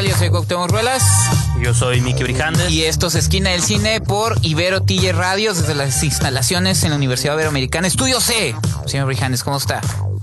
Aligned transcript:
Tal? 0.00 0.10
Yo 0.10 0.16
soy 0.16 0.30
Cuauhtémoc 0.30 0.70
Ruelas 0.70 1.02
Yo 1.62 1.74
soy 1.74 2.00
Miki 2.00 2.22
Brijandes. 2.22 2.70
y 2.70 2.84
esto 2.84 3.08
es 3.08 3.14
Esquina 3.16 3.50
del 3.50 3.62
Cine 3.62 4.00
por 4.00 4.38
Ibero 4.42 4.82
Tille 4.82 5.12
Radio 5.12 5.52
desde 5.52 5.74
las 5.74 6.02
instalaciones 6.02 6.82
en 6.84 6.90
la 6.90 6.96
Universidad 6.96 7.34
Iberoamericana. 7.34 7.86
Estudio 7.86 8.20
C. 8.20 8.54
Señor 8.86 9.06
Brijandes, 9.06 9.44
¿cómo 9.44 9.58
está? 9.58 9.80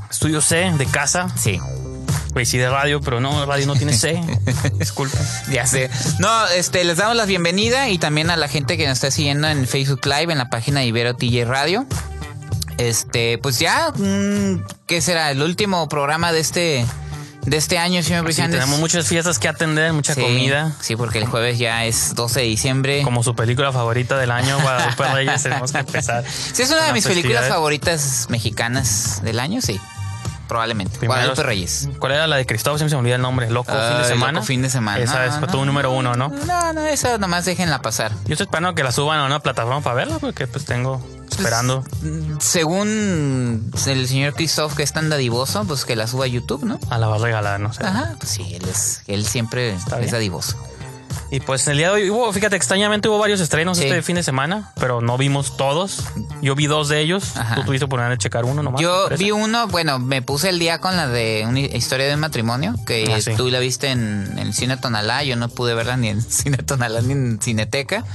Estudio 0.10 0.42
C 0.42 0.72
de 0.78 0.86
casa. 0.88 1.28
Sí, 1.38 1.60
Pues 2.34 2.50
sí, 2.50 2.58
de 2.58 2.70
radio, 2.70 3.02
pero 3.02 3.20
no, 3.20 3.46
radio 3.46 3.68
no 3.68 3.76
tiene 3.76 3.94
C. 3.94 4.20
Disculpa. 4.80 5.18
ya 5.52 5.66
sé. 5.68 5.90
No, 6.20 6.48
este, 6.48 6.84
les 6.84 6.98
damos 6.98 7.16
la 7.16 7.26
bienvenida 7.26 7.90
y 7.90 7.98
también 8.00 8.32
a 8.32 8.38
la 8.38 8.48
gente 8.48 8.78
que 8.78 8.88
nos 8.88 8.94
está 8.98 9.12
siguiendo 9.12 9.48
en 9.48 9.68
Facebook 9.68 10.02
Live 10.06 10.32
en 10.32 10.38
la 10.40 10.50
página 10.50 10.80
de 10.80 10.88
Ibero 10.88 11.16
Tille 11.16 11.46
Radio. 11.46 11.86
Este, 12.78 13.38
pues 13.40 13.60
ya, 13.60 13.92
mm, 13.96 14.64
¿qué 14.88 15.02
será? 15.02 15.32
El 15.32 15.42
último 15.42 15.88
programa 15.90 16.32
de 16.32 16.40
este, 16.40 16.86
de 17.48 17.58
este 17.58 17.78
año, 17.78 18.04
señor 18.04 18.26
Brijandes. 18.26 18.60
tenemos 18.60 18.80
muchas 18.80 19.08
fiestas 19.08 19.40
que 19.40 19.48
atender, 19.48 19.94
mucha 19.94 20.14
Sí, 20.14 20.22
comida. 20.22 20.74
Sí, 20.82 20.96
porque 20.98 21.18
el 21.18 21.26
jueves 21.26 21.58
ya 21.58 21.86
es 21.86 22.14
12 22.14 22.42
de 22.42 22.46
diciembre. 22.46 23.02
Como 23.04 23.24
su 23.24 23.36
película 23.36 23.72
favorita 23.72 24.18
del 24.18 24.32
año, 24.32 24.60
Guadalupe 24.60 25.04
Reyes, 25.14 25.44
tenemos 25.44 25.72
que 25.72 25.80
empezar. 25.80 26.26
Sí, 26.28 26.62
es 26.62 26.70
una 26.70 26.84
de 26.84 26.94
mis 26.94 27.06
las 27.06 27.14
películas 27.14 27.48
favoritas 27.48 28.28
mexicanas 28.30 29.22
del 29.24 29.40
año, 29.40 29.62
sí. 29.62 29.80
Probablemente. 30.50 31.06
Guadalupe 31.08 31.42
Reyes. 31.44 31.90
¿Cuál 32.00 32.14
era 32.14 32.28
la 32.28 32.36
de 32.36 32.46
Cristóbal? 32.46 32.80
Siempre 32.80 32.92
se 32.92 32.96
me 32.96 33.00
olvida 33.02 33.16
el 33.16 33.22
nombre. 33.22 33.50
Loco, 33.50 33.72
fin 33.72 33.98
de 33.98 34.06
semana. 34.08 34.32
Loco 34.34 34.46
Fin 34.46 34.62
de 34.62 34.70
Semana. 34.70 35.04
Esa 35.04 35.26
es 35.26 35.34
No, 35.34 35.40
fue 35.40 35.48
no, 35.48 35.54
tu 35.54 35.66
número 35.66 35.92
uno, 35.92 36.16
¿no? 36.16 36.30
No, 36.30 36.74
no, 36.74 36.86
esa 36.86 37.18
nomás 37.18 37.46
déjenla 37.46 37.82
pasar. 37.82 38.12
Yo 38.26 38.34
estoy 38.34 38.46
esperando 38.46 38.74
que 38.76 38.84
la 38.84 38.92
suban 38.92 39.20
a 39.20 39.26
una 39.26 39.40
plataforma 39.40 39.82
para 39.82 39.96
verla, 39.96 40.20
porque 40.20 40.48
pues 40.48 40.64
tengo 40.66 41.02
esperando. 41.30 41.84
Mm, 42.02 42.38
Según 42.40 43.72
el 43.88 44.08
señor 44.08 44.34
Christoph, 44.34 44.74
que 44.76 44.84
es 44.84 44.94
tan 44.94 45.10
dadivoso, 45.10 45.64
pues 45.66 45.86
que 45.86 45.96
la 45.96 46.08
suba 46.08 46.26
a 46.26 46.28
YouTube, 46.28 46.64
¿no? 46.66 46.80
A 46.90 46.98
la 46.98 47.08
va 47.08 47.16
a 47.16 47.20
regalar, 47.20 47.60
no 47.60 47.74
sé. 47.74 47.84
Ajá, 47.86 48.16
pues 48.20 48.32
sí, 48.32 48.54
él 48.54 48.64
es, 48.70 49.02
él 49.08 49.26
siempre 49.26 49.74
es 49.76 49.86
bien. 49.86 50.10
dadivoso. 50.12 50.58
Y 51.30 51.42
pues 51.42 51.68
el 51.68 51.78
día 51.78 51.88
de 51.88 51.94
hoy 51.94 52.10
hubo, 52.10 52.32
fíjate, 52.32 52.56
extrañamente 52.56 53.10
hubo 53.10 53.18
varios 53.20 53.42
estrenos 53.42 53.78
Sí. 53.78 53.84
este 53.86 54.02
fin 54.02 54.16
de 54.16 54.24
semana, 54.24 54.72
pero 54.80 55.02
no 55.02 55.18
vimos 55.18 55.58
todos. 55.58 56.04
Yo 56.42 56.56
vi 56.56 56.68
dos 56.68 56.88
de 56.88 57.02
ellos. 57.02 57.36
Ajá. 57.36 57.56
Tú 57.56 57.64
tuviste 57.66 57.84
oportunidad 57.86 58.12
de 58.12 58.18
checar 58.18 58.46
uno 58.46 58.64
nomás. 58.64 58.80
Yo 58.82 59.10
vi 59.18 59.32
uno, 59.32 59.68
bueno, 59.68 60.00
me 60.00 60.22
puse 60.22 60.48
el 60.50 60.58
día 60.60 60.80
con 60.80 60.96
la 60.96 61.08
de 61.08 61.44
una 61.46 61.60
historia 61.60 62.08
de 62.08 62.14
un 62.14 62.22
matrimonio, 62.22 62.76
que 62.86 63.12
Ah, 63.14 63.20
sí. 63.20 63.32
tú 63.36 63.50
la 63.50 63.60
viste 63.60 63.90
en, 63.90 64.26
en 64.34 64.40
el 64.40 64.54
Cine 64.54 64.78
Tonalá, 64.78 65.24
yo 65.24 65.36
no 65.36 65.50
pude 65.50 65.74
verla 65.74 65.98
ni 65.98 66.08
en 66.10 66.22
Cine 66.32 66.58
Tonalá 66.60 67.02
ni 67.02 67.12
en 67.14 67.42
Cineteca. 67.42 68.06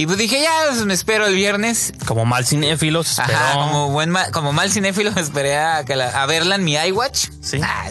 Y 0.00 0.06
pues 0.06 0.16
dije, 0.16 0.40
ya, 0.40 0.50
pues 0.70 0.84
me 0.86 0.94
espero 0.94 1.26
el 1.26 1.34
viernes. 1.34 1.92
Como 2.06 2.24
mal 2.24 2.46
cinéfilo, 2.46 3.02
se 3.04 3.20
esperó. 3.20 3.38
Ajá, 3.38 3.52
como, 3.52 3.90
buen 3.90 4.08
ma- 4.08 4.30
como 4.30 4.52
mal 4.52 4.70
cinéfilo 4.72 5.12
me 5.12 5.20
esperé 5.20 5.58
a, 5.58 5.84
que 5.84 5.94
la- 5.94 6.22
a 6.22 6.26
verla 6.26 6.54
en 6.54 6.64
mi 6.64 6.72
iWatch. 6.74 7.26
Sí. 7.42 7.60
Ah, 7.62 7.90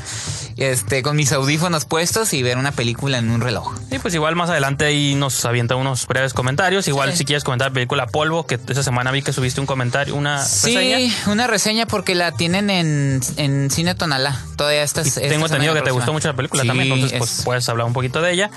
este, 0.57 1.03
con 1.03 1.15
mis 1.15 1.31
audífonos 1.31 1.85
puestos 1.85 2.33
y 2.33 2.41
ver 2.41 2.57
una 2.57 2.71
película 2.71 3.19
en 3.19 3.29
un 3.29 3.41
reloj. 3.41 3.75
Sí, 3.91 3.99
pues 3.99 4.13
igual 4.15 4.35
más 4.35 4.49
adelante 4.49 4.85
ahí 4.85 5.13
nos 5.13 5.45
avienta 5.45 5.75
unos 5.75 6.07
breves 6.07 6.33
comentarios. 6.33 6.87
Igual 6.87 7.11
Sí. 7.11 7.19
si 7.19 7.25
quieres 7.25 7.43
comentar 7.43 7.71
película 7.71 8.07
Polvo, 8.07 8.45
que 8.47 8.59
esa 8.67 8.81
semana 8.83 9.11
vi 9.11 9.21
que 9.21 9.31
subiste 9.31 9.61
un 9.61 9.67
comentario, 9.67 10.15
una 10.15 10.43
Sí, 10.43 10.75
reseña. 10.75 11.13
una 11.27 11.45
reseña 11.47 11.85
porque 11.85 12.15
la 12.15 12.31
tienen 12.31 12.71
en, 12.71 13.21
en 13.37 13.69
Cine 13.69 13.93
Tonalá. 13.93 14.35
Todavía 14.57 14.81
estas. 14.81 15.05
Y 15.05 15.09
esta 15.09 15.21
tengo 15.21 15.45
entendido 15.45 15.73
semana 15.73 15.79
que 15.81 15.85
te 15.85 15.91
gustó 15.91 16.11
mucho 16.11 16.27
la 16.27 16.35
película 16.35 16.63
Sí, 16.63 16.67
también, 16.69 16.91
entonces 16.91 17.17
pues 17.19 17.39
es- 17.39 17.45
puedes 17.45 17.69
hablar 17.69 17.85
un 17.85 17.93
poquito 17.93 18.19
de 18.21 18.33
ella. 18.33 18.49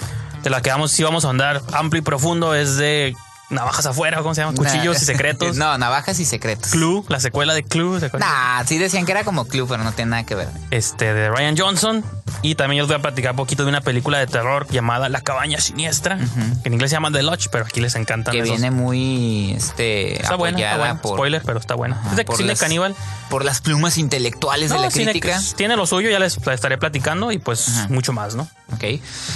De 0.43 0.49
la 0.51 0.61
que 0.63 0.71
vamos, 0.71 0.91
sí 0.91 1.05
vamos 1.05 1.25
a 1.27 1.29
andar 1.31 1.61
amplio 1.75 2.01
y 2.01 2.03
profundo, 2.03 2.55
es 2.57 2.77
de 2.77 3.15
Navajas 3.53 3.87
afuera, 3.87 4.19
¿cómo 4.23 4.35
se 4.35 4.41
llama? 4.41 4.55
Cuchillos 4.57 4.97
Nah. 4.97 5.03
y 5.03 5.05
secretos. 5.05 5.57
No, 5.63 5.79
navajas 5.79 6.19
y 6.19 6.25
secretos. 6.25 6.71
Clue, 6.73 7.05
la 7.09 7.21
secuela 7.21 7.55
de 7.55 7.63
Clue. 7.63 8.01
Nah, 8.19 8.65
sí 8.65 8.79
decían 8.79 9.07
que 9.07 9.13
era 9.13 9.23
como 9.25 9.45
club, 9.47 9.69
pero 9.69 9.85
no 9.85 9.93
tiene 9.93 10.11
nada 10.13 10.25
que 10.25 10.35
ver. 10.35 10.49
este, 10.71 11.13
de 11.15 11.31
Ryan 11.31 11.57
Johnson. 11.57 12.05
Y 12.41 12.55
también 12.57 12.79
yo 12.79 12.83
les 12.85 12.89
voy 12.89 12.97
a 12.99 13.03
platicar 13.03 13.33
un 13.33 13.37
poquito 13.37 13.63
de 13.63 13.69
una 13.69 13.83
película 13.83 14.19
de 14.19 14.27
terror 14.27 14.67
llamada 14.71 15.09
La 15.09 15.21
Cabaña 15.21 15.61
Siniestra. 15.61 16.17
que 16.19 16.25
En 16.69 16.73
inglés 16.75 16.91
se 16.91 16.97
llama 16.97 17.13
The 17.13 17.23
Lodge, 17.23 17.49
pero 17.53 17.65
aquí 17.67 17.81
les 17.81 17.95
encantan 17.95 18.33
Que 18.33 18.39
esos. 18.41 18.51
viene 18.51 18.71
muy 18.71 19.53
este 19.53 20.21
Está 20.21 20.35
buena, 20.37 20.59
está 20.59 20.77
buena. 20.79 21.01
por, 21.03 21.17
Spoiler, 21.19 21.43
pero 21.45 21.59
está 21.61 21.75
buena. 21.75 21.97
Ajá, 22.01 22.11
es 22.11 22.17
de 22.17 22.25
por 22.25 22.41
las- 22.41 22.59
caníbal. 22.59 22.97
por 23.29 23.45
las 23.45 23.61
plumas 23.61 23.99
intelectuales 23.99 24.71
de 24.71 24.79
la 24.79 24.91
crítica. 24.91 25.41
tiene 25.57 25.77
lo 25.77 25.87
suyo, 25.87 26.11
ya 26.11 26.19
les 26.19 26.37
estaré 26.39 26.79
platicando 26.79 27.31
y 27.33 27.39
pues 27.39 27.69
mucho 27.91 28.13
más, 28.13 28.35
¿no? 28.35 28.49
Ok. 28.75 28.85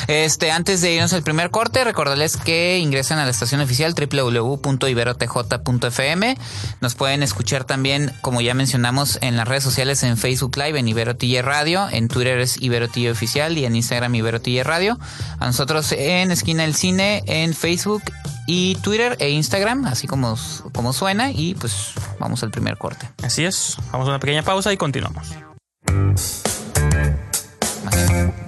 Este, 0.08 0.50
antes 0.50 0.80
de 0.80 0.94
irnos 0.94 1.12
al 1.12 1.22
primer 1.22 1.50
corte, 1.50 1.84
recordarles 1.84 2.36
que 2.36 2.78
ingresen 2.78 3.18
a 3.18 3.24
la 3.24 3.30
estación 3.30 3.60
oficial 3.60 3.94
www.iberotj.fm. 3.94 6.36
Nos 6.80 6.94
pueden 6.94 7.22
escuchar 7.22 7.64
también, 7.64 8.12
como 8.20 8.40
ya 8.40 8.54
mencionamos, 8.54 9.18
en 9.20 9.36
las 9.36 9.46
redes 9.46 9.64
sociales 9.64 10.02
en 10.02 10.16
Facebook 10.16 10.56
Live, 10.56 10.78
en 10.78 10.88
Iberotille 10.88 11.42
Radio, 11.42 11.88
en 11.90 12.08
Twitter 12.08 12.40
es 12.40 12.60
Iberotille 12.60 13.10
Oficial 13.10 13.58
y 13.58 13.64
en 13.64 13.76
Instagram 13.76 14.14
Iberotille 14.14 14.64
Radio. 14.64 14.98
A 15.38 15.46
nosotros 15.46 15.92
en 15.92 16.30
Esquina 16.30 16.62
del 16.62 16.74
Cine, 16.74 17.22
en 17.26 17.54
Facebook 17.54 18.02
y 18.46 18.76
Twitter 18.76 19.16
e 19.18 19.30
Instagram, 19.30 19.86
así 19.86 20.06
como, 20.06 20.36
como 20.72 20.92
suena. 20.92 21.30
Y 21.30 21.54
pues 21.54 21.92
vamos 22.18 22.42
al 22.42 22.50
primer 22.50 22.78
corte. 22.78 23.08
Así 23.22 23.44
es. 23.44 23.76
Vamos 23.92 24.08
a 24.08 24.10
una 24.10 24.20
pequeña 24.20 24.42
pausa 24.42 24.72
y 24.72 24.76
continuamos. 24.76 25.28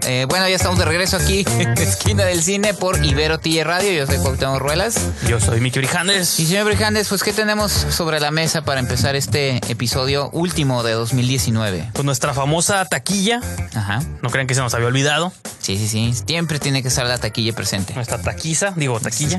Eh, 0.07 0.27
bueno, 0.29 0.49
ya 0.49 0.57
estamos 0.57 0.79
de 0.79 0.85
regreso 0.85 1.17
aquí 1.17 1.45
en 1.59 1.77
Esquina 1.79 2.25
del 2.25 2.43
Cine 2.43 2.75
por 2.75 3.05
Ibero 3.05 3.39
Tille 3.39 3.65
Radio. 3.65 3.93
Yo 3.93 4.07
soy 4.07 4.19
Cuauhtémoc 4.19 4.59
Ruelas. 4.59 5.01
Yo 5.29 5.41
soy 5.41 5.61
Miki 5.61 5.79
Brijandes. 5.79 6.41
Y 6.41 6.47
señor 6.47 6.65
Brijandes, 6.65 7.09
pues 7.09 7.23
¿qué 7.23 7.33
tenemos 7.33 7.73
sobre 7.73 8.21
la 8.21 8.31
mesa 8.31 8.63
para 8.63 8.81
empezar 8.81 9.17
este 9.17 9.57
episodio 9.71 10.31
último 10.31 10.83
de 10.83 10.93
2019? 10.93 11.91
Pues 11.93 12.05
nuestra 12.05 12.33
famosa 12.35 12.85
taquilla. 12.87 13.41
Ajá. 13.75 14.03
No 14.23 14.31
crean 14.31 14.47
que 14.47 14.55
se 14.55 14.61
nos 14.61 14.73
había 14.75 14.87
olvidado. 14.87 15.33
Sí, 15.61 15.77
sí, 15.77 15.89
sí. 15.89 16.15
Siempre 16.27 16.59
tiene 16.59 16.83
que 16.83 16.89
estar 16.89 17.07
la 17.07 17.19
taquilla 17.19 17.53
presente. 17.55 17.95
Nuestra 17.95 18.21
taquiza, 18.21 18.73
digo 18.77 18.99
taquilla. 19.01 19.39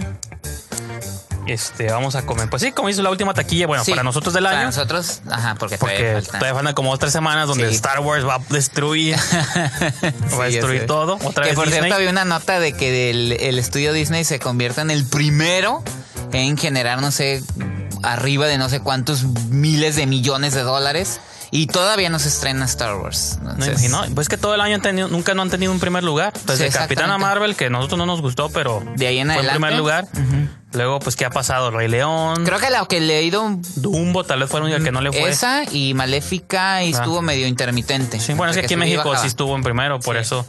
Este, 1.52 1.92
vamos 1.92 2.16
a 2.16 2.26
comer. 2.26 2.50
Pues 2.50 2.62
sí, 2.62 2.72
como 2.72 2.90
hizo 2.90 3.02
la 3.02 3.10
última 3.10 3.34
taquilla, 3.34 3.68
bueno, 3.68 3.84
Sí, 3.84 3.92
para 3.92 4.04
nosotros 4.04 4.34
del 4.34 4.44
Para 4.44 4.58
año. 4.60 4.68
nosotros, 4.68 5.22
ajá, 5.30 5.56
porque, 5.56 5.78
Porque 5.78 5.96
todavía 5.98 6.14
falta. 6.22 6.32
todavía 6.40 6.54
faltan 6.56 6.74
como 6.76 6.92
otras 6.92 7.12
semanas 7.14 7.48
donde 7.48 7.70
Sí. 7.70 7.76
Star 7.76 8.00
Wars 8.00 8.26
va 8.26 8.36
a 8.36 8.40
destruir, 8.50 9.16
va 10.40 10.44
a 10.44 10.48
destruir 10.48 10.86
todo. 10.86 11.18
Otra 11.24 11.44
que 11.44 11.50
vez 11.52 11.56
por 11.56 11.66
Disney. 11.66 11.82
cierto 11.82 11.96
había 11.96 12.10
una 12.10 12.26
nota 12.26 12.60
de 12.60 12.74
que 12.74 13.10
el, 13.10 13.32
el 13.34 13.60
estudio 13.60 13.94
Disney 13.94 14.24
se 14.24 14.40
convierta 14.40 14.82
en 14.82 14.92
el 14.92 15.06
primero 15.06 15.84
en 16.32 16.58
generar, 16.58 17.02
no 17.02 17.12
sé, 17.12 17.42
arriba 18.04 18.48
de 18.48 18.58
no 18.58 18.70
sé 18.70 18.80
cuántos 18.80 19.24
miles 19.50 19.96
de 19.96 20.06
millones 20.08 20.54
de 20.54 20.62
dólares 20.62 21.20
y 21.52 21.66
todavía 21.66 22.10
no 22.12 22.20
se 22.20 22.28
estrena 22.30 22.66
Star 22.66 22.96
Wars. 22.96 23.40
No 23.42 23.52
Entonces, 23.54 23.84
imagino. 23.90 24.14
Pues 24.16 24.30
que 24.30 24.38
todo 24.38 24.54
el 24.54 24.62
año 24.62 24.76
han 24.76 24.82
tenido, 24.84 25.08
nunca 25.08 25.34
no 25.34 25.42
han 25.42 25.50
tenido 25.50 25.72
un 25.72 25.80
primer 25.80 26.04
lugar. 26.04 26.32
Desde 26.46 26.72
Sí, 26.72 26.78
Capitana. 26.78 27.18
Marvel, 27.18 27.56
que 27.56 27.66
a 27.66 27.70
nosotros 27.72 27.98
no 27.98 28.06
nos 28.06 28.22
gustó, 28.22 28.50
pero 28.50 28.84
De 28.96 29.08
ahí 29.08 29.18
en 29.18 29.28
fue 29.28 29.36
adelante. 29.38 29.60
primer 29.60 29.78
lugar. 29.80 30.06
Ujú. 30.14 30.48
Luego, 30.74 31.00
pues, 31.00 31.16
¿qué 31.16 31.26
ha 31.26 31.30
pasado? 31.32 31.72
Rey 31.72 31.88
León, 31.88 32.46
Creo 32.46 32.60
que 32.60 32.70
lo 32.70 32.88
que 32.88 32.98
he 32.98 33.02
leído 33.02 33.58
Dumbo, 33.76 34.24
tal 34.24 34.40
vez 34.42 34.50
fue 34.50 34.60
el 34.60 34.68
único 34.68 34.84
que 34.84 34.92
no 34.92 35.02
le 35.02 35.12
fue. 35.12 35.30
esa 35.30 35.64
y 35.72 35.94
Maléfica 35.96 36.84
y 36.84 36.94
Ah. 36.94 36.98
estuvo 36.98 37.22
medio 37.24 37.48
intermitente. 37.48 38.20
Sí, 38.20 38.34
bueno, 38.34 38.52
es 38.52 38.58
que 38.58 38.66
aquí 38.66 38.76
en 38.76 38.82
México 38.82 39.16
sí 39.18 39.28
estuvo 39.28 39.56
en 39.56 39.64
primero, 39.64 40.00
por 40.00 40.16
Sí. 40.16 40.22
eso. 40.22 40.46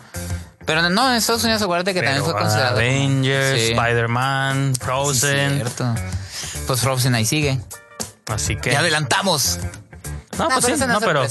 Pero 0.66 0.88
no, 0.90 1.08
en 1.10 1.16
Estados 1.16 1.42
Unidos 1.42 1.62
acuérdate 1.62 1.94
que 1.94 2.02
también 2.02 2.22
fue 2.22 2.34
considerado. 2.34 2.76
Avengers, 2.76 3.58
Sí. 3.60 3.72
Spider-Man, 3.72 4.72
Sí, 4.74 4.80
Frozen. 4.84 5.54
cierto. 5.56 5.94
Pues 6.66 6.80
Frozen 6.80 7.14
ahí 7.14 7.24
sigue. 7.24 7.58
así 8.26 8.56
que. 8.56 8.72
Ya 8.72 8.80
adelantamos. 8.80 9.58
no, 10.38 10.48
Nah, 10.48 10.54
pues 10.60 10.66
sí, 10.66 10.72
no 10.80 10.86
no, 10.86 10.98
es 10.98 11.04
pero. 11.04 11.26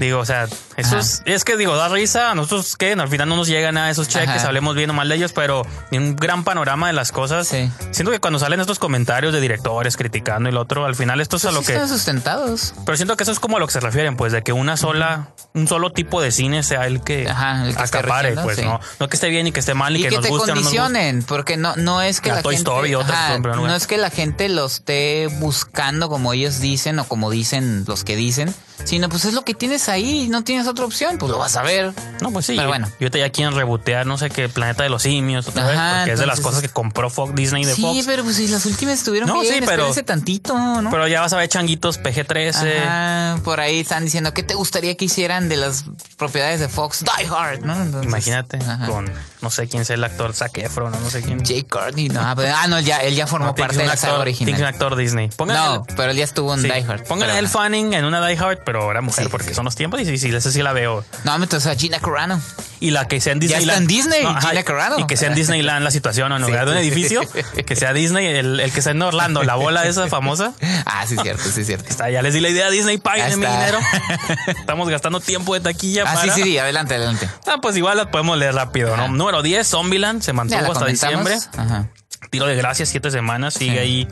Digo, 0.00 0.18
o 0.18 0.24
sea, 0.24 0.46
eso 0.76 0.98
es, 0.98 1.22
es 1.24 1.44
que 1.44 1.56
digo, 1.56 1.76
da 1.76 1.88
risa. 1.88 2.30
A 2.30 2.34
nosotros 2.34 2.76
que 2.76 2.92
al 2.92 3.08
final 3.08 3.28
no 3.28 3.36
nos 3.36 3.48
llegan 3.48 3.76
a 3.76 3.90
esos 3.90 4.08
cheques, 4.08 4.28
Ajá. 4.28 4.48
hablemos 4.48 4.74
bien 4.74 4.90
o 4.90 4.92
mal 4.92 5.08
de 5.08 5.14
ellos, 5.16 5.32
pero 5.32 5.66
en 5.90 6.02
un 6.02 6.16
gran 6.16 6.44
panorama 6.44 6.86
de 6.88 6.92
las 6.92 7.12
cosas. 7.12 7.48
Sí. 7.48 7.70
Siento 7.92 8.10
que 8.12 8.20
cuando 8.20 8.38
salen 8.38 8.60
estos 8.60 8.78
comentarios 8.78 9.32
de 9.32 9.40
directores 9.40 9.96
criticando 9.96 10.48
y 10.48 10.52
lo 10.52 10.60
otro, 10.62 10.84
al 10.84 10.94
final 10.94 11.20
esto 11.20 11.36
es 11.36 11.44
a 11.44 11.48
Pues 11.48 11.54
lo 11.54 11.60
sí 11.62 11.66
que. 11.68 11.72
están 11.74 11.88
sustentados. 11.88 12.74
Pero 12.84 12.96
siento 12.96 13.16
que 13.16 13.22
eso 13.22 13.32
es 13.32 13.40
como 13.40 13.56
a 13.56 13.60
lo 13.60 13.66
que 13.66 13.72
se 13.72 13.80
refieren, 13.80 14.16
pues, 14.16 14.32
de 14.32 14.42
que 14.42 14.52
una 14.52 14.76
sola, 14.76 15.28
un 15.54 15.66
solo 15.68 15.90
tipo 15.90 16.20
de 16.20 16.30
cine 16.32 16.62
sea 16.62 16.86
el 16.86 17.00
que, 17.02 17.28
Ajá, 17.28 17.66
el 17.66 17.76
que 17.76 17.82
esté 17.82 17.98
acapare, 17.98 18.30
rigiendo, 18.30 18.42
pues, 18.42 18.56
sí. 18.58 18.64
no, 18.64 18.80
no 19.00 19.08
que 19.08 19.16
esté 19.16 19.28
bien 19.28 19.46
y 19.46 19.52
que 19.52 19.60
esté 19.60 19.74
mal 19.74 19.96
y, 19.96 20.00
Y 20.00 20.02
que, 20.04 20.08
que, 20.10 20.16
nos 20.16 20.24
te 20.24 20.30
guste 20.30 20.48
no 20.48 20.54
nos 20.56 20.64
condicionen, 20.64 21.22
porque 21.22 21.56
no, 21.56 21.74
no 21.76 22.02
es 22.02 22.20
que 22.20 22.28
La 22.30 22.36
la, 22.36 22.42
Toy 22.42 22.56
gente, 22.56 22.70
Story, 22.70 22.94
otras 22.94 23.18
ajá, 23.18 23.38
no 23.38 23.74
es 23.74 23.86
que 23.86 23.96
la 23.96 24.10
gente 24.10 24.48
lo 24.48 24.66
esté 24.66 25.28
buscando 25.38 26.08
como 26.08 26.32
ellos 26.32 26.60
dicen 26.60 26.98
o 26.98 27.04
como 27.04 27.30
dicen 27.30 27.84
los 27.86 28.04
que 28.04 28.16
dicen, 28.16 28.54
sino 28.84 29.08
pues 29.08 29.24
es 29.24 29.32
lo 29.34 29.42
que 29.42 29.54
tienes 29.54 29.85
tienes 29.86 29.88
ahí, 29.88 30.28
no 30.28 30.42
tienes 30.44 30.66
otra 30.66 30.84
opción, 30.84 31.18
pues 31.18 31.30
lo 31.30 31.38
vas 31.38 31.56
a 31.56 31.62
ver. 31.62 31.92
No, 32.20 32.30
pues 32.30 32.46
sí. 32.46 32.54
Pero 32.56 32.68
bueno. 32.68 32.90
Yo 33.00 33.10
te 33.10 33.18
ya 33.18 33.30
quieren 33.30 33.54
rebotear, 33.54 34.06
no 34.06 34.18
sé 34.18 34.30
qué, 34.30 34.48
Planeta 34.48 34.82
de 34.82 34.88
los 34.88 35.02
Simios, 35.02 35.46
otra 35.48 35.66
vez, 35.66 35.78
porque 35.98 36.12
es 36.12 36.18
de 36.18 36.26
las 36.26 36.40
cosas 36.40 36.60
que 36.62 36.68
compró 36.68 37.10
Fox, 37.10 37.34
Disney 37.34 37.64
de 37.64 37.74
Sí, 37.74 37.82
Fox. 37.82 38.04
pero 38.06 38.24
pues 38.24 38.36
si 38.36 38.48
las 38.48 38.64
últimas 38.66 38.94
estuvieron 38.98 39.28
No, 39.28 39.40
bien, 39.40 39.54
sí, 39.54 39.60
pero- 39.64 39.92
tantito, 40.04 40.54
¿no? 40.82 40.90
Pero 40.90 41.08
ya 41.08 41.20
vas 41.20 41.32
a 41.32 41.36
ver 41.36 41.48
changuitos 41.48 41.98
PG-13. 42.00 42.82
Ajá, 42.82 43.38
por 43.44 43.60
ahí 43.60 43.80
están 43.80 44.04
diciendo, 44.04 44.32
¿qué 44.34 44.42
te 44.42 44.54
gustaría 44.54 44.96
que 44.96 45.04
hicieran 45.06 45.48
de 45.48 45.56
las 45.56 45.84
propiedades 46.16 46.60
de 46.60 46.68
Fox? 46.68 47.04
Die 47.04 47.26
Hard, 47.28 47.60
¿no? 47.60 47.74
Entonces, 47.82 48.08
Imagínate, 48.08 48.58
ajá. 48.58 48.86
con 48.86 49.10
no 49.42 49.50
sé 49.50 49.68
quién 49.68 49.84
sea 49.84 49.94
el 49.94 50.04
actor, 50.04 50.32
Zac 50.34 50.56
Efron, 50.58 50.90
no 50.92 51.10
sé 51.10 51.22
quién. 51.22 51.40
Jake 51.44 51.66
Courtney, 51.68 52.08
no, 52.08 52.20
pero- 52.36 52.54
ah, 52.56 52.66
no, 52.66 52.80
ya, 52.80 52.98
él 52.98 53.14
ya 53.14 53.26
formó 53.26 53.46
No, 53.46 53.54
parte 53.54 53.74
ser 53.74 53.82
de 53.82 53.84
un 53.84 53.90
la 53.90 53.96
saga 53.96 54.12
actor- 54.14 54.24
Tiene 54.24 54.36
que 54.38 54.38
ser 54.38 54.46
un 54.48 54.52
original. 54.54 54.74
actor 54.74 54.96
Disney. 54.96 55.28
Pónganle, 55.36 55.76
No, 55.78 55.86
pero 55.96 56.10
él 56.10 56.16
ya 56.16 56.24
estuvo 56.24 56.54
en 56.54 56.62
sí, 56.62 56.68
Die 56.68 56.82
Hard. 56.82 57.04
pónganle 57.04 57.34
pero- 57.34 57.46
el 57.46 57.48
Fanning 57.48 57.92
en 57.94 58.04
una 58.04 58.26
Die 58.26 58.36
Hard, 58.38 58.60
pero 58.64 58.82
ahora 58.82 59.00
mujer, 59.02 59.24
Sí, 59.24 59.30
porque 59.30 59.48
sí. 59.48 59.54
son 59.54 59.64
los 59.66 59.75
tiempos 59.76 60.00
sí, 60.00 60.18
sí, 60.18 60.34
esa 60.34 60.50
sí 60.50 60.62
la 60.62 60.72
veo. 60.72 61.04
No, 61.24 61.34
entonces 61.36 61.66
a 61.70 61.76
Gina 61.76 62.00
Carano. 62.00 62.40
Y 62.78 62.90
la 62.90 63.08
que 63.08 63.20
sea 63.20 63.32
en 63.32 63.40
Ya 63.40 63.58
Disneyland. 63.58 63.70
está 63.70 63.76
en 63.82 63.86
Disney, 63.86 64.20
Gina 64.48 64.62
Carano. 64.64 64.98
Y 64.98 65.06
que 65.06 65.16
sea 65.16 65.28
en 65.28 65.34
Disneyland 65.34 65.82
la 65.84 65.90
situación, 65.90 66.30
o 66.32 66.36
en 66.36 66.42
lugar 66.46 66.66
de 66.66 66.72
un 66.72 66.78
Sí. 66.82 66.88
edificio, 66.88 67.22
que 67.66 67.76
sea 67.76 67.92
Disney, 67.92 68.26
el, 68.26 68.60
el 68.60 68.72
que 68.72 68.82
sea 68.82 68.92
en 68.92 69.00
Orlando, 69.02 69.42
la 69.44 69.54
bola 69.54 69.86
esa 69.86 70.08
famosa. 70.08 70.52
Ah, 70.88 71.04
sí, 71.06 71.16
cierto, 71.20 71.42
sí, 71.50 71.64
cierto. 71.64 71.88
Está, 71.88 72.10
ya 72.10 72.22
les 72.22 72.32
di 72.34 72.40
la 72.40 72.48
idea 72.48 72.66
a 72.66 72.70
Disney, 72.70 73.00
Ahí 73.04 73.36
mi 73.36 73.46
dinero. 73.46 73.78
Estamos 74.46 74.88
gastando 74.88 75.20
tiempo 75.20 75.54
de 75.54 75.60
taquilla 75.60 76.02
Ah, 76.06 76.14
para... 76.14 76.34
sí, 76.34 76.42
sí, 76.42 76.42
sí, 76.50 76.58
adelante, 76.58 76.94
adelante. 76.94 77.28
Ah, 77.46 77.58
pues 77.60 77.76
igual 77.76 77.96
la 77.96 78.10
podemos 78.10 78.36
leer 78.38 78.54
rápido, 78.54 78.96
¿no? 78.96 79.08
Número 79.08 79.42
10, 79.42 79.66
Zombieland, 79.66 80.20
se 80.22 80.28
Ya 80.28 80.32
mantuvo 80.34 80.58
hasta 80.60 80.72
comentamos. 80.80 81.24
diciembre. 81.24 81.38
Ajá. 81.56 81.88
Tiro 82.30 82.46
de 82.46 82.56
gracia, 82.56 82.86
siete 82.86 83.10
semanas, 83.10 83.54
sigue 83.54 83.72
Sí. 83.72 83.78
ahí 83.78 84.08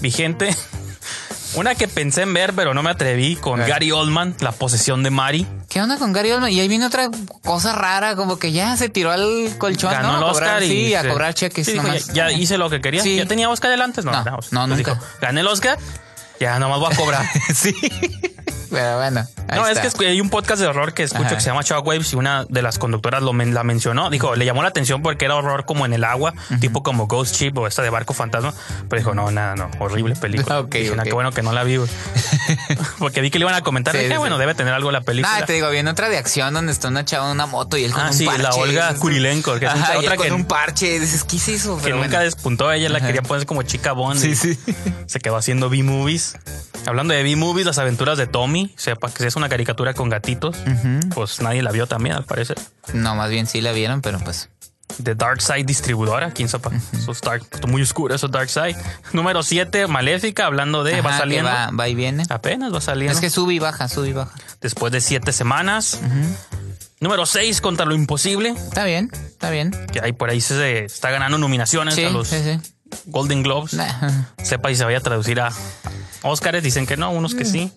vigente. 0.00 0.54
Una 1.54 1.74
que 1.74 1.88
pensé 1.88 2.22
en 2.22 2.34
ver, 2.34 2.52
pero 2.52 2.74
no 2.74 2.82
me 2.82 2.90
atreví, 2.90 3.34
con. 3.36 3.58
Gary 3.60 3.90
Oldman, 3.90 4.34
La 4.40 4.52
posesión 4.52 5.02
de 5.02 5.10
Mari. 5.10 5.46
¿Qué 5.70 5.80
onda 5.80 5.96
con 5.96 6.12
Gary 6.12 6.30
Oldman? 6.32 6.50
Y 6.52 6.60
ahí 6.60 6.68
viene 6.68 6.84
otra 6.84 7.08
cosa 7.42 7.72
rara, 7.74 8.16
como 8.16 8.38
que 8.38 8.52
ya 8.52 8.76
se 8.76 8.90
tiró 8.90 9.10
al 9.10 9.54
colchón, 9.56 9.90
Ganó 9.90 10.12
¿no? 10.12 10.18
el 10.18 10.24
A 10.24 10.26
Oscar 10.26 10.62
y 10.62 10.94
a 10.94 11.08
cobrar 11.08 11.32
cheques. 11.32 11.64
Sí, 11.66 11.72
dijo, 11.72 11.88
ya, 11.88 12.12
ya 12.12 12.32
hice 12.32 12.58
lo 12.58 12.68
que 12.68 12.80
quería. 12.82 13.02
Sí. 13.02 13.16
¿Ya 13.16 13.24
tenía 13.26 13.48
Oscar 13.48 13.80
antes? 13.80 14.04
No, 14.04 14.12
No, 14.12 14.24
no, 14.24 14.38
no, 14.50 14.66
nunca. 14.66 14.76
dijo, 14.94 15.06
gané 15.22 15.40
el 15.40 15.46
Oscar, 15.46 15.78
ya 16.38 16.58
nomás 16.58 16.80
voy 16.80 16.92
a 16.92 16.96
cobrar. 16.96 17.24
sí. 17.54 17.74
Pero 18.70 18.96
bueno. 18.98 19.26
Ahí 19.48 19.58
no, 19.58 19.66
es 19.68 19.94
que 19.94 20.06
hay 20.06 20.20
un 20.20 20.30
podcast 20.30 20.60
de 20.60 20.66
horror 20.68 20.94
que 20.94 21.02
escucho 21.02 21.24
Ajá. 21.26 21.34
que 21.36 21.40
se 21.40 21.48
llama 21.50 21.62
Shockwaves 21.62 22.12
y 22.12 22.16
una 22.16 22.44
de 22.48 22.62
las 22.62 22.78
conductoras 22.78 23.22
lo 23.22 23.32
men- 23.32 23.54
la 23.54 23.64
mencionó. 23.64 24.10
Dijo, 24.10 24.36
le 24.36 24.44
llamó 24.44 24.62
la 24.62 24.68
atención 24.68 25.02
porque 25.02 25.24
era 25.24 25.34
horror 25.36 25.64
como 25.64 25.86
en 25.86 25.92
el 25.92 26.04
agua, 26.04 26.34
tipo 26.60 26.82
como 26.82 27.06
Ghost 27.06 27.34
Ship 27.36 27.52
o 27.56 27.66
esta 27.66 27.82
de 27.82 27.90
barco 27.90 28.14
fantasma. 28.14 28.52
Pero 28.88 29.00
dijo, 29.00 29.14
no, 29.14 29.30
nada, 29.30 29.54
no, 29.56 29.70
horrible 29.78 30.14
película. 30.16 30.60
Ok, 30.68 30.74
Dije, 30.74 30.90
"No, 30.96 31.02
ok. 31.02 31.08
qué 31.08 31.12
bueno 31.14 31.32
que 31.32 31.42
no 31.42 31.52
la 31.52 31.64
vi, 31.64 31.76
güey". 31.76 31.88
porque 32.98 33.20
vi 33.20 33.30
que 33.30 33.38
le 33.38 33.44
iban 33.44 33.54
a 33.54 33.62
comentar. 33.62 33.92
Sí, 33.94 34.00
dije, 34.00 34.12
sí, 34.12 34.18
bueno, 34.18 34.36
sí. 34.36 34.40
debe 34.40 34.54
tener 34.54 34.72
algo 34.74 34.90
la 34.90 35.00
película. 35.02 35.36
Ah, 35.36 35.44
te 35.46 35.52
digo, 35.52 35.70
viene 35.70 35.90
otra 35.90 36.08
de 36.08 36.18
acción 36.18 36.52
donde 36.54 36.72
está 36.72 36.88
una 36.88 37.04
chava 37.04 37.26
en 37.26 37.32
una 37.32 37.46
moto 37.46 37.76
y 37.76 37.84
él 37.84 37.92
con 37.92 38.02
Ah, 38.02 38.08
un 38.08 38.14
sí, 38.14 38.26
parche. 38.26 38.42
la 38.42 38.50
Olga 38.54 38.94
Kurilenko, 38.94 39.58
que 39.58 39.66
es 39.66 39.72
Ajá, 39.72 39.98
otra 39.98 40.16
con 40.16 40.26
que- 40.26 40.32
un 40.32 40.44
parche. 40.44 40.98
Dices, 41.00 41.24
¿qué 41.24 41.36
es 41.36 41.48
eso? 41.48 41.76
que 41.80 41.90
nunca 41.90 42.06
bueno. 42.08 42.20
despuntó, 42.20 42.72
ella 42.72 42.88
la 42.88 43.00
quería 43.00 43.22
poner 43.22 43.46
como 43.46 43.62
chica 43.62 43.92
Bond. 43.92 44.20
Sí, 44.20 44.34
sí. 44.34 44.58
Se 45.06 45.20
quedó 45.20 45.36
haciendo 45.36 45.68
B-movies. 45.70 46.36
Hablando 46.86 47.12
de 47.14 47.22
B-movies, 47.22 47.66
las 47.66 47.78
aventuras 47.78 48.18
de 48.18 48.26
Tommy, 48.26 48.72
sepa 48.76 49.10
que 49.10 49.26
es 49.26 49.36
una 49.38 49.48
caricatura 49.48 49.94
con 49.94 50.08
gatitos, 50.08 50.56
pues 51.14 51.40
nadie 51.40 51.62
la 51.62 51.72
vio 51.72 51.86
también, 51.86 52.14
al 52.16 52.24
parecer. 52.24 52.58
No, 52.92 53.14
más 53.14 53.30
bien 53.30 53.46
sí 53.46 53.60
la 53.60 53.72
vieron, 53.72 54.00
pero 54.02 54.18
pues. 54.18 54.50
de 54.98 55.14
Dark 55.14 55.40
Side 55.42 55.64
distribuidora, 55.64 56.30
quién 56.32 56.48
sepa. 56.48 56.70
Esos 56.92 57.20
dark, 57.20 57.44
muy 57.66 57.82
oscuro, 57.82 58.14
eso 58.14 58.28
Dark 58.28 58.48
Side. 58.50 58.76
Número 59.12 59.42
7, 59.42 59.86
Maléfica, 59.86 60.46
hablando 60.46 60.82
de, 60.84 61.00
va 61.00 61.10
ajá, 61.10 61.18
saliendo. 61.20 61.50
Va, 61.50 61.70
va 61.70 61.88
y 61.88 61.94
viene. 61.94 62.24
Apenas 62.30 62.72
va 62.74 62.80
saliendo. 62.80 63.14
Es 63.14 63.20
que 63.20 63.30
sube 63.30 63.54
y 63.54 63.58
baja, 63.58 63.88
sube 63.88 64.08
y 64.08 64.12
baja. 64.12 64.32
Después 64.60 64.92
de 64.92 65.00
siete 65.00 65.32
semanas. 65.32 65.98
Número 67.00 67.26
6, 67.26 67.60
Contra 67.60 67.86
lo 67.86 67.94
Imposible, 67.94 68.50
Está 68.50 68.84
bien, 68.84 69.10
está 69.14 69.50
bien. 69.50 69.70
que 69.92 70.00
ahí 70.00 70.12
por 70.12 70.30
ahí 70.30 70.40
se 70.40 70.84
está 70.84 71.10
ganando 71.10 71.38
nominaciones 71.38 71.94
Sí, 71.94 72.04
a 72.04 72.10
los 72.10 72.26
sí, 72.26 72.38
sí. 72.42 72.72
Golden 73.06 73.44
Globes. 73.44 73.74
Nah. 73.74 74.24
Sepa 74.42 74.70
si 74.70 74.76
se 74.76 74.84
vaya 74.84 74.98
a 74.98 75.00
traducir 75.00 75.40
a 75.40 75.52
Oscars, 76.22 76.60
dicen 76.62 76.86
que 76.86 76.96
no, 76.96 77.10
unos 77.12 77.36
que 77.36 77.44
sí. 77.44 77.70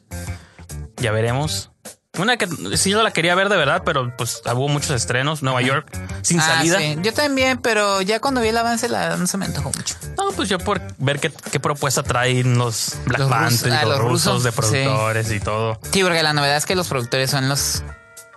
Ya 1.02 1.12
veremos. 1.12 1.72
Una 2.20 2.36
que 2.36 2.48
sí 2.78 2.90
yo 2.92 3.02
la 3.04 3.12
quería 3.12 3.36
ver 3.36 3.48
de 3.48 3.56
verdad, 3.56 3.84
pero 3.86 4.16
pues 4.18 4.42
hubo 4.54 4.68
muchos 4.68 4.92
estrenos. 4.92 5.42
Nueva 5.44 5.62
York, 5.62 5.90
sin 6.24 6.40
Ah, 6.42 6.44
salida. 6.58 6.78
sí. 6.78 6.98
Yo 7.02 7.14
también, 7.14 7.58
pero 7.60 8.02
ya 8.02 8.20
cuando 8.20 8.42
vi 8.42 8.50
el 8.50 8.58
avance 8.58 8.90
la, 8.90 9.16
no 9.16 9.28
se 9.28 9.38
me 9.38 9.46
antojó 9.46 9.72
mucho. 9.76 9.96
No, 10.18 10.32
pues 10.34 10.50
yo 10.50 10.60
por 10.60 10.82
ver 10.98 11.20
qué, 11.22 11.32
qué 11.52 11.60
propuesta 11.62 12.04
traen 12.04 12.58
los 12.58 12.96
Black 13.06 13.20
Los 13.22 13.30
Panther 13.30 13.58
rusos- 13.60 13.68
y 13.70 13.72
ah, 13.72 13.86
los, 13.86 14.00
rusos 14.00 14.34
rusos, 14.34 14.44
de 14.44 14.52
sí. 14.52 14.58
productores 14.58 15.32
y 15.32 15.40
todo. 15.40 15.80
Sí, 15.94 16.04
porque 16.04 16.22
la 16.22 16.34
novedad 16.34 16.58
es 16.58 16.66
que 16.66 16.76
los 16.76 16.90
productores 16.90 17.32
son 17.32 17.48
los 17.48 17.82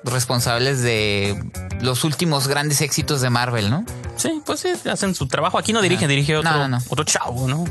responsables 0.04 0.82
de 0.82 1.42
los 1.80 2.04
últimos 2.04 2.46
grandes 2.46 2.80
éxitos 2.80 3.20
de 3.22 3.30
Marvel, 3.30 3.70
¿no? 3.70 3.84
Sí, 4.16 4.40
pues 4.46 4.60
sí, 4.60 4.68
hacen 4.88 5.14
su 5.16 5.26
trabajo. 5.26 5.58
Aquí 5.58 5.72
no 5.72 5.82
dirige, 5.82 6.06
dirige 6.06 6.36
otro, 6.36 6.50
No, 6.52 6.58
no, 6.58 6.68
no. 6.68 6.78
otro 6.90 7.04
chavo, 7.04 7.48
¿no? 7.48 7.64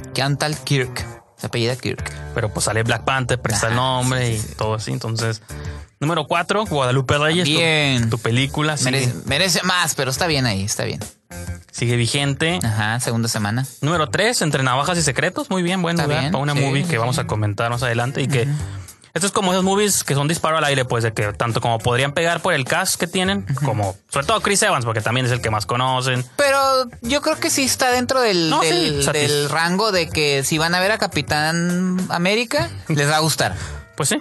Kirk. 0.66 1.23
Se 1.44 1.48
apellida 1.48 1.76
Kirk. 1.76 2.10
Pero 2.34 2.54
pues 2.54 2.64
sale 2.64 2.84
Black 2.84 3.04
Panther, 3.04 3.38
presta 3.38 3.68
el 3.68 3.74
Ajá, 3.74 3.82
nombre 3.82 4.28
sí, 4.28 4.34
y 4.36 4.40
sí, 4.40 4.56
todo 4.56 4.76
así. 4.76 4.92
Entonces, 4.94 5.42
número 6.00 6.26
cuatro, 6.26 6.64
Guadalupe 6.66 7.18
Reyes. 7.18 7.44
Bien. 7.44 8.10
Tu, 8.10 8.18
película 8.18 8.78
sigue, 8.78 9.12
Merece, 9.26 9.62
más, 9.64 9.94
pero 9.94 10.10
está 10.10 10.26
bien 10.26 10.46
ahí, 10.46 10.64
está 10.64 10.86
bien. 10.86 11.02
sigue 11.70 11.98
vigente. 11.98 12.60
Ajá, 12.64 12.98
segunda 13.02 13.28
semana. 13.28 13.68
Número 13.82 14.08
3, 14.10 14.42
Entre 14.42 14.64
Navajas 14.64 14.98
y 14.98 15.02
Secretos. 15.02 15.50
Muy 15.50 15.64
bien, 15.64 15.82
buen 15.82 15.98
lugar 15.98 16.18
bien, 16.18 16.32
para 16.32 16.42
una 16.42 16.54
movie 16.54 16.86
que 16.86 16.98
vamos 16.98 17.20
a 17.20 17.28
comentar 17.28 17.70
más 17.70 17.84
adelante. 17.84 18.22
Y 18.22 18.30
que 18.30 18.48
esto 19.14 19.28
es 19.28 19.32
como 19.32 19.52
esos 19.52 19.64
movies 19.64 20.04
que 20.04 20.16
son 20.16 20.28
disparo 20.28 20.58
al 20.58 20.64
aire, 20.64 20.86
pues 20.86 21.04
de 21.04 21.14
que 21.14 21.34
tanto 21.34 21.62
como 21.62 21.78
podrían 21.80 22.14
pegar 22.14 22.42
por 22.42 22.54
el 22.54 22.66
cast 22.66 23.00
que 23.00 23.08
tienen, 23.08 23.46
como 23.64 23.96
sobre 24.10 24.26
todo 24.26 24.42
Chris 24.42 24.62
Evans, 24.64 24.86
porque 24.86 25.02
también 25.02 25.26
es 25.26 25.32
el 25.32 25.42
que 25.42 25.52
más 25.52 25.66
conocen. 25.66 26.26
Pero 26.36 26.58
yo 27.02 27.22
creo 27.22 27.40
que 27.40 27.50
sí 27.50 27.64
está 27.64 27.92
dentro 27.92 28.22
del, 28.22 28.50
No, 28.50 28.62
del, 28.62 29.06
del 29.06 29.50
rango 29.50 29.92
de 29.92 30.10
que 30.10 30.44
si 30.44 30.58
van 30.58 30.74
a 30.74 30.80
ver 30.80 30.92
a 30.92 30.98
Capitán 30.98 31.98
América, 32.10 32.70
les 32.88 33.10
va 33.10 33.18
a 33.18 33.20
gustar. 33.20 33.56
Pues 33.96 34.10
sí. 34.10 34.20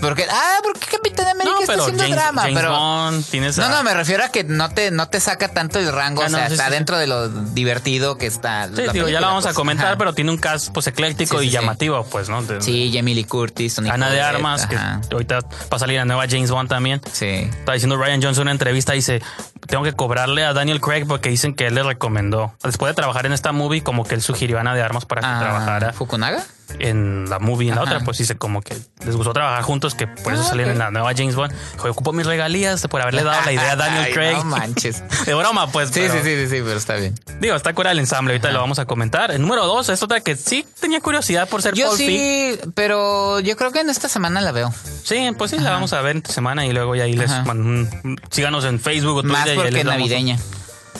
Porque, 0.00 0.24
ah, 0.30 0.58
porque 0.62 0.80
Capitán 0.86 1.26
América 1.28 1.54
No, 1.56 1.60
está 1.60 1.72
haciendo 1.74 2.02
James, 2.04 2.16
drama, 2.16 2.42
James 2.42 2.56
pero. 2.58 2.70
Bond, 2.72 3.24
tienes 3.26 3.58
No, 3.58 3.64
a- 3.64 3.68
no, 3.68 3.82
me 3.82 3.92
refiero 3.92 4.24
a 4.24 4.28
que 4.30 4.44
no 4.44 4.70
te, 4.70 4.90
no 4.90 5.08
te 5.08 5.20
saca 5.20 5.48
tanto 5.48 5.78
el 5.78 5.92
rango, 5.92 6.22
Ah, 6.22 6.26
o 6.26 6.28
sea, 6.30 6.46
sí, 6.46 6.52
está 6.54 6.64
sí, 6.66 6.70
sí. 6.70 6.74
dentro 6.76 6.96
de 6.96 7.06
lo 7.06 7.28
divertido 7.28 8.16
que 8.16 8.26
está. 8.26 8.68
Sí, 8.74 8.82
la 8.86 8.92
digo, 8.92 9.08
ya 9.08 9.20
la 9.20 9.26
vamos 9.26 9.44
a 9.44 9.48
pues. 9.48 9.56
comentar, 9.56 9.86
Ajá. 9.88 9.98
pero 9.98 10.14
tiene 10.14 10.30
un 10.30 10.38
cast 10.38 10.70
pues 10.72 10.86
ecléctico 10.86 11.42
y 11.42 11.50
llamativo, 11.50 12.04
pues, 12.04 12.28
¿no? 12.28 12.42
De- 12.42 12.60
Sí, 12.62 12.90
Jamie 12.94 13.14
Lee 13.14 13.24
Curtis, 13.24 13.74
Tony 13.74 13.90
Ana 13.90 14.10
de 14.10 14.22
Armas, 14.22 14.64
ajá. 14.64 15.00
que 15.08 15.14
ahorita 15.14 15.40
va 15.40 15.76
a 15.76 15.78
salir 15.78 15.98
la 15.98 16.04
nueva 16.06 16.24
James 16.28 16.50
Bond 16.50 16.68
también. 16.68 17.00
Sí. 17.12 17.26
Está 17.26 17.72
diciendo 17.72 17.96
Ryan 17.96 18.22
Johnson 18.22 18.40
en 18.42 18.42
una 18.42 18.52
entrevista, 18.52 18.92
dice, 18.92 19.20
tengo 19.66 19.82
que 19.84 19.92
cobrarle 19.92 20.44
a 20.44 20.52
Daniel 20.52 20.80
Craig 20.80 21.04
porque 21.06 21.28
dicen 21.30 21.54
que 21.54 21.66
él 21.66 21.74
le 21.74 21.82
recomendó. 21.82 22.54
Después 22.62 22.90
de 22.90 22.94
trabajar 22.94 23.26
en 23.26 23.32
esta 23.32 23.52
movie, 23.52 23.82
como 23.82 24.04
que 24.04 24.14
él 24.14 24.22
sugirió 24.22 24.58
a 24.58 24.60
Ana 24.60 24.74
de 24.74 24.82
Armas 24.82 25.04
para 25.06 25.20
que 25.20 25.26
Ah, 25.26 25.38
trabajara 25.40 25.92
¿Fukunaga? 25.92 26.42
en 26.78 27.28
la 27.28 27.40
movie 27.40 27.66
y 27.66 27.68
en 27.70 27.74
la 27.74 27.82
Ajá. 27.82 27.94
otra, 27.96 28.04
pues 28.04 28.18
dice 28.18 28.36
como 28.36 28.62
que 28.62 28.76
les 29.04 29.16
gustó 29.16 29.32
trabajar 29.32 29.62
juntos, 29.64 29.96
que 29.96 30.06
por 30.06 30.32
eso 30.32 30.42
Ah, 30.42 30.48
salieron 30.50 30.70
ok. 30.72 30.74
en 30.74 30.78
la 30.78 30.90
nueva 30.92 31.12
James 31.16 31.34
Bond. 31.34 31.52
Dijo, 31.72 31.88
ocupo 31.90 32.12
mis 32.12 32.26
regalías 32.26 32.86
por 32.86 33.02
haberle 33.02 33.24
dado 33.24 33.40
la 33.44 33.52
idea 33.52 33.72
a 33.72 33.76
Daniel 33.76 34.04
Ay, 34.06 34.12
Craig. 34.12 34.36
No 34.36 34.44
manches. 34.44 35.02
De 35.26 35.34
broma, 35.34 35.66
pues. 35.72 35.88
Sí, 35.90 36.00
pero- 36.00 36.14
sí, 36.14 36.20
sí, 36.22 36.36
sí, 36.36 36.46
sí, 36.56 36.62
pero 36.64 36.76
está 36.76 36.94
bien. 36.94 37.14
Digo, 37.40 37.56
está 37.56 37.72
cura 37.74 37.90
el 37.90 37.98
ensamble, 37.98 38.34
ahorita 38.34 38.50
lo 38.52 38.60
vamos 38.60 38.78
a 38.78 38.86
comentar. 38.86 39.32
El 39.32 39.42
número 39.42 39.66
dos 39.66 39.88
es 39.88 40.00
otra 40.02 40.20
que 40.20 40.36
sí 40.36 40.64
tenía 40.80 41.00
curiosidad 41.00 41.48
por 41.48 41.60
ser 41.60 41.74
Yo 41.74 41.86
Paul 41.86 41.98
sí, 41.98 42.58
pero 42.74 43.40
yo 43.40 43.56
creo 43.56 43.72
que 43.72 43.80
en 43.80 43.90
esta 43.90 44.08
semana 44.08 44.40
la 44.40 44.52
veo. 44.52 44.72
Sí, 45.02 45.28
pues 45.36 45.50
sí, 45.50 45.58
la 45.58 45.70
vamos 45.70 45.92
a 45.92 46.00
ver 46.02 46.16
entre 46.16 46.32
semana 46.32 46.64
y 46.66 46.72
luego 46.72 46.94
ya 46.94 47.04
ahí 47.04 47.14
les 47.14 47.30
mando 47.44 47.88
síganos 48.30 48.64
en 48.64 48.78
Facebook 48.78 49.16
o 49.18 49.22
Twitter. 49.22 49.38
Más 49.38 49.49
porque 49.54 49.80
es 49.80 49.84
navideña. 49.84 50.38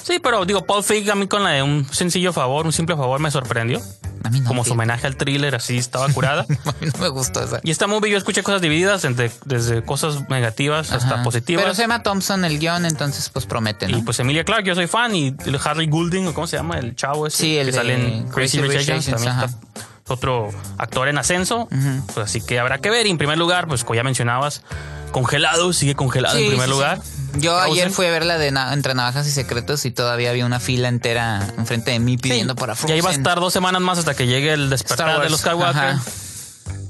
Sí, 0.03 0.19
pero 0.19 0.45
digo, 0.45 0.65
Paul 0.65 0.83
Feig 0.83 1.11
a 1.11 1.15
mí 1.15 1.27
con 1.27 1.45
la 1.45 1.51
de 1.51 1.63
un 1.63 1.87
sencillo 1.93 2.33
favor, 2.33 2.65
un 2.65 2.73
simple 2.73 2.97
favor 2.97 3.21
me 3.21 3.31
sorprendió. 3.31 3.81
A 4.23 4.31
mí 4.31 4.41
no. 4.41 4.49
Como 4.49 4.65
su 4.65 4.73
homenaje 4.73 5.07
al 5.07 5.17
thriller, 5.17 5.55
así 5.55 5.79
estaba 5.79 6.09
curada. 6.13 6.43
A 6.65 6.73
mí 6.81 6.91
no 6.93 6.99
me 7.01 7.09
gustó 7.09 7.43
esa. 7.43 7.61
y 7.63 7.71
esta 7.71 7.87
movie 7.87 8.11
yo 8.11 8.19
escuché 8.19 8.43
cosas 8.43 8.61
divididas, 8.61 9.05
entre, 9.05 9.31
desde 9.45 9.83
cosas 9.83 10.29
negativas 10.29 10.93
hasta 10.93 11.23
positivas. 11.23 11.65
Pero 11.65 11.75
se 11.75 11.83
llama 11.83 12.03
Thompson 12.03 12.45
el 12.45 12.59
guion, 12.59 12.87
entonces 12.87 13.29
pues 13.29 13.47
promete, 13.47 13.89
¿no? 13.89 13.99
Y 13.99 14.03
pues 14.03 14.19
Emilia 14.21 14.45
Clark, 14.45 14.65
yo 14.65 14.75
soy 14.75 14.87
fan, 14.87 15.15
y 15.15 15.35
el 15.45 15.59
Harry 15.65 15.87
Goulding, 15.87 16.29
o 16.29 16.35
cómo 16.35 16.47
se 16.47 16.57
llama, 16.57 16.79
el 16.79 16.97
chavo 16.97 17.27
ese, 17.27 17.37
Sí, 17.37 17.57
el 17.59 17.67
que 17.67 17.73
de 17.73 17.79
sale 17.79 17.95
en 17.95 18.29
Crazy 18.29 18.59
Crazy 18.59 18.79
Rich 18.79 18.91
Asians, 18.91 19.07
también 19.07 19.33
ajá. 19.33 19.45
está 19.47 19.59
otro 20.13 20.51
actor 20.77 21.09
en 21.09 21.19
ascenso, 21.19 21.69
pues 22.15 22.19
así 22.19 22.41
que 22.41 22.59
habrá 22.59 22.79
que 22.79 22.91
ver. 22.91 23.07
Y 23.07 23.11
en 23.11 23.19
primer 23.19 23.39
lugar, 23.39 23.69
pues 23.69 23.85
como 23.85 23.95
ya 23.95 24.03
mencionabas, 24.03 24.63
congelado, 25.11 25.73
sigue 25.73 25.95
congelado 25.95 26.37
Sí, 26.37 26.43
en 26.45 26.49
primer 26.51 26.67
sí, 26.67 26.73
sí. 26.73 26.77
lugar. 26.79 27.01
Yo 27.39 27.59
ayer 27.61 27.91
fui 27.91 28.07
a 28.07 28.11
ver 28.11 28.25
la 28.25 28.39
de 28.39 28.51
Na- 28.51 28.73
Entre 28.73 28.93
Navajas 28.95 29.27
y 29.27 29.31
Secretos 29.31 29.85
y 29.85 29.91
todavía 29.93 30.31
había 30.31 30.45
una 30.47 30.59
fila 30.59 30.89
entera 30.89 31.47
enfrente 31.59 31.93
de 31.93 32.01
mí 32.01 32.17
pidiendo 32.17 32.57
para 32.57 32.73
Y 32.73 32.77
Frozen. 32.77 32.95
ahí 32.97 33.01
va 33.01 33.11
a 33.11 33.13
estar 33.13 33.39
dos 33.39 33.53
semanas 33.53 33.81
más 33.81 33.99
hasta 33.99 34.15
que 34.15 34.27
llegue 34.27 34.53
el 34.53 34.69
despertar 34.71 35.21
de 35.23 35.31
los 35.31 35.41
Skywalker. 35.41 35.83
ajá. 35.83 36.03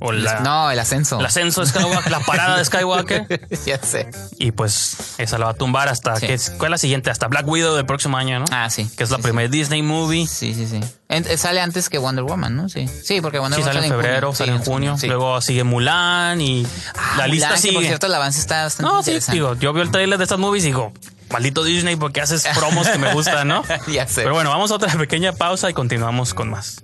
O 0.00 0.12
la, 0.12 0.40
no, 0.40 0.70
el 0.70 0.78
ascenso. 0.78 1.20
El 1.20 1.26
ascenso 1.26 1.60
de 1.60 1.66
Skywalker, 1.66 2.10
la 2.10 2.20
parada 2.20 2.56
de 2.56 2.64
Skywalker. 2.64 3.48
ya 3.66 3.78
sé. 3.78 4.10
Y 4.38 4.52
pues 4.52 4.96
esa 5.18 5.36
la 5.38 5.44
va 5.46 5.50
a 5.52 5.54
tumbar 5.54 5.88
hasta 5.88 6.16
Sí. 6.16 6.26
que 6.26 6.38
¿cuál 6.58 6.68
es 6.68 6.70
la 6.70 6.78
siguiente? 6.78 7.10
Hasta 7.10 7.28
Black 7.28 7.46
Widow 7.46 7.74
del 7.76 7.84
próximo 7.86 8.16
año, 8.16 8.38
¿no? 8.40 8.46
Ah, 8.50 8.70
sí. 8.70 8.88
Que 8.96 9.04
es 9.04 9.10
la 9.10 9.16
Sí, 9.18 9.22
primera 9.22 9.48
Disney 9.48 9.82
movie. 9.82 10.26
Sí, 10.26 10.54
sí, 10.54 10.66
sí. 10.66 10.80
En- 11.08 11.36
sale 11.38 11.60
antes 11.60 11.88
que 11.88 11.98
Wonder 11.98 12.24
Woman, 12.24 12.56
¿no? 12.56 12.68
Sí. 12.68 12.88
Sí, 12.88 13.20
porque 13.20 13.38
Wonder 13.38 13.56
Sí, 13.58 13.62
Woman 13.62 13.74
sale 13.74 13.86
en 13.86 13.92
febrero, 13.92 14.34
sale 14.34 14.52
en 14.52 14.58
junio. 14.64 14.96
Luego 15.02 15.40
sigue 15.40 15.64
Mulan 15.64 16.40
y 16.40 16.66
Ah, 16.94 17.14
la 17.18 17.26
lista 17.26 17.48
Mulan, 17.48 17.56
que 17.56 17.60
sigue. 17.62 17.74
por 17.74 17.84
cierto, 17.84 18.06
el 18.06 18.14
avance 18.14 18.40
está 18.40 18.62
bastante 18.64 18.92
no, 18.92 19.02
sí, 19.02 19.18
digo, 19.32 19.54
yo 19.56 19.72
veo 19.72 19.82
el 19.82 19.90
trailer 19.90 20.16
de 20.18 20.24
estas 20.24 20.38
movies 20.38 20.64
y 20.64 20.68
digo, 20.68 20.92
maldito 21.30 21.62
Disney, 21.62 21.96
porque 21.96 22.20
haces 22.20 22.46
promos 22.56 22.88
que 22.88 22.98
me 22.98 23.12
gustan, 23.12 23.48
no? 23.48 23.62
ya 23.92 24.06
sé. 24.06 24.22
Pero 24.22 24.34
bueno, 24.34 24.50
vamos 24.50 24.70
a 24.70 24.74
otra 24.76 24.90
pequeña 24.96 25.32
pausa 25.32 25.68
y 25.68 25.74
continuamos 25.74 26.32
con 26.32 26.48
más. 26.50 26.80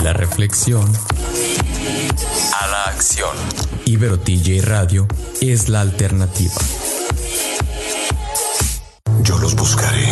De 0.00 0.04
la 0.04 0.12
reflexión 0.14 0.90
a 2.58 2.66
la 2.68 2.84
acción. 2.84 3.36
Ibero 3.84 4.18
TJ 4.18 4.62
Radio 4.62 5.06
es 5.42 5.68
la 5.68 5.82
alternativa. 5.82 6.54
Yo 9.22 9.38
los 9.38 9.54
buscaré. 9.56 10.08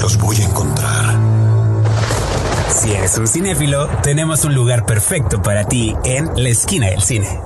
Los 0.00 0.18
voy 0.18 0.36
a 0.36 0.44
encontrar. 0.44 1.18
Si 2.72 2.92
eres 2.92 3.18
un 3.18 3.26
cinéfilo, 3.26 3.88
tenemos 4.04 4.44
un 4.44 4.54
lugar 4.54 4.86
perfecto 4.86 5.42
para 5.42 5.64
ti 5.64 5.96
en 6.04 6.30
la 6.36 6.50
esquina 6.50 6.90
del 6.90 7.02
cine. 7.02 7.40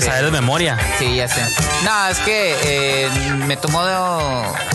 Debes 0.00 0.04
saber 0.04 0.24
de 0.24 0.30
memoria. 0.30 0.78
Sí, 0.98 1.16
ya 1.16 1.28
sé. 1.28 1.42
No, 1.84 2.06
es 2.08 2.18
que 2.18 2.56
eh, 2.64 3.08
me 3.46 3.56
tomó 3.56 3.80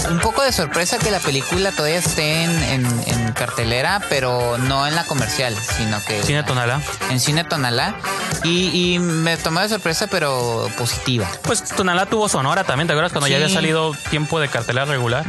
un 0.09 0.19
poco 0.19 0.41
de 0.43 0.51
sorpresa 0.51 0.97
que 0.99 1.11
la 1.11 1.19
película 1.19 1.71
todavía 1.71 1.97
esté 1.97 2.43
en, 2.43 2.63
en- 2.63 3.03
en 3.07 3.31
cartelera, 3.33 4.01
pero 4.09 4.57
no 4.57 4.85
en 4.87 4.95
la 4.95 5.03
comercial, 5.05 5.55
sino 5.77 6.03
que... 6.05 6.21
Cine 6.23 6.43
Tonalá. 6.43 6.81
En 7.09 7.19
Cine 7.19 7.43
Tonalá. 7.43 7.95
Y, 8.43 8.93
y 8.95 8.99
me 8.99 9.37
tomó 9.37 9.61
de 9.61 9.69
sorpresa, 9.69 10.07
pero 10.07 10.67
positiva. 10.77 11.27
Pues 11.43 11.63
Tonalá 11.63 12.05
tuvo 12.05 12.27
Sonora 12.29 12.63
también, 12.63 12.87
¿te 12.87 12.93
acuerdas? 12.93 13.11
Cuando 13.13 13.27
ya 13.27 13.37
había 13.37 13.49
salido 13.49 13.93
tiempo 14.09 14.39
de 14.39 14.49
cartelera 14.49 14.85
regular. 14.85 15.25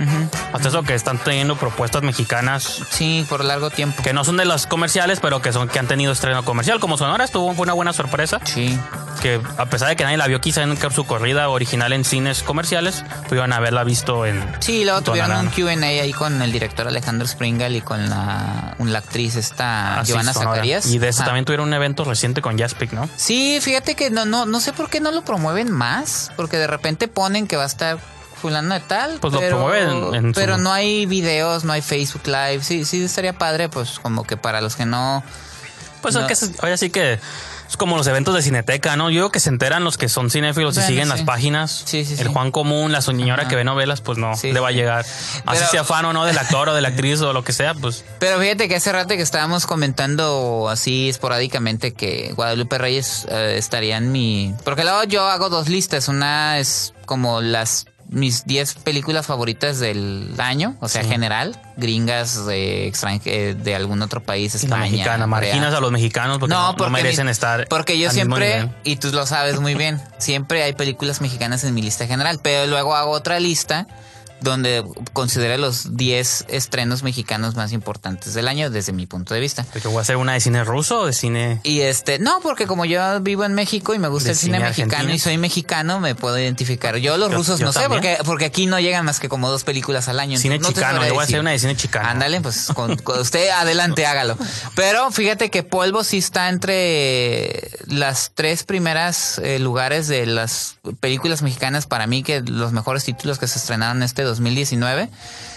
Hasta 0.53 0.69
eso 0.69 0.83
que 0.83 0.95
están 0.95 1.19
teniendo 1.19 1.57
propuestas 1.57 2.03
mexicanas 2.03 2.81
Sí, 2.91 3.25
por 3.29 3.45
largo 3.45 3.71
tiempo. 3.71 4.03
que 4.03 4.13
no 4.13 4.25
son 4.25 4.37
de 4.37 4.45
las 4.45 4.67
comerciales, 4.67 5.21
pero 5.21 5.41
que 5.43 5.53
son 5.53 5.69
que 5.69 5.79
han 5.79 5.87
tenido 5.87 6.13
estreno 6.13 6.45
comercial. 6.45 6.81
Como 6.81 6.97
Sonora 6.99 7.25
estuvo 7.25 7.53
fue 7.55 7.65
una 7.65 7.73
buena 7.73 7.93
sorpresa. 7.93 8.41
Sí. 8.45 8.79
Que 9.25 9.41
a 9.57 9.65
pesar 9.65 9.89
de 9.89 9.97
que 9.97 10.05
nadie 10.05 10.19
la 10.19 10.27
vio 10.27 10.39
quizá 10.43 10.61
en 10.65 10.77
su 10.93 11.07
corrida 11.07 11.49
original 11.49 11.95
en 11.95 12.05
cines 12.05 12.43
comerciales, 12.43 13.05
pudieron 13.27 13.55
haberla 13.55 13.83
visto 13.83 14.27
en. 14.27 14.45
Sí, 14.61 14.85
luego 14.85 15.01
tuvieron 15.01 15.35
un. 15.35 15.47
QA 15.49 15.71
ahí 15.71 16.13
con 16.13 16.43
el 16.43 16.53
director 16.53 16.87
Alejandro 16.87 17.27
Springal 17.27 17.75
y 17.75 17.81
con 17.81 18.11
la, 18.11 18.77
la 18.79 18.99
actriz 18.99 19.37
esta 19.37 20.01
Ah, 20.01 20.03
Giovanna. 20.05 20.35
Zacarías. 20.35 20.85
Y 20.87 20.99
de 20.99 21.09
eso 21.09 21.25
también 21.25 21.47
tuvieron 21.47 21.69
un 21.69 21.73
evento 21.73 22.05
reciente 22.05 22.43
con 22.43 22.59
Jaspic, 22.59 22.93
¿no? 22.93 23.09
Sí, 23.17 23.61
fíjate 23.63 23.95
que 23.95 24.11
no, 24.11 24.27
no, 24.27 24.45
no 24.45 24.61
sé 24.61 24.75
por 24.75 24.91
qué 24.91 25.01
no 25.01 25.11
lo 25.11 25.25
promueven 25.25 25.71
más, 25.71 26.31
porque 26.37 26.59
de 26.59 26.67
repente 26.67 27.09
ponen 27.09 27.47
que 27.47 27.57
va 27.57 27.63
a 27.63 27.67
estar 27.67 27.97
fulano 28.43 28.75
de 28.75 28.81
tal, 28.81 29.21
Pues 29.23 29.33
lo 29.33 29.41
promueven 29.41 30.15
en 30.17 30.35
su- 30.35 30.39
pero 30.39 30.59
no 30.59 30.71
hay 30.71 31.07
videos, 31.07 31.65
no 31.65 31.73
hay 31.73 31.81
Facebook 31.81 32.27
Live, 32.27 32.61
sí, 32.63 32.85
sí 32.85 33.03
estaría 33.03 33.33
padre, 33.33 33.71
pues 33.71 33.99
como 34.01 34.25
que 34.25 34.37
para 34.37 34.61
los 34.61 34.77
que 34.77 34.85
no, 34.85 35.25
Pues 36.03 36.15
No. 36.15 36.29
es 36.29 36.39
que 36.41 36.55
ahora 36.61 36.77
sí 36.77 36.91
que 36.91 37.19
es 37.75 37.77
como 37.77 37.97
los 37.97 38.07
eventos 38.07 38.33
de 38.37 38.41
Cineteca, 38.41 38.95
¿no? 38.95 39.11
Yo 39.11 39.23
creo 39.23 39.31
que 39.33 39.41
se 39.41 39.49
enteran 39.49 39.83
los 39.83 39.99
que 39.99 40.09
son 40.09 40.31
cinéfilos 40.31 40.77
y 40.79 40.83
siguen 40.83 41.07
sí. 41.07 41.11
las 41.11 41.23
páginas. 41.23 41.83
Sí, 41.85 42.05
sí, 42.05 42.15
El. 42.21 42.29
Juan 42.29 42.53
Común, 42.53 42.93
la 42.93 43.03
señora 43.03 43.43
Ajá. 43.43 43.49
que 43.49 43.57
ve 43.57 43.65
novelas, 43.65 44.01
pues 44.01 44.17
no 44.17 44.31
le 44.41 44.61
va 44.61 44.69
a 44.69 44.71
llegar. 44.71 45.01
Así 45.01 45.43
Pero- 45.45 45.67
sea 45.67 45.83
fan 45.83 46.05
o 46.05 46.13
no 46.13 46.25
del 46.25 46.39
actor 46.39 46.69
o 46.69 46.75
de 46.75 46.81
la 46.81 46.89
actriz 46.91 47.21
o 47.21 47.33
lo 47.33 47.43
que 47.43 47.53
sea, 47.53 47.75
pues 47.75 48.05
Pero 48.21 48.39
fíjate 48.39 48.69
que 48.69 48.77
hace 48.77 48.93
rato 48.93 49.09
que 49.17 49.23
estábamos 49.23 49.67
comentando 49.67 50.69
así 50.71 51.09
esporádicamente 51.09 51.95
que 51.95 52.33
Guadalupe 52.37 52.79
Reyes 52.79 53.27
eh, 53.29 53.57
estaría 53.59 53.97
en 53.97 54.13
mi... 54.13 54.55
Porque 54.63 54.85
luego 54.85 55.03
yo 55.03 55.27
hago 55.27 55.49
dos 55.49 55.69
listas. 55.69 56.07
Una 56.07 56.61
es 56.61 56.95
como 57.07 57.41
las 57.41 57.87
mis 58.09 58.45
10 58.47 58.75
películas 58.77 59.27
favoritas 59.27 59.79
del 59.81 60.35
año, 60.39 60.77
o 60.81 60.89
sea, 60.89 61.03
general, 61.05 61.61
gringas 61.77 62.47
de 62.47 62.87
extranje 62.87 63.55
de 63.55 63.75
algún 63.75 64.03
otro 64.03 64.23
país, 64.23 64.55
y 64.55 64.67
la 64.69 64.77
España. 64.77 64.91
mexicana. 64.91 65.27
Marginas 65.27 65.75
a 65.75 65.81
los 65.81 65.91
mexicanos 65.91 66.39
porque 66.39 66.55
no, 66.55 66.73
no 66.73 66.77
porque 66.77 66.93
merecen 66.93 67.27
mi- 67.27 67.33
estar. 67.33 67.67
Porque 67.69 67.99
yo 67.99 68.11
siempre, 68.11 68.69
y 68.85 68.97
tú 68.97 69.11
lo 69.13 69.27
sabes 69.27 69.59
muy 69.61 69.75
bien, 69.75 70.01
siempre 70.19 70.63
hay 70.63 70.73
películas 70.75 71.21
mexicanas 71.21 71.65
en 71.65 71.75
mi 71.75 71.83
lista 71.83 72.07
general, 72.07 72.39
pero 72.43 72.67
luego 72.67 72.95
hago 72.95 73.11
otra 73.11 73.41
lista 73.41 73.87
donde 74.45 74.85
considero 75.13 75.57
los 75.59 75.97
10 75.97 76.45
estrenos 76.49 77.03
mexicanos 77.03 77.57
más 77.57 77.73
importantes 77.73 78.35
del 78.35 78.47
año 78.47 78.71
desde 78.71 78.93
mi 78.93 79.07
punto 79.07 79.35
de 79.35 79.41
vista. 79.41 79.65
Porque 79.73 79.89
voy 79.89 79.99
a 79.99 80.03
hacer 80.03 80.17
una 80.17 80.35
de 80.35 80.41
cine 80.41 80.63
ruso 80.65 81.01
o 81.01 81.07
de 81.07 81.13
cine. 81.13 81.61
Y 81.65 81.81
este, 81.81 82.19
no, 82.19 82.41
porque 82.43 82.67
como 82.67 82.85
yo 82.85 83.21
vivo 83.21 83.45
en 83.45 83.55
México 83.55 83.95
y 83.95 83.99
me 83.99 84.09
gusta 84.09 84.31
el 84.31 84.37
cine, 84.37 84.59
cine 84.59 84.69
mexicano 84.69 85.13
y 85.13 85.19
soy 85.19 85.39
mexicano, 85.39 85.99
me 86.01 86.15
puedo 86.15 86.39
identificar. 86.39 86.97
Yo 86.99 87.17
los 87.17 87.31
Yo- 87.31 87.37
rusos 87.39 87.59
yo 87.59 87.67
no 87.67 87.73
sé, 87.73 87.89
porque, 87.89 88.19
porque 88.25 88.45
aquí 88.45 88.67
no 88.67 88.79
llegan 88.79 89.05
más 89.05 89.19
que 89.19 89.29
como 89.29 89.51
dos 89.51 89.65
películas 89.65 90.09
al 90.09 90.21
año. 90.21 90.39
Cine 90.39 90.59
no 90.59 90.69
chicano, 90.69 91.05
yo 91.07 91.15
voy 91.15 91.23
a 91.23 91.25
hacer 91.25 91.41
una 91.41 91.51
de 91.51 91.59
cine 91.59 91.75
chicano. 91.77 92.09
Ándale, 92.09 92.41
pues 92.41 92.69
con, 92.75 92.97
con 92.99 93.19
usted 93.21 93.49
adelante, 93.49 94.07
hágalo. 94.07 94.37
Pero 94.77 95.11
fíjate 95.11 95.51
que 95.51 95.63
Polvo 95.63 96.05
sí 96.05 96.19
está 96.19 96.49
entre 96.49 97.71
las 97.87 98.33
tres 98.35 98.65
primeras 98.65 99.39
eh, 99.39 99.59
lugares 99.59 100.09
de 100.09 100.27
las 100.27 100.77
películas 101.01 101.43
mexicanas 101.43 101.87
para 101.87 102.07
mí, 102.07 102.23
que 102.23 102.41
los 102.43 102.73
mejores 102.73 103.05
títulos 103.05 103.39
que 103.39 103.47
se 103.47 103.59
estrenaron 103.59 104.03
este 104.03 104.23
2019. 104.39 105.09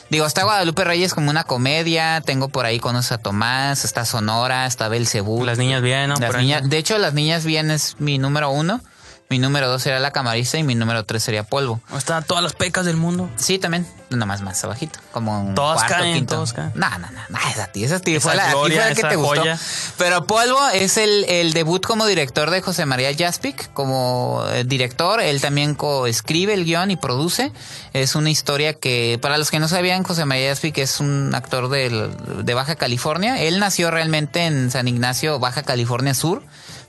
Digo, 0.10 0.26
está 0.26 0.44
Guadalupe 0.44 0.84
Reyes 0.86 1.14
como 1.14 1.30
una 1.30 1.44
comedia, 1.44 2.22
tengo 2.22 2.48
por 2.48 2.66
ahí 2.66 2.80
Conoce 2.80 3.14
a 3.14 3.18
Tomás, 3.18 3.84
está 3.84 4.06
Sonora, 4.06 4.66
está 4.66 4.88
Belcebú. 4.88 5.44
Las 5.44 5.58
niñas 5.58 5.82
bien, 5.82 6.10
¿no? 6.10 6.16
Las 6.16 6.38
niñas, 6.38 6.70
de 6.70 6.78
hecho, 6.78 6.98
Las 6.98 7.14
Niñas 7.14 7.46
Bien 7.46 7.72
es 7.72 7.98
mi 8.00 8.18
número 8.18 8.50
uno, 8.50 8.82
mi 9.30 9.40
número 9.40 9.68
dos 9.68 9.82
sería 9.84 10.00
La 10.00 10.12
Camarista 10.12 10.58
y 10.58 10.64
mi 10.64 10.74
número 10.76 11.04
tres 11.04 11.24
sería 11.24 11.44
Polvo. 11.44 11.82
Están 11.98 12.24
todas 12.24 12.44
las 12.44 12.54
pecas 12.54 12.86
del 12.86 12.96
mundo. 12.98 13.30
Sí, 13.36 13.60
también. 13.60 13.86
Nomás 14.10 14.42
más 14.42 14.64
abajito. 14.64 15.00
Como 15.12 15.42
un 15.42 15.54
Todas 15.54 15.80
cuarto, 15.80 15.96
caen, 15.96 16.14
quinto. 16.16 16.36
todas 16.36 16.54
caen. 16.54 16.72
No, 16.76 16.90
no, 16.92 17.12
no. 17.12 17.20
no, 17.28 17.38
esa 17.52 17.68
ti, 17.68 17.84
esa 17.84 18.00
ti 18.00 18.16
Esa 18.16 18.30
fue 18.30 18.38
la, 18.38 18.52
gloria, 18.52 18.82
fue 18.84 18.90
la 18.92 18.96
que 18.96 19.04
te 19.04 19.16
gustó. 19.18 19.42
joya. 19.42 19.60
Pero 19.98 20.26
Polvo 20.28 20.66
es 20.70 20.96
el, 20.96 21.26
el 21.28 21.52
debut 21.52 21.86
como 21.86 22.06
director 22.06 22.50
de 22.52 22.62
José 22.62 22.86
María 22.86 23.10
Jaspic. 23.18 23.74
Como 23.74 24.46
eh, 24.52 24.64
director, 24.64 25.20
él 25.20 25.42
también 25.42 25.76
coescribe 25.76 26.54
el 26.54 26.64
guion 26.64 26.90
y 26.92 26.96
produce. 26.96 27.52
Es 27.92 28.16
una 28.16 28.30
historia 28.30 28.76
que, 28.76 29.20
para 29.22 29.38
los 29.38 29.52
que 29.52 29.60
no 29.60 29.68
sabían, 29.68 30.04
José 30.04 30.24
María 30.24 30.52
Jaspic 30.52 30.78
es 30.78 31.02
un 31.02 31.36
actor 31.36 31.68
del- 31.68 32.12
de 32.46 32.54
Baja 32.54 32.76
California. 32.78 33.42
Él 33.42 33.60
nació 33.60 33.92
realmente 33.92 34.46
en 34.46 34.72
San 34.72 34.88
Ignacio, 34.88 35.38
Baja 35.40 35.64
California 35.64 36.14
Sur 36.14 36.44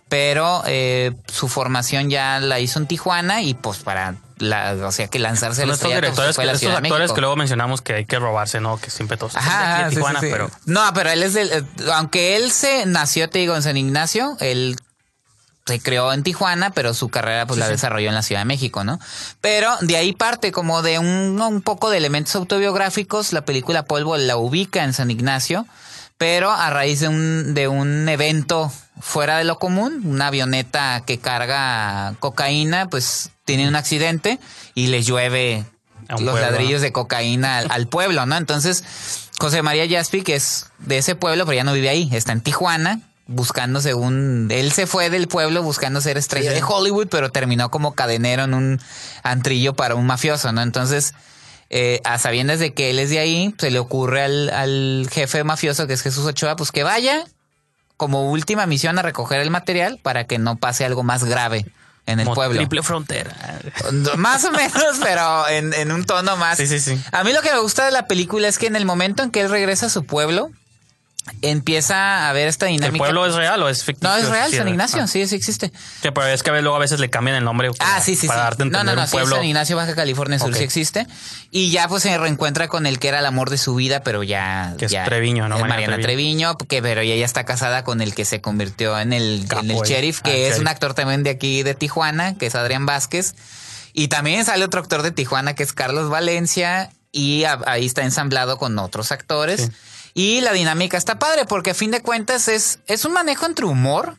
pero 0.09 0.63
eh, 0.67 1.13
su 1.27 1.49
formación 1.49 2.11
ya 2.11 2.41
la 2.41 2.61
hizo 2.61 2.79
en 2.79 2.87
Tijuana 2.87 3.43
y 3.43 3.55
pues 3.55 3.79
para 3.79 4.15
la, 4.39 4.77
o 4.87 4.93
sea 4.93 5.09
que 5.09 5.19
lanzarse 5.19 5.63
al 5.63 5.71
estos 5.71 5.89
pues, 5.89 5.97
directores, 5.97 6.37
fue 6.37 6.43
que, 6.43 6.47
la 6.47 6.53
estos 6.53 6.75
actores 6.75 7.13
que 7.13 7.21
luego 7.21 7.37
mencionamos 7.37 7.83
que 7.83 7.95
hay 7.95 8.05
que 8.05 8.19
robarse, 8.19 8.61
¿no? 8.61 8.79
Que 8.79 8.91
siempre 8.91 9.17
todos. 9.17 9.37
Ajá, 9.37 9.85
de 9.85 9.91
sí, 9.91 9.97
Tijuana, 9.97 10.21
sí, 10.21 10.27
sí. 10.27 10.33
pero. 10.33 10.51
No, 10.65 10.83
pero 10.95 11.11
él 11.11 11.23
es 11.23 11.35
del... 11.35 11.51
eh, 11.53 11.65
Aunque 11.95 12.37
él 12.37 12.51
se 12.51 12.87
nació, 12.87 13.29
te 13.29 13.41
digo, 13.41 13.55
en 13.57 13.63
San 13.63 13.77
Ignacio, 13.77 14.37
él 14.41 14.77
se 15.67 15.81
creó 15.81 16.13
en 16.15 16.23
Tijuana, 16.23 16.71
pero 16.71 16.95
su 16.95 17.11
carrera 17.11 17.47
pues 17.47 17.59
la 17.59 17.69
desarrolló 17.69 18.09
en 18.09 18.15
la 18.15 18.23
Ciudad 18.23 18.41
de 18.41 18.47
México, 18.47 18.85
¿no? 18.85 18.99
Pero 19.43 19.77
de 19.83 19.97
ahí 19.97 20.15
parte 20.15 20.51
como 20.51 20.81
de 20.81 20.99
un, 20.99 21.39
un 21.41 21.61
poco 21.61 21.91
de 21.91 21.99
elementos 21.99 22.35
autobiográficos, 22.37 23.35
la 23.35 23.43
película 23.43 23.85
Polvo 23.85 24.17
la 24.17 24.39
ubica 24.39 24.85
en 24.85 24.95
San 24.95 25.11
Ignacio, 25.11 25.67
pero 26.17 26.51
a 26.51 26.71
raíz 26.71 27.01
de 27.01 27.09
un, 27.09 27.53
de 27.55 27.69
un 27.69 28.09
evento 28.09 28.73
fuera 29.01 29.39
de 29.39 29.45
lo 29.45 29.59
común, 29.59 30.03
una 30.05 30.29
avioneta 30.29 31.03
que 31.07 31.19
carga 31.19 32.15
cocaína, 32.21 32.89
pues 32.89 33.31
tiene 33.45 33.69
un 33.69 33.77
accidente 33.77 34.39
y 34.75 34.89
le 34.89 35.03
llueve 35.03 35.65
los 36.09 36.23
pueblo, 36.23 36.41
ladrillos 36.41 36.81
de 36.81 36.93
cocaína 36.93 37.59
al, 37.59 37.71
al 37.71 37.89
pueblo, 37.89 38.27
¿no? 38.27 38.37
Entonces, 38.37 38.85
José 39.39 39.63
María 39.63 39.87
Jaspi, 39.89 40.23
que 40.23 40.35
es 40.35 40.67
de 40.79 40.99
ese 40.99 41.15
pueblo, 41.15 41.45
pero 41.47 41.57
ya 41.57 41.65
no 41.65 41.73
vive 41.73 41.89
ahí, 41.89 42.09
está 42.13 42.33
en 42.33 42.41
Tijuana, 42.41 43.01
buscando 43.27 43.81
según... 43.81 44.49
Él 44.51 44.73
se 44.73 44.87
fue 44.87 45.11
del 45.11 45.29
pueblo 45.29 45.63
buscando 45.63 46.01
ser 46.01 46.19
estrella 46.19 46.53
de 46.53 46.63
Hollywood, 46.63 47.09
pero 47.09 47.31
terminó 47.31 47.71
como 47.71 47.95
cadenero 47.95 48.45
en 48.45 48.55
un 48.55 48.81
antrillo 49.23 49.75
para 49.75 49.95
un 49.95 50.07
mafioso, 50.07 50.51
¿no? 50.53 50.63
Entonces, 50.63 51.15
eh, 51.71 52.01
a 52.05 52.19
sabiendas 52.19 52.59
de 52.59 52.73
que 52.73 52.91
él 52.91 52.99
es 52.99 53.11
de 53.11 53.19
ahí, 53.19 53.55
se 53.59 53.71
le 53.71 53.79
ocurre 53.79 54.23
al, 54.23 54.51
al 54.51 55.09
jefe 55.13 55.45
mafioso, 55.45 55.87
que 55.87 55.93
es 55.93 56.03
Jesús 56.03 56.25
Ochoa, 56.25 56.57
pues 56.57 56.73
que 56.73 56.83
vaya 56.83 57.25
como 57.99 58.31
última 58.31 58.65
misión 58.65 58.99
a 58.99 59.03
recoger 59.03 59.41
el 59.41 59.51
material 59.51 59.99
para 60.03 60.25
que 60.25 60.39
no 60.39 60.57
pase 60.57 60.87
algo 60.87 61.03
más 61.03 61.25
grave 61.25 61.67
en 62.07 62.21
el 62.21 62.29
pueblo. 62.29 62.57
Triple 62.57 62.83
frontera. 62.83 63.35
Más 64.17 64.45
o 64.45 64.53
menos, 64.53 64.99
pero 65.03 65.47
en, 65.49 65.75
en 65.75 65.93
un 65.93 66.05
tono 66.05 66.39
más. 66.39 66.57
Sí, 66.57 66.67
sí, 66.67 66.81
sí. 66.81 66.99
A 67.13 67.23
mí 67.25 67.35
lo 67.35 67.43
que 67.43 67.53
me 67.53 67.59
gusta 67.59 67.85
de 67.85 67.91
la 67.91 68.07
película 68.07 68.49
es 68.49 68.57
que 68.57 68.67
en 68.67 68.77
el 68.77 68.87
momento 68.87 69.23
en 69.23 69.31
que 69.31 69.43
él 69.43 69.51
regresa 69.51 69.87
a 69.87 69.91
su 69.91 70.07
pueblo, 70.07 70.51
empieza 71.43 72.29
a 72.29 72.33
ver 72.33 72.49
esta 72.49 72.67
dinámica. 72.67 72.93
¿El 72.93 72.99
pueblo 72.99 73.27
es 73.27 73.35
real 73.35 73.63
o 73.63 73.69
es 73.69 73.85
ficticio? 73.85 74.09
No, 74.11 74.17
es 74.17 74.29
real, 74.29 74.51
Sí, 74.51 74.57
San 74.57 74.69
Ignacio, 74.69 75.03
ah. 75.03 75.07
sí, 75.07 75.27
sí 75.27 75.35
existe. 75.35 75.73
Sí, 76.03 76.11
pero 76.15 76.27
es 76.27 76.43
que 76.43 76.51
a 76.51 76.53
veces, 76.53 76.63
luego 76.65 76.77
a 76.77 76.81
veces 76.81 77.01
le 77.01 77.11
cambian 77.11 77.37
el 77.37 77.45
nombre. 77.45 77.71
Ah, 77.81 78.01
sí, 78.01 78.17
sí, 78.17 78.27
Para 78.27 78.41
sí. 78.41 78.45
darte 78.45 78.65
No, 78.67 78.85
no, 78.85 78.95
no, 78.95 79.07
sí, 79.07 79.13
pueblo. 79.13 79.37
San 79.37 79.45
Ignacio, 79.45 79.77
Baja 79.77 79.95
California 79.95 80.39
Sur, 80.39 80.55
sí 80.55 80.63
existe. 80.65 81.07
Y 81.51 81.71
ya 81.71 81.89
pues 81.89 82.03
se 82.03 82.17
reencuentra 82.19 82.69
con 82.69 82.87
el 82.87 82.99
que 82.99 83.09
era 83.09 83.19
el 83.21 83.27
amor 83.27 83.51
de 83.51 83.59
su 83.59 83.75
vida, 83.75 84.03
pero 84.03 84.23
ya... 84.23 84.75
Que 84.79 84.87
es 84.87 84.91
ya- 84.93 85.05
Treviño, 85.05 85.49
¿no? 85.49 85.57
eh, 85.57 85.61
Mariana 85.61 85.75
Mariana 85.93 86.03
Treviño, 86.03 86.57
que 86.57 86.83
pero 86.83 87.01
ella 87.01 87.17
ya 87.17 87.25
está 87.25 87.45
casada 87.45 87.85
con 87.85 88.01
el 88.01 88.15
que 88.15 88.25
se 88.25 88.41
convirtió 88.41 88.99
en 88.99 89.13
el, 89.13 89.45
Capo, 89.49 89.63
en 89.63 89.71
el 89.71 89.79
sheriff, 89.83 90.19
Ah, 90.21 90.25
que 90.25 90.43
es 90.45 90.49
sheriff. 90.51 90.61
un 90.61 90.69
actor 90.69 90.95
también 90.95 91.23
de 91.23 91.31
aquí 91.31 91.63
de 91.63 91.75
Tijuana, 91.75 92.37
que 92.37 92.47
es 92.47 92.55
Adrián 92.55 92.87
Vázquez. 92.87 93.35
Y 93.93 94.09
también 94.09 94.45
sale 94.45 94.65
otro 94.65 94.81
actor 94.81 95.03
de 95.03 95.11
Tijuana, 95.11 95.55
que 95.55 95.63
es 95.63 95.73
Carlos 95.73 96.11
Valencia. 96.11 96.91
Y 97.11 97.45
a- 97.45 97.59
ahí 97.67 97.87
está 97.87 98.03
ensamblado 98.03 98.59
con 98.59 98.79
otros 98.79 99.13
actores. 99.13 99.63
Sí. 99.63 99.71
Y 100.19 100.41
la 100.41 100.53
dinámica 100.53 100.97
está 100.97 101.21
padre, 101.21 101.45
porque 101.45 101.71
a 101.71 101.75
fin 101.75 101.93
de 101.93 102.03
cuentas 102.03 102.49
es, 102.49 102.81
es 102.89 103.05
un 103.05 103.13
manejo 103.13 103.47
entre 103.47 103.67
humor, 103.67 104.19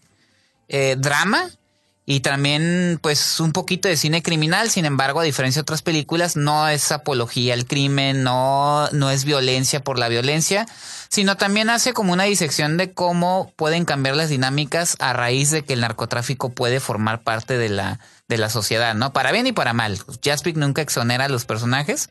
eh, 0.69 0.95
drama 0.97 1.49
y 2.05 2.21
también 2.21 2.99
pues 3.03 3.41
un 3.41 3.51
poquito 3.51 3.89
de 3.89 3.97
cine 3.97 4.23
criminal. 4.23 4.69
Sin 4.69 4.85
embargo, 4.85 5.19
a 5.19 5.25
diferencia 5.25 5.59
de 5.59 5.63
otras 5.63 5.81
películas, 5.81 6.37
no 6.37 6.69
es 6.69 6.93
apología 6.93 7.53
al 7.53 7.65
crimen, 7.65 8.23
no, 8.23 8.87
no 8.93 9.11
es 9.11 9.25
violencia 9.25 9.83
por 9.83 9.99
la 9.99 10.07
violencia, 10.07 10.65
sino 11.09 11.35
también 11.35 11.69
hace 11.69 11.91
como 11.91 12.13
una 12.13 12.23
disección 12.23 12.77
de 12.77 12.93
cómo 12.93 13.51
pueden 13.57 13.83
cambiar 13.83 14.15
las 14.15 14.29
dinámicas 14.29 14.95
a 14.99 15.11
raíz 15.11 15.51
de 15.51 15.65
que 15.65 15.73
el 15.73 15.81
narcotráfico 15.81 16.47
puede 16.47 16.79
formar 16.79 17.23
parte 17.23 17.57
de 17.57 17.67
la, 17.67 17.99
de 18.29 18.37
la 18.37 18.49
sociedad, 18.49 18.95
¿no? 18.95 19.11
Para 19.11 19.33
bien 19.33 19.47
y 19.47 19.51
para 19.51 19.73
mal. 19.73 19.99
Jaspic 20.23 20.55
nunca 20.55 20.81
exonera 20.81 21.25
a 21.25 21.29
los 21.29 21.43
personajes. 21.43 22.09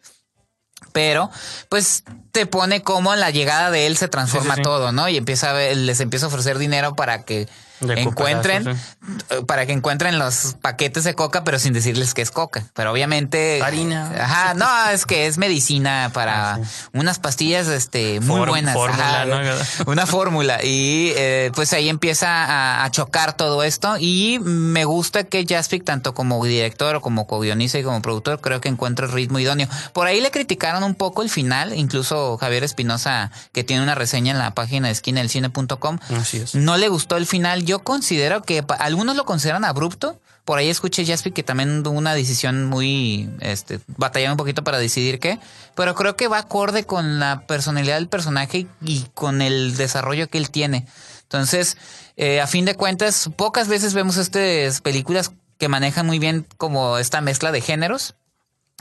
Pero, 0.92 1.30
pues, 1.68 2.04
te 2.33 2.47
pone 2.47 2.83
cómo 2.83 3.12
en 3.14 3.21
la 3.21 3.30
llegada 3.30 3.71
de 3.71 3.87
él 3.87 3.97
se 3.97 4.09
transforma 4.09 4.54
Sí, 4.54 4.57
sí, 4.57 4.57
sí. 4.59 4.62
todo, 4.62 4.92
¿no? 4.92 5.09
Y 5.09 5.16
empieza 5.16 5.50
a 5.50 5.52
ver- 5.52 5.76
les 5.76 6.00
empieza 6.00 6.26
a 6.26 6.28
ofrecer 6.28 6.59
dinero 6.59 6.95
para 6.95 7.25
que 7.25 7.49
De 7.80 8.00
encuentren, 8.00 8.68
eh, 8.68 9.42
para 9.47 9.64
que 9.66 9.73
encuentren 9.73 10.18
los 10.18 10.56
paquetes 10.61 11.04
de 11.04 11.14
coca, 11.14 11.44
pero 11.44 11.58
sin 11.58 11.73
decirles 11.73 12.14
que 12.14 12.23
es 12.23 12.30
coca. 12.30 12.64
Pero 12.75 12.92
obviamente. 12.92 13.62
Harina. 13.62 14.11
Ajá, 14.20 14.54
no, 14.54 14.90
es 14.90 15.06
que 15.06 15.26
es 15.26 15.38
medicina 15.38 16.11
para 16.12 16.54
Ah, 16.54 16.61
unas 16.92 17.18
pastillas, 17.18 17.68
este, 17.68 18.20
muy 18.20 18.40
Form- 18.40 18.49
buenas. 18.49 18.75
fórmula, 18.75 19.23
Ajá, 19.23 19.25
¿no? 19.26 19.38
Una 19.92 20.06
fórmula. 20.06 20.62
Y 20.64 21.12
eh, 21.16 21.50
pues 21.54 21.73
ahí 21.73 21.88
empieza 21.88 22.28
a, 22.28 22.85
a 22.85 22.90
chocar 22.90 23.37
todo 23.37 23.62
esto. 23.62 23.97
Y 23.99 24.38
me 24.42 24.85
gusta 24.85 25.25
que 25.25 25.44
Jaspic, 25.49 25.85
tanto 25.85 26.14
como 26.14 26.44
director, 26.44 26.97
o 26.97 27.00
como 27.00 27.26
co-guionista 27.26 27.78
y 27.78 27.82
como 27.85 28.02
productor, 28.02 28.40
creo 28.40 28.61
que 28.61 28.68
encuentra 28.68 29.06
el 29.06 29.12
ritmo 29.12 29.38
idóneo. 29.38 29.68
Por 29.92 30.06
ahí 30.06 30.20
le 30.20 30.30
criticaron 30.30 30.82
un 30.82 30.94
poco 30.94 31.23
el 31.23 31.30
final, 31.30 31.73
incluso 31.75 32.37
Javier 32.38 32.64
Espinosa, 32.64 33.30
que 33.52 33.64
tiene 33.64 33.82
una 33.82 33.94
reseña 33.94 34.32
en 34.32 34.38
la 34.38 34.52
página 34.54 34.88
de 34.88 34.92
esquinadelcine.com. 34.92 35.99
Así 36.18 36.38
es. 36.38 36.54
No 36.54 36.76
le 36.76 36.88
gustó 36.88 37.16
el 37.16 37.26
final. 37.26 37.64
Yo 37.68 37.80
considero 37.80 38.40
que 38.40 38.64
algunos 38.78 39.14
lo 39.14 39.26
consideran 39.26 39.62
abrupto. 39.62 40.18
Por 40.46 40.58
ahí 40.58 40.70
escuché 40.70 41.04
Jaspic 41.04 41.34
que 41.34 41.42
también 41.42 41.82
tuvo 41.82 41.98
una 41.98 42.14
decisión 42.14 42.64
muy, 42.64 43.28
este, 43.40 43.78
batallando 43.98 44.32
un 44.32 44.38
poquito 44.38 44.64
para 44.64 44.78
decidir 44.78 45.18
qué. 45.18 45.38
Pero 45.75 45.94
creo 45.94 46.16
que 46.16 46.28
va 46.28 46.38
acorde 46.38 46.84
con 46.84 47.18
la 47.20 47.46
personalidad 47.46 47.96
del 47.96 48.08
personaje 48.08 48.66
y 48.80 49.04
con 49.12 49.42
el 49.42 49.76
desarrollo 49.76 50.30
que 50.30 50.38
él 50.38 50.48
tiene. 50.48 50.87
Entonces, 51.25 51.76
eh, 52.16 52.40
a 52.40 52.46
fin 52.46 52.64
de 52.64 52.75
cuentas, 52.75 53.28
pocas 53.37 53.68
veces 53.68 53.92
vemos 53.92 54.16
estas 54.16 54.80
películas 54.80 55.32
que 55.58 55.68
manejan 55.68 56.06
muy 56.06 56.18
bien 56.18 56.46
como 56.56 56.96
esta 56.96 57.20
mezcla 57.20 57.52
de 57.52 57.60
géneros. 57.60 58.14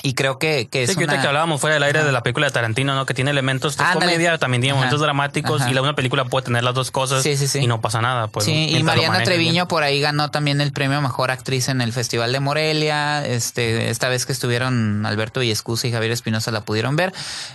Y 0.04 0.14
creo 0.14 0.38
que, 0.38 0.68
que 0.70 0.84
es 0.84 0.92
Sí, 0.92 0.96
que 0.96 1.02
ahorita 1.02 1.14
una- 1.14 1.22
que 1.24 1.28
hablábamos 1.28 1.60
fuera 1.60 1.74
del 1.74 1.82
aire 1.82 2.04
de 2.04 2.12
la 2.12 2.22
película 2.22 2.46
de 2.46 2.52
Tarantino, 2.52 2.94
¿no? 2.94 3.08
Que 3.08 3.16
tiene 3.16 3.32
elementos 3.32 3.78
de 3.78 3.84
comedia, 3.94 4.38
también 4.38 4.62
tiene 4.62 4.74
Ajá. 4.74 4.78
momentos 4.82 5.02
dramáticos 5.02 5.62
Ajá. 5.62 5.72
y 5.72 5.74
la 5.74 5.82
una 5.82 5.96
película 5.96 6.26
puede 6.26 6.46
tener 6.46 6.64
las 6.64 6.76
dos 6.76 6.92
cosas 6.92 7.24
Sí, 7.24 7.36
sí, 7.36 7.48
sí. 7.48 7.60
y 7.60 7.68
no 7.68 7.82
pasa 7.82 8.00
nada. 8.00 8.28
Pues, 8.28 8.46
sí, 8.46 8.68
y 8.70 8.84
Mariana 8.84 9.24
Treviño 9.24 9.52
bien. 9.54 9.68
por 9.68 9.82
ahí 9.82 10.00
ganó 10.00 10.30
también 10.30 10.62
el 10.62 10.72
premio 10.72 11.00
a 11.00 11.02
Mejor 11.02 11.32
Actriz 11.32 11.68
en 11.70 11.82
el 11.82 11.94
Festival 11.94 12.32
de 12.32 12.40
Morelia. 12.40 13.26
Este, 13.26 13.90
esta 13.90 14.08
vez 14.08 14.28
que 14.28 14.34
estuvieron 14.34 15.04
Alberto 15.04 15.40
Villescusa 15.40 15.88
y 15.88 15.92
Javier 15.92 16.12
Espinosa 16.12 16.52
la 16.52 16.62
pudieron 16.62 16.96
ver. 16.96 17.12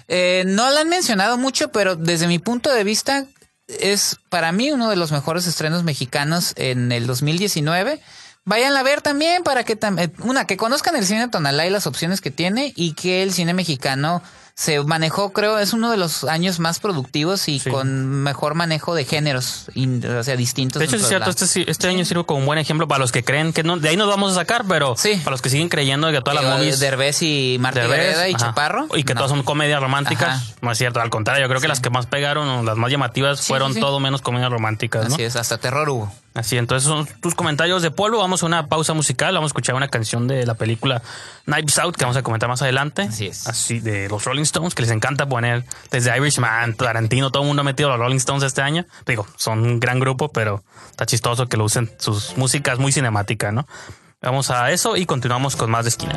Eh, 0.09 0.43
no 0.47 0.69
la 0.71 0.81
han 0.81 0.89
mencionado 0.89 1.39
mucho, 1.39 1.71
pero 1.71 1.95
desde 1.95 2.27
mi 2.27 2.41
punto 2.41 2.73
de 2.75 2.83
vista 2.83 3.25
es 3.69 4.17
para 4.31 4.51
mí 4.51 4.73
uno 4.73 4.91
de 4.91 4.97
los 4.97 5.13
mejores 5.13 5.47
estrenos 5.47 5.85
mexicanos 5.85 6.55
en 6.57 6.91
el 6.91 7.07
2019. 7.07 8.01
Vayan 8.45 8.75
a 8.77 8.83
ver 8.83 9.03
también 9.03 9.45
para 9.45 9.63
que 9.65 9.79
tam- 9.79 10.01
eh, 10.01 10.11
una 10.21 10.47
que 10.47 10.57
conozcan 10.57 10.97
el 10.97 11.07
cine 11.07 11.29
Tonalá 11.29 11.65
y 11.67 11.71
las 11.71 11.87
opciones 11.87 12.21
que 12.21 12.31
tiene 12.33 12.73
y 12.75 12.95
que 12.95 13.23
el 13.23 13.33
cine 13.33 13.55
mexicano 13.55 14.21
se 14.55 14.83
manejó, 14.83 15.33
creo, 15.33 15.59
es 15.61 15.73
uno 15.73 15.91
de 15.91 15.97
los 15.97 16.25
años 16.25 16.59
más 16.59 16.79
productivos 16.79 17.49
y 17.49 17.59
Sí. 17.61 17.71
con 17.71 18.05
mejor 18.23 18.55
manejo 18.55 18.95
de 18.95 19.05
géneros, 19.07 19.67
o 19.75 20.23
sea, 20.25 20.37
distintos. 20.37 20.81
De 20.81 20.85
hecho, 20.87 20.97
es 20.97 21.07
cierto, 21.09 21.31
este, 21.31 21.71
este 21.71 21.89
año 21.89 22.05
sirve 22.05 22.25
como 22.27 22.41
un 22.41 22.47
buen 22.47 22.59
ejemplo 22.59 22.87
para 22.87 22.99
los 22.99 23.13
que 23.13 23.25
creen 23.25 23.53
que 23.55 23.63
no, 23.63 23.79
de 23.79 23.89
ahí 23.89 23.97
nos 23.97 24.09
vamos 24.09 24.33
a 24.33 24.35
sacar, 24.35 24.65
pero 24.69 24.95
Sí. 24.97 25.15
para 25.25 25.31
los 25.31 25.41
que 25.41 25.49
siguen 25.49 25.69
creyendo 25.71 26.11
que 26.11 26.21
todas 26.21 26.43
las 26.45 26.55
movies 26.59 26.81
Derbez 26.81 27.23
y 27.23 27.57
Marta 27.61 27.87
Gareda 27.87 28.29
y 28.29 28.35
ajá, 28.35 28.47
Chaparro. 28.49 28.89
y 28.95 29.05
que 29.05 29.15
no. 29.15 29.21
todas 29.21 29.31
son 29.31 29.43
comedias 29.45 29.81
románticas, 29.81 30.29
Ajá. 30.43 30.45
no 30.61 30.71
es 30.73 30.77
cierto, 30.79 31.01
al 31.01 31.09
contrario, 31.11 31.43
yo 31.45 31.49
creo 31.49 31.61
que 31.63 31.69
las 31.69 31.81
que 31.81 31.89
más 31.91 32.05
pegaron 32.07 32.47
o 32.49 32.63
las 32.63 32.77
más 32.77 32.91
llamativas 32.91 33.47
fueron 33.47 33.75
todo 33.75 34.01
menos 34.01 34.21
comedias 34.21 34.51
románticas, 34.51 35.09
¿no? 35.09 35.15
Así 35.15 35.23
es, 35.23 35.37
hasta 35.37 35.57
terror 35.59 35.89
hubo. 35.89 36.13
Así, 36.35 36.57
entonces 36.57 36.89
son 36.89 37.07
tus 37.21 37.35
comentarios 37.35 37.83
de 37.83 37.91
polvo. 37.91 38.19
Vamos 38.19 38.43
a 38.43 38.47
una 38.47 38.67
pausa 38.69 38.95
musical. 38.95 39.35
Vamos 39.35 39.51
a 39.51 39.53
escuchar 39.53 39.75
una 39.75 39.89
canción 39.89 40.29
de 40.29 40.47
la 40.47 40.55
película 40.55 41.03
Knives 41.45 41.79
Out 41.79 41.97
que 41.97 42.05
vamos 42.05 42.17
a 42.17 42.23
comentar 42.23 42.49
más 42.49 42.63
adelante. 42.63 43.03
Así 43.03 43.27
es. 43.27 43.47
Así 43.47 43.81
de 43.81 44.09
los 44.09 44.25
Rolling 44.25 44.43
Stones, 44.43 44.75
que 44.75 44.83
les 44.83 44.91
encanta 44.91 45.29
poner 45.29 45.65
desde 45.91 46.17
Irishman, 46.17 46.75
Tarantino, 46.75 47.31
todo 47.31 47.43
el 47.43 47.49
mundo 47.49 47.61
ha 47.61 47.65
metido 47.65 47.91
a 47.91 47.93
los 47.93 48.01
Rolling 48.01 48.17
Stones 48.17 48.43
este 48.45 48.63
año. 48.63 48.87
Digo, 49.07 49.27
son 49.37 49.61
un 49.61 49.81
gran 49.81 50.01
grupo, 50.01 50.33
pero 50.33 50.65
está 50.91 51.05
chistoso 51.05 51.49
que 51.49 51.57
lo 51.57 51.65
usen 51.65 51.91
sus 51.99 52.37
músicas 52.39 52.79
muy 52.79 52.93
cinemáticas, 52.93 53.53
¿no? 53.53 53.67
Vamos 54.23 54.51
a 54.51 54.71
eso 54.71 54.97
y 54.97 55.05
continuamos 55.05 55.57
con 55.57 55.71
más 55.71 55.85
de 55.85 55.91
esquina 55.91 56.15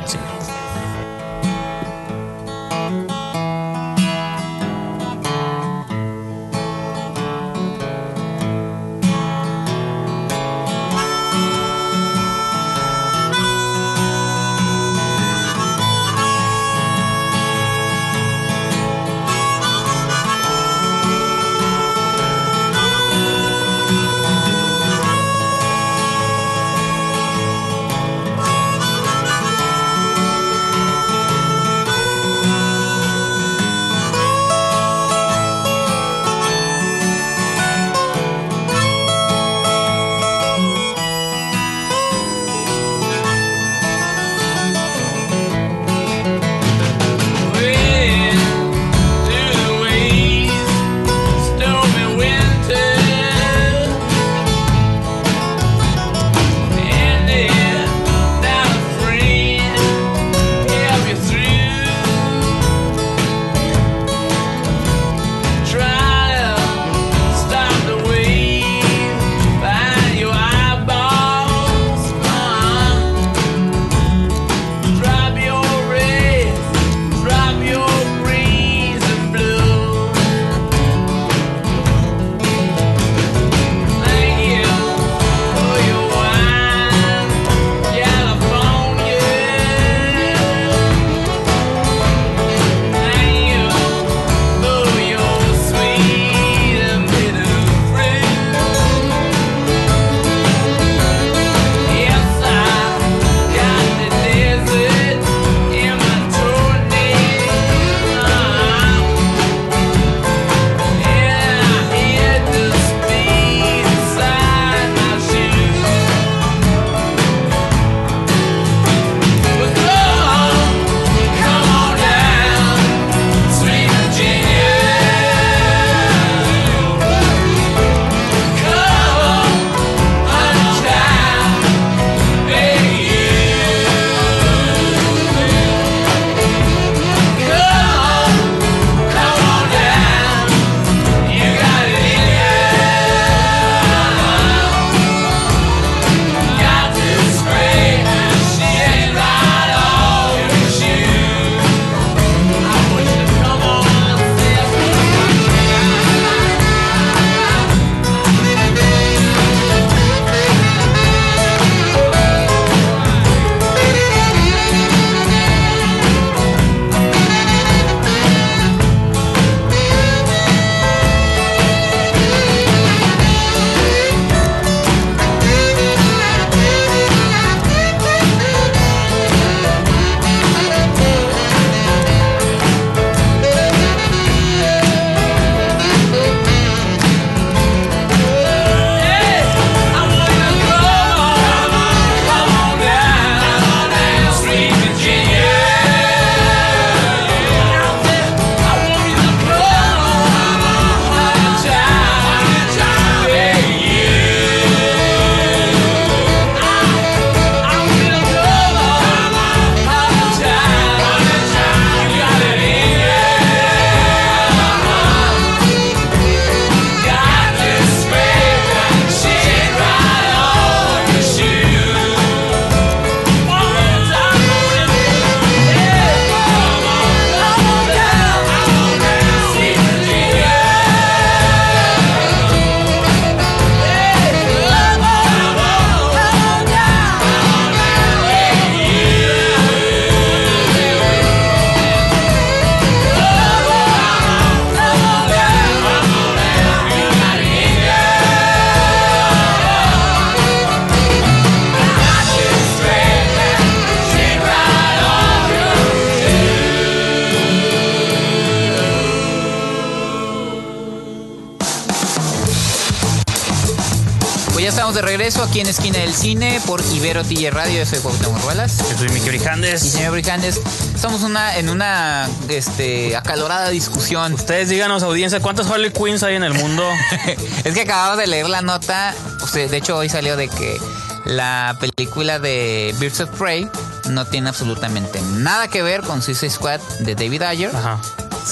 regreso 265.26 265.42
aquí 265.42 265.60
en 265.60 265.66
Esquina 265.66 265.98
del 265.98 266.14
Cine 266.14 266.62
por 266.68 266.84
Ibero 266.94 267.24
TJ 267.24 267.50
Radio. 267.50 267.80
Yo 267.80 267.86
soy 267.88 267.98
Cuauhtémoc 267.98 268.44
Ruelas. 268.44 268.78
Yo 268.78 268.96
soy 269.00 269.10
Miki 269.10 269.26
Y 269.26 269.30
Orijandes. 269.30 269.82
señor 269.82 270.12
Brijandes, 270.12 270.62
estamos 270.94 271.24
una, 271.24 271.58
en 271.58 271.70
una 271.70 272.30
este, 272.48 273.16
acalorada 273.16 273.70
discusión. 273.70 274.34
Ustedes 274.34 274.70
díganos, 274.70 275.02
audiencia, 275.02 275.40
¿cuántas 275.40 275.66
Harley 275.66 275.90
Quinns 275.90 276.22
hay 276.22 276.36
en 276.36 276.44
el 276.44 276.54
mundo? 276.54 276.84
es 277.64 277.74
que 277.74 277.82
acabamos 277.82 278.20
de 278.20 278.28
leer 278.28 278.48
la 278.50 278.62
nota. 278.62 279.16
o 279.42 279.48
sea, 279.48 279.68
de 279.68 279.76
hecho, 279.76 279.98
hoy 279.98 280.10
salió 280.10 280.38
de 280.38 280.48
que 280.48 280.80
la 281.26 281.76
película 281.80 282.38
de 282.38 282.94
Birds 283.00 283.22
of 283.22 283.30
Prey 283.32 283.68
no 284.12 284.26
tiene 284.26 284.50
absolutamente 284.50 285.20
nada 285.38 285.70
que 285.70 285.82
ver 285.82 286.02
con 286.02 286.22
Suicide 286.22 286.52
Squad 286.52 286.80
de 287.00 287.16
David 287.16 287.42
Ayer. 287.42 287.76
Ajá. 287.76 288.00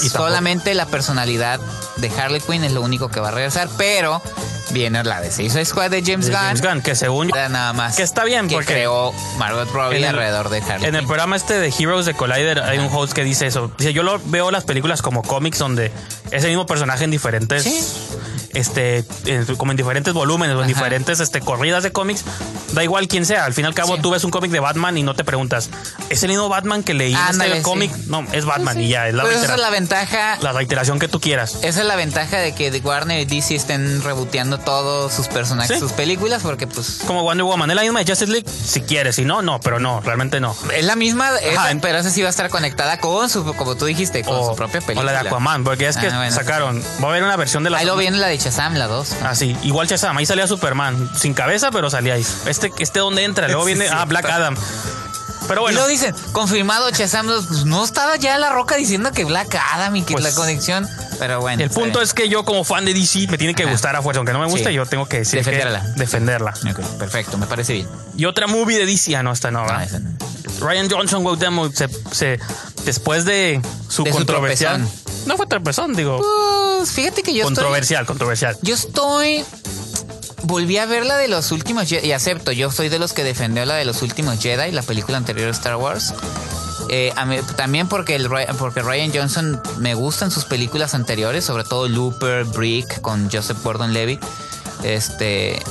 Y 0.02 0.08
Solamente 0.08 0.74
la 0.74 0.86
personalidad 0.86 1.60
de 1.98 2.10
Harley 2.10 2.40
Quinn 2.40 2.64
es 2.64 2.72
lo 2.72 2.82
único 2.82 3.10
que 3.10 3.20
va 3.20 3.28
a 3.28 3.30
regresar, 3.30 3.68
pero 3.78 4.20
viene 4.74 5.02
la 5.04 5.22
de 5.22 5.30
Suicide 5.32 5.64
Squad 5.64 5.90
de 5.90 6.02
James 6.04 6.26
de 6.26 6.32
Gunn. 6.32 6.40
James 6.42 6.60
Gunn, 6.62 6.82
que 6.82 6.94
según 6.94 7.28
yo, 7.28 7.48
nada 7.48 7.72
más. 7.72 7.96
Que 7.96 8.02
está 8.02 8.24
bien, 8.24 8.48
que 8.48 8.56
porque 8.56 8.74
creó 8.74 9.12
Margot 9.38 9.70
Robbie 9.72 9.96
el- 9.98 10.04
alrededor 10.04 10.50
de 10.50 10.60
Harley 10.60 10.88
en 10.88 10.94
el 10.96 11.06
programa 11.06 11.36
este 11.36 11.54
de 11.58 11.72
Heroes 11.78 12.04
de 12.04 12.12
Collider 12.14 12.58
hay 12.60 12.78
un 12.78 12.88
host 12.92 13.14
que 13.14 13.24
dice 13.24 13.46
eso. 13.46 13.70
Dice, 13.78 13.92
yo 13.94 14.02
lo 14.02 14.20
veo 14.26 14.50
las 14.50 14.64
películas 14.64 15.00
como 15.00 15.22
cómics 15.22 15.58
donde 15.58 15.90
es 16.30 16.42
el 16.44 16.50
mismo 16.50 16.66
personaje 16.66 17.04
en 17.04 17.10
diferentes 17.10 17.62
Sí. 17.62 17.80
Este 18.54 19.04
en- 19.26 19.56
como 19.56 19.72
en 19.72 19.76
diferentes 19.76 20.12
volúmenes 20.14 20.56
o 20.56 20.58
en 20.60 20.64
Ajá. 20.64 20.74
diferentes 20.74 21.20
este 21.20 21.40
corridas 21.40 21.82
de 21.82 21.92
cómics. 21.92 22.24
Da 22.72 22.82
igual 22.82 23.06
quién 23.06 23.24
sea, 23.26 23.44
al 23.44 23.52
fin 23.54 23.64
y 23.64 23.68
al 23.68 23.74
cabo 23.74 23.96
Sí. 23.96 24.02
tú 24.02 24.10
ves 24.10 24.24
un 24.24 24.30
cómic 24.32 24.50
de 24.50 24.58
Batman 24.60 24.96
y 24.98 25.02
no 25.04 25.14
te 25.14 25.22
preguntas, 25.24 25.70
¿es 26.10 26.22
el 26.24 26.30
mismo 26.30 26.48
Batman 26.48 26.82
que 26.82 26.94
leí 26.94 27.12
en 27.12 27.18
Ándale, 27.18 27.50
este 27.50 27.58
sí. 27.58 27.62
cómic? 27.64 27.92
No, 28.08 28.26
es 28.32 28.44
Batman 28.44 28.80
y 28.80 28.88
ya, 28.88 29.06
es 29.08 29.14
la, 29.14 29.22
Pues 29.22 29.34
esa 29.36 29.42
reitera- 29.46 29.54
es 29.56 29.60
la 29.60 29.70
ventaja. 29.70 30.38
la 30.40 30.52
reiteración 30.52 30.98
que 30.98 31.06
tú 31.08 31.20
quieras. 31.20 31.58
Esa 31.62 31.80
es 31.82 31.86
la 31.86 31.94
ventaja 31.96 32.38
de 32.38 32.52
que 32.54 32.70
Warner 32.84 33.20
y 33.20 33.24
DC 33.24 33.54
estén 33.54 34.02
reboteando 34.02 34.58
todos 34.58 35.12
sus 35.12 35.28
personajes, 35.28 35.78
sus 35.78 35.92
películas, 35.92 36.42
porque 36.42 36.66
pues 36.66 37.00
Como 37.06 37.22
Wonder 37.22 37.44
Woman, 37.44 37.70
es 37.70 37.76
la 37.76 37.82
misma 37.82 38.00
de 38.02 38.06
Justice 38.10 38.30
League, 38.32 38.46
si 38.48 38.80
quieres, 38.82 39.16
si 39.16 39.24
no, 39.24 39.42
no, 39.42 39.60
pero 39.60 39.78
no, 39.78 40.00
realmente 40.00 40.40
no. 40.40 40.56
es 40.76 40.84
la 40.84 40.96
misma, 40.96 41.30
esa, 41.38 41.60
Ajá, 41.62 41.70
en- 41.70 41.80
pero 41.80 41.98
esa 41.98 42.10
sí 42.10 42.22
va 42.22 42.28
a 42.28 42.30
estar 42.30 42.50
conectada 42.50 42.98
con 42.98 43.30
su, 43.30 43.44
como 43.54 43.76
tú 43.76 43.84
dijiste, 43.86 44.22
con 44.24 44.44
su 44.50 44.56
propia 44.56 44.80
o 44.80 44.84
película. 44.86 45.12
la 45.12 45.22
de 45.22 45.28
Aquaman, 45.28 45.62
porque 45.64 45.86
es 45.88 45.96
que 45.96 46.08
Ah, 46.08 46.16
bueno. 46.16 46.34
sacaron, 46.34 46.82
va 47.02 47.06
a 47.06 47.10
haber 47.10 47.22
una 47.22 47.36
versión 47.36 47.62
de 47.64 47.70
la 47.70 47.78
Ahí 47.78 47.86
lo 47.86 47.96
viene 47.96 48.18
la 48.18 48.26
de 48.26 48.34
Shazam, 48.44 48.74
la 48.74 48.86
2. 48.86 49.16
Ah, 49.22 49.34
sí. 49.34 49.56
Igual 49.62 49.86
Shazam, 49.88 50.16
ahí 50.18 50.26
salía 50.26 50.46
Superman. 50.46 51.10
Sin 51.16 51.32
cabeza, 51.34 51.70
pero 51.70 51.88
salía 51.90 52.14
ahí. 52.14 52.26
Este, 52.46 52.72
este 52.78 52.98
dónde 53.00 53.24
entra, 53.24 53.48
luego 53.48 53.64
viene. 53.64 53.86
ah, 53.90 54.04
Black. 54.04 54.26
Adam. 54.26 54.54
Pero 55.48 55.60
Y 55.60 55.64
bueno. 55.64 55.74
luego 55.76 55.88
dicen, 55.88 56.14
confirmado 56.32 56.88
Shazam 56.90 57.26
2, 57.26 57.46
pues 57.46 57.64
no 57.66 57.84
estaba 57.84 58.16
ya 58.16 58.38
la 58.38 58.50
roca 58.50 58.76
diciendo 58.76 59.12
que 59.12 59.24
Black 59.24 59.54
Adam 59.74 59.94
y 59.96 60.02
que 60.02 60.12
Pues, 60.14 60.24
la 60.24 60.32
conexión, 60.34 60.88
pero 61.18 61.40
bueno. 61.40 61.62
El 61.62 61.70
punto 61.70 62.00
es 62.00 62.12
que 62.14 62.28
yo, 62.28 62.44
como 62.44 62.64
fan 62.64 62.84
de 62.84 62.94
DC, 62.94 63.26
me 63.28 63.38
tiene 63.38 63.54
que 63.54 63.62
Ajá. 63.64 63.72
gustar 63.72 63.96
a 63.96 64.02
fuerza. 64.02 64.18
Aunque 64.18 64.32
no 64.32 64.38
me 64.40 64.46
guste, 64.46 64.68
Sí. 64.70 64.74
yo 64.74 64.86
tengo 64.86 65.06
que 65.06 65.18
decir 65.18 65.42
que- 65.42 65.50
Defenderla. 65.50 65.80
defenderla. 65.96 66.54
Perfecto, 66.98 67.38
me 67.38 67.46
parece 67.46 67.72
bien. 67.74 67.88
Y 68.16 68.24
otra 68.26 68.46
movie 68.46 68.78
de 68.78 68.86
DC, 68.86 69.14
ah, 69.16 69.22
no, 69.22 69.32
esta 69.32 69.50
no, 69.50 69.62
¿verdad? 69.62 69.88
no. 70.00 70.14
Ryan 70.66 70.88
Johnson, 70.90 71.22
Cuauhtémoc, 71.22 71.74
se, 71.74 71.88
se, 72.12 72.38
después 72.84 73.24
de 73.24 73.60
su 73.88 74.04
De 74.04 74.10
controversial. 74.10 74.86
no 75.26 75.36
fue 75.36 75.46
tropezón, 75.46 75.94
digo. 75.94 76.18
Pues 76.78 76.92
fíjate 76.92 77.22
que 77.22 77.32
yo 77.32 77.38
estoy... 77.42 77.54
controversial, 77.56 78.06
controversial. 78.06 78.56
Yo 78.62 78.74
estoy. 78.74 79.44
Volví 80.44 80.76
a 80.76 80.84
ver 80.84 81.06
la 81.06 81.16
de 81.16 81.26
los 81.28 81.52
últimos 81.52 81.88
Jedi. 81.88 82.06
Y 82.08 82.12
acepto, 82.12 82.52
yo 82.52 82.70
soy 82.70 82.90
de 82.90 82.98
los 82.98 83.14
que 83.14 83.24
defendió 83.24 83.64
la 83.64 83.76
de 83.76 83.86
los 83.86 84.02
últimos 84.02 84.38
Jedi, 84.40 84.70
la 84.72 84.82
película 84.82 85.16
anterior 85.16 85.46
de 85.46 85.52
Star 85.52 85.76
Wars. 85.76 86.12
Eh, 86.88 87.12
a 87.16 87.24
mí- 87.24 87.38
también 87.56 87.88
porque, 87.88 88.14
el, 88.16 88.28
porque 88.58 88.82
Ryan 88.82 89.10
Johnson 89.14 89.60
me 89.78 89.94
gustan 89.94 90.30
sus 90.30 90.44
películas 90.44 90.94
anteriores, 90.94 91.44
sobre 91.44 91.64
todo 91.64 91.88
Looper, 91.88 92.44
Brick 92.44 93.00
con 93.00 93.30
Joseph 93.30 93.58
Gordon 93.62 93.92
Levy. 93.92 94.18
Este. 94.82 95.62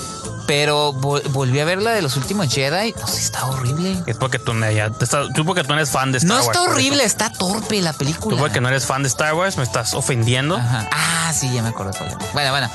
Pero 0.45 0.91
vol- 0.93 1.23
volví 1.29 1.57
a 1.61 1.65
ver 1.65 1.81
la 1.81 1.91
de 1.91 2.01
los 2.01 2.17
últimos 2.17 2.53
Jedi. 2.53 2.93
No 2.99 3.07
sé, 3.07 3.21
está 3.21 3.45
horrible. 3.45 4.03
Es 4.05 4.17
porque 4.17 4.39
tú, 4.39 4.53
no- 4.53 4.69
ya 4.69 4.89
te 4.89 5.05
estás- 5.05 5.27
tú 5.33 5.45
porque 5.45 5.61
tú 5.63 5.69
no 5.69 5.75
eres 5.75 5.89
fan 5.89 6.11
de 6.11 6.17
Star 6.17 6.27
No 6.29 6.35
Wars. 6.35 6.47
está 6.47 6.59
por 6.59 6.67
eso. 6.69 6.75
horrible, 6.75 7.03
está 7.05 7.29
torpe 7.31 7.81
la 7.81 7.93
película. 7.93 8.35
Tú 8.35 8.41
porque 8.41 8.59
no 8.59 8.67
eres 8.67 8.85
fan 8.85 9.03
de 9.03 9.07
Star 9.07 9.33
Wars, 9.35 9.55
me 9.55 9.63
estás 9.63 9.93
ofendiendo. 9.93 10.57
Ajá. 10.57 10.89
Ah, 10.91 11.31
sí, 11.33 11.49
ya 11.53 11.61
me 11.63 11.69
acordé. 11.69 11.97
Bueno, 12.33 12.51
bueno. 12.51 12.69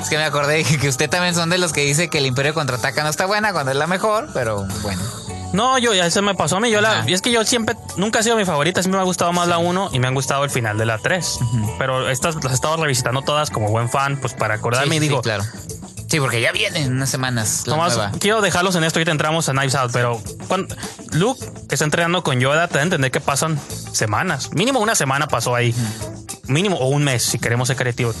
Es 0.00 0.08
que 0.08 0.16
me 0.16 0.24
acordé 0.24 0.64
que 0.80 0.88
usted 0.88 1.08
también 1.08 1.36
son 1.36 1.48
de 1.48 1.58
los 1.58 1.72
que 1.72 1.82
dice 1.82 2.08
que 2.08 2.18
el 2.18 2.26
Imperio 2.26 2.54
contraataca 2.54 3.04
no 3.04 3.08
está 3.08 3.26
buena 3.26 3.52
cuando 3.52 3.70
es 3.70 3.76
la 3.76 3.86
mejor, 3.86 4.28
pero 4.34 4.66
bueno. 4.82 5.00
No, 5.52 5.78
yo 5.78 5.92
ya 5.94 6.10
se 6.10 6.22
me 6.22 6.34
pasó 6.34 6.56
a 6.56 6.60
mí. 6.60 6.70
Yo 6.70 6.80
la, 6.80 7.04
y 7.06 7.12
es 7.12 7.22
que 7.22 7.30
yo 7.30 7.44
siempre, 7.44 7.76
nunca 7.96 8.20
ha 8.20 8.22
sido 8.22 8.36
mi 8.36 8.44
favorita. 8.44 8.82
Siempre 8.82 8.98
me 8.98 9.02
ha 9.02 9.06
gustado 9.06 9.32
más 9.32 9.48
la 9.48 9.58
1 9.58 9.90
y 9.92 9.98
me 9.98 10.06
han 10.06 10.14
gustado 10.14 10.44
el 10.44 10.50
final 10.50 10.78
de 10.78 10.86
la 10.86 10.98
3. 10.98 11.38
Pero 11.78 12.08
estas 12.08 12.36
las 12.36 12.52
he 12.52 12.54
estado 12.54 12.76
revisitando 12.76 13.22
todas 13.22 13.50
como 13.50 13.68
buen 13.68 13.88
fan, 13.88 14.16
pues 14.16 14.34
para 14.34 14.54
acordarme 14.54 14.90
Sí, 14.90 14.96
y 14.96 15.00
digo, 15.00 15.16
sí, 15.18 15.22
claro. 15.22 15.44
Sí, 16.12 16.20
porque 16.20 16.42
ya 16.42 16.52
vienen 16.52 16.92
unas 16.92 17.08
semanas 17.08 17.62
la 17.66 17.76
nueva. 17.76 18.12
quiero 18.20 18.42
dejarlos 18.42 18.76
en 18.76 18.84
esto 18.84 19.00
y 19.00 19.04
te 19.06 19.10
entramos 19.10 19.48
a 19.48 19.52
Knives 19.52 19.74
Out, 19.74 19.92
pero 19.94 20.20
cuando 20.46 20.76
Luke 21.12 21.42
está 21.70 21.86
entrenando 21.86 22.22
con 22.22 22.38
Yoda, 22.38 22.68
te 22.68 22.74
da 22.74 22.80
a 22.80 22.82
entender 22.82 23.10
que 23.10 23.20
pasan 23.20 23.58
semanas. 23.92 24.50
Mínimo 24.52 24.80
una 24.80 24.94
semana 24.94 25.26
pasó 25.26 25.54
ahí. 25.54 25.74
Mínimo, 26.48 26.76
o 26.76 26.88
un 26.88 27.02
mes, 27.02 27.22
si 27.22 27.38
queremos 27.38 27.68
ser 27.68 27.78
creativos. 27.78 28.14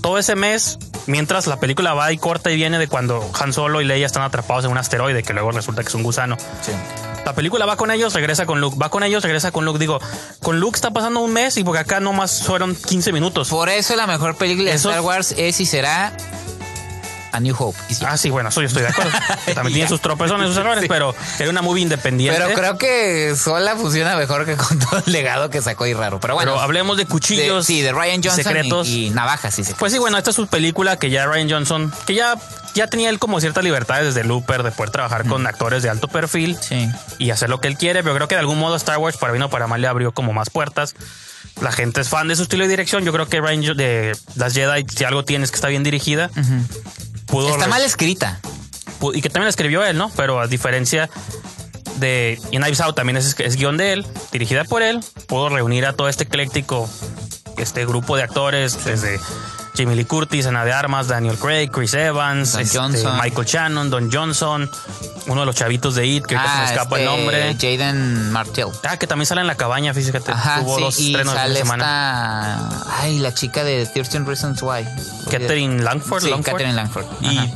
Todo 0.00 0.18
ese 0.18 0.34
mes, 0.34 0.78
mientras 1.06 1.46
la 1.46 1.58
película 1.58 1.94
va 1.94 2.12
y 2.12 2.18
corta 2.18 2.50
y 2.50 2.56
viene 2.56 2.78
de 2.78 2.88
cuando 2.88 3.28
Han 3.40 3.52
Solo 3.52 3.80
y 3.80 3.84
Leia 3.84 4.06
están 4.06 4.22
atrapados 4.22 4.64
en 4.64 4.70
un 4.70 4.78
asteroide, 4.78 5.22
que 5.22 5.32
luego 5.32 5.52
resulta 5.52 5.82
que 5.82 5.88
es 5.88 5.94
un 5.94 6.02
gusano. 6.02 6.36
Sí. 6.62 6.72
La 7.24 7.34
película 7.34 7.66
va 7.66 7.76
con 7.76 7.90
ellos, 7.90 8.14
regresa 8.14 8.46
con 8.46 8.60
Luke. 8.60 8.76
Va 8.80 8.88
con 8.88 9.02
ellos, 9.02 9.24
regresa 9.24 9.50
con 9.50 9.64
Luke. 9.64 9.80
Digo, 9.80 9.98
con 10.42 10.60
Luke 10.60 10.76
está 10.76 10.92
pasando 10.92 11.18
un 11.20 11.32
mes 11.32 11.56
y 11.56 11.64
porque 11.64 11.80
acá 11.80 11.98
nomás 11.98 12.44
fueron 12.44 12.76
15 12.76 13.12
minutos. 13.12 13.48
Por 13.48 13.68
eso 13.68 13.96
la 13.96 14.06
mejor 14.06 14.36
película 14.36 14.70
de 14.70 14.76
Star 14.76 15.00
Wars 15.00 15.34
es 15.36 15.60
y 15.60 15.66
será 15.66 16.16
A 17.36 17.40
New 17.40 17.54
Hope. 17.58 17.78
Y. 17.88 18.04
Ah, 18.04 18.16
sí, 18.16 18.30
bueno, 18.30 18.48
eso 18.48 18.60
yo 18.62 18.66
estoy 18.68 18.82
de 18.82 18.88
acuerdo. 18.88 19.10
También 19.54 19.74
tiene 19.74 19.88
sus 19.88 20.00
tropezones, 20.00 20.48
sus 20.48 20.56
errores, 20.56 20.82
Sí. 20.82 20.88
pero 20.88 21.14
era 21.38 21.50
una 21.50 21.62
movie 21.62 21.82
independiente. 21.82 22.40
Pero 22.42 22.54
creo 22.54 22.78
que 22.78 23.34
sola 23.36 23.76
funciona 23.76 24.16
mejor 24.16 24.44
que 24.46 24.56
con 24.56 24.78
todo 24.80 25.02
el 25.06 25.12
legado 25.12 25.50
que 25.50 25.60
sacó 25.62 25.86
y 25.86 25.94
raro. 25.94 26.18
Pero 26.20 26.34
bueno, 26.34 26.52
Pero 26.52 26.62
hablemos 26.62 26.96
de 26.96 27.04
de- 27.04 27.10
cuchillos. 27.10 27.66
sí, 27.66 27.80
de 27.82 27.92
Ryan 27.92 28.22
Johnson 28.22 28.44
secretos. 28.44 28.88
Y, 28.88 29.06
y 29.06 29.10
navajas, 29.10 29.54
sí, 29.54 29.64
sí. 29.64 29.74
Pues 29.78 29.92
sí, 29.92 29.98
bueno, 29.98 30.18
esta 30.18 30.30
es 30.30 30.36
su 30.36 30.46
película 30.46 30.98
que 30.98 31.10
ya 31.10 31.26
Ryan 31.26 31.50
Johnson, 31.50 31.92
que 32.06 32.14
ya, 32.14 32.34
ya 32.74 32.86
tenía 32.88 33.10
él 33.10 33.18
como 33.18 33.40
ciertas 33.40 33.62
libertades 33.64 34.14
desde 34.14 34.26
Looper 34.26 34.62
de 34.62 34.70
poder 34.72 34.90
trabajar 34.90 35.26
con 35.26 35.46
actores 35.46 35.82
de 35.82 35.90
alto 35.90 36.08
perfil 36.08 36.56
Sí. 36.60 36.88
y 37.18 37.30
hacer 37.30 37.48
lo 37.50 37.60
que 37.60 37.68
él 37.68 37.76
quiere, 37.76 38.02
pero 38.02 38.14
creo 38.14 38.28
que 38.28 38.34
de 38.34 38.40
algún 38.40 38.58
modo 38.58 38.76
Star 38.76 38.98
Wars 38.98 39.16
para 39.16 39.32
bien 39.32 39.42
o 39.42 39.50
para 39.50 39.66
mal 39.66 39.80
le 39.80 39.86
abrió 39.88 40.12
como 40.12 40.32
más 40.32 40.50
puertas. 40.50 40.94
La 41.60 41.72
gente 41.72 42.02
es 42.02 42.08
fan 42.10 42.28
de 42.28 42.36
su 42.36 42.42
estilo 42.42 42.64
de 42.64 42.68
dirección. 42.70 43.04
Yo 43.04 43.12
creo 43.12 43.28
que 43.28 43.40
Ryan 43.40 43.76
de 43.76 44.14
las 44.34 44.52
Jedi, 44.52 44.84
si 44.94 45.04
algo 45.04 45.24
tiene 45.24 45.44
es 45.44 45.50
que 45.50 45.54
está 45.54 45.68
bien 45.68 45.82
dirigida. 45.84 46.30
Pudo 47.26 47.50
Está 47.50 47.66
mal 47.66 47.82
escrita. 47.82 48.40
y 49.14 49.20
que 49.20 49.28
también 49.28 49.44
la 49.44 49.50
escribió 49.50 49.84
él, 49.84 49.96
¿no? 49.96 50.10
Pero 50.16 50.40
a 50.40 50.46
diferencia 50.46 51.10
de 51.98 52.38
y 52.50 52.58
Knives 52.58 52.80
Out 52.80 52.94
también 52.94 53.16
es, 53.16 53.38
es 53.38 53.56
guion 53.56 53.76
de 53.76 53.92
él, 53.92 54.06
dirigida 54.32 54.64
por 54.64 54.82
él, 54.82 55.00
pudo 55.26 55.48
reunir 55.48 55.86
a 55.86 55.92
todo 55.94 56.08
este 56.08 56.24
ecléctico 56.24 56.88
este 57.56 57.86
grupo 57.86 58.16
de 58.16 58.22
actores 58.22 58.84
desde 58.84 59.18
Jamie 59.76 59.94
Lee 59.96 60.04
Curtis, 60.04 60.46
Ana 60.46 60.64
de 60.64 60.72
Armas, 60.72 61.08
Daniel 61.08 61.36
Craig, 61.38 61.70
Chris 61.70 61.94
Evans, 61.94 62.54
este. 62.54 62.78
Michael 63.22 63.46
Shannon, 63.46 63.90
Don 63.90 64.10
Johnson, 64.12 64.70
uno 65.26 65.40
de 65.40 65.46
los 65.46 65.54
chavitos 65.54 65.94
de 65.94 66.06
It, 66.06 66.26
que 66.26 66.36
ahorita 66.36 66.52
se 66.54 66.58
me 66.60 66.64
escapa 66.66 66.96
el 66.98 67.02
este, 67.06 67.16
nombre. 67.16 67.54
Jaden 67.60 68.32
Martell. 68.32 68.68
Ah, 68.88 68.96
que 68.96 69.06
también 69.06 69.26
sale 69.26 69.42
en 69.42 69.46
la 69.46 69.56
cabaña, 69.56 69.92
fíjate, 69.94 70.32
Ajá, 70.32 70.60
tuvo 70.60 70.76
sí, 70.76 70.82
dos 70.82 70.98
y 71.00 71.06
estrenos 71.12 71.34
de 71.34 71.40
sale 71.40 71.58
semana. 71.58 71.84
esta... 72.70 73.00
Ay, 73.02 73.18
la 73.18 73.34
chica 73.34 73.64
de 73.64 73.86
13 73.86 74.20
Reasons 74.20 74.62
Why. 74.62 74.84
Catherine 75.30 75.82
Langford, 75.82 76.22
Sí, 76.22 76.30
Langford. 76.30 76.52
Catherine 76.52 76.74
Langford. 76.74 77.04
Ajá. 77.22 77.32
y 77.32 77.52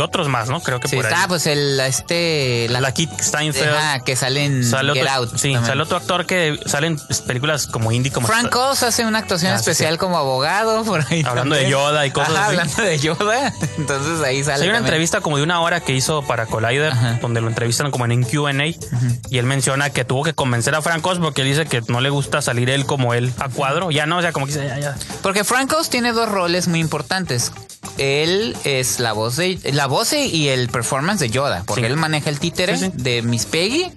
otros 0.00 0.28
más, 0.28 0.48
¿no? 0.48 0.60
Creo 0.60 0.80
que 0.80 0.88
Sí, 0.88 0.96
por 0.96 1.06
ahí. 1.06 1.12
está, 1.12 1.28
pues 1.28 1.46
el, 1.46 1.78
este... 1.80 2.66
la 2.68 2.92
Kit 2.92 3.10
Steinfeld. 3.20 3.74
Ajá, 3.74 4.00
que 4.00 4.16
sale 4.16 4.44
en 4.44 4.64
Sale 4.64 4.92
Get 4.94 5.02
otro, 5.02 5.14
Out. 5.14 5.30
sí, 5.32 5.52
también. 5.52 5.64
sale 5.66 5.82
otro 5.82 5.96
actor 5.96 6.26
que 6.26 6.58
sale 6.66 6.86
en 6.88 6.98
películas 7.26 7.66
como 7.66 7.92
indie, 7.92 8.12
como 8.12 8.26
Frank 8.26 8.54
Oz 8.56 8.82
hace 8.82 9.04
una 9.06 9.18
actuación 9.18 9.52
Ah, 9.52 9.56
especial 9.56 9.92
sí. 9.94 9.98
como 9.98 10.18
abogado 10.18 10.84
por 10.84 11.04
ahí. 11.10 11.22
Hablando 11.26 11.54
de. 11.54 11.70
Yoda 11.70 12.06
y 12.06 12.10
cosas 12.10 12.30
Ajá, 12.34 12.46
así. 12.46 12.56
hablando 12.56 12.82
de 12.82 12.98
Yoda. 12.98 13.52
Entonces 13.78 14.20
ahí 14.24 14.42
sale. 14.44 14.62
Hay 14.64 14.68
una 14.68 14.78
también. 14.78 14.84
entrevista 14.84 15.20
como 15.20 15.36
de 15.36 15.42
una 15.42 15.60
hora 15.60 15.80
que 15.80 15.92
hizo 15.92 16.22
para 16.22 16.46
Collider, 16.46 16.92
Ajá. 16.92 17.18
donde 17.20 17.40
lo 17.40 17.48
entrevistan 17.48 17.90
como 17.90 18.04
en 18.04 18.12
un 18.12 18.22
Q&A, 18.24 18.66
y 18.66 19.38
él 19.38 19.46
menciona 19.46 19.90
que 19.90 20.04
tuvo 20.04 20.22
que 20.24 20.34
convencer 20.34 20.74
a 20.74 20.82
Frank 20.82 21.04
Oz 21.06 21.18
porque 21.18 21.42
él 21.42 21.48
dice 21.48 21.66
que 21.66 21.82
no 21.88 22.00
le 22.00 22.10
gusta 22.10 22.42
salir 22.42 22.70
él 22.70 22.86
como 22.86 23.14
él 23.14 23.32
a 23.38 23.48
cuadro. 23.48 23.90
Ya 23.90 24.06
no, 24.06 24.18
o 24.18 24.22
sea, 24.22 24.32
como 24.32 24.46
que 24.46 24.52
dice, 24.52 24.66
ya, 24.66 24.78
ya. 24.78 24.96
Porque 25.22 25.44
Frank 25.44 25.72
Oz 25.78 25.90
tiene 25.90 26.12
dos 26.12 26.28
roles 26.28 26.68
muy 26.68 26.80
importantes. 26.80 27.52
Él 27.98 28.56
es 28.64 28.98
la 29.00 29.12
voz 29.12 29.36
de 29.36 29.58
la 29.72 29.86
voz 29.86 30.12
y 30.12 30.48
el 30.48 30.68
performance 30.68 31.20
de 31.20 31.30
Yoda, 31.30 31.62
porque 31.66 31.82
Sí. 31.82 31.86
él 31.86 31.96
maneja 31.96 32.30
el 32.30 32.38
títere 32.38 32.76
Sí, 32.78 32.86
sí. 32.86 32.92
de 32.94 33.22
Miss 33.22 33.46
Peggy 33.46 33.90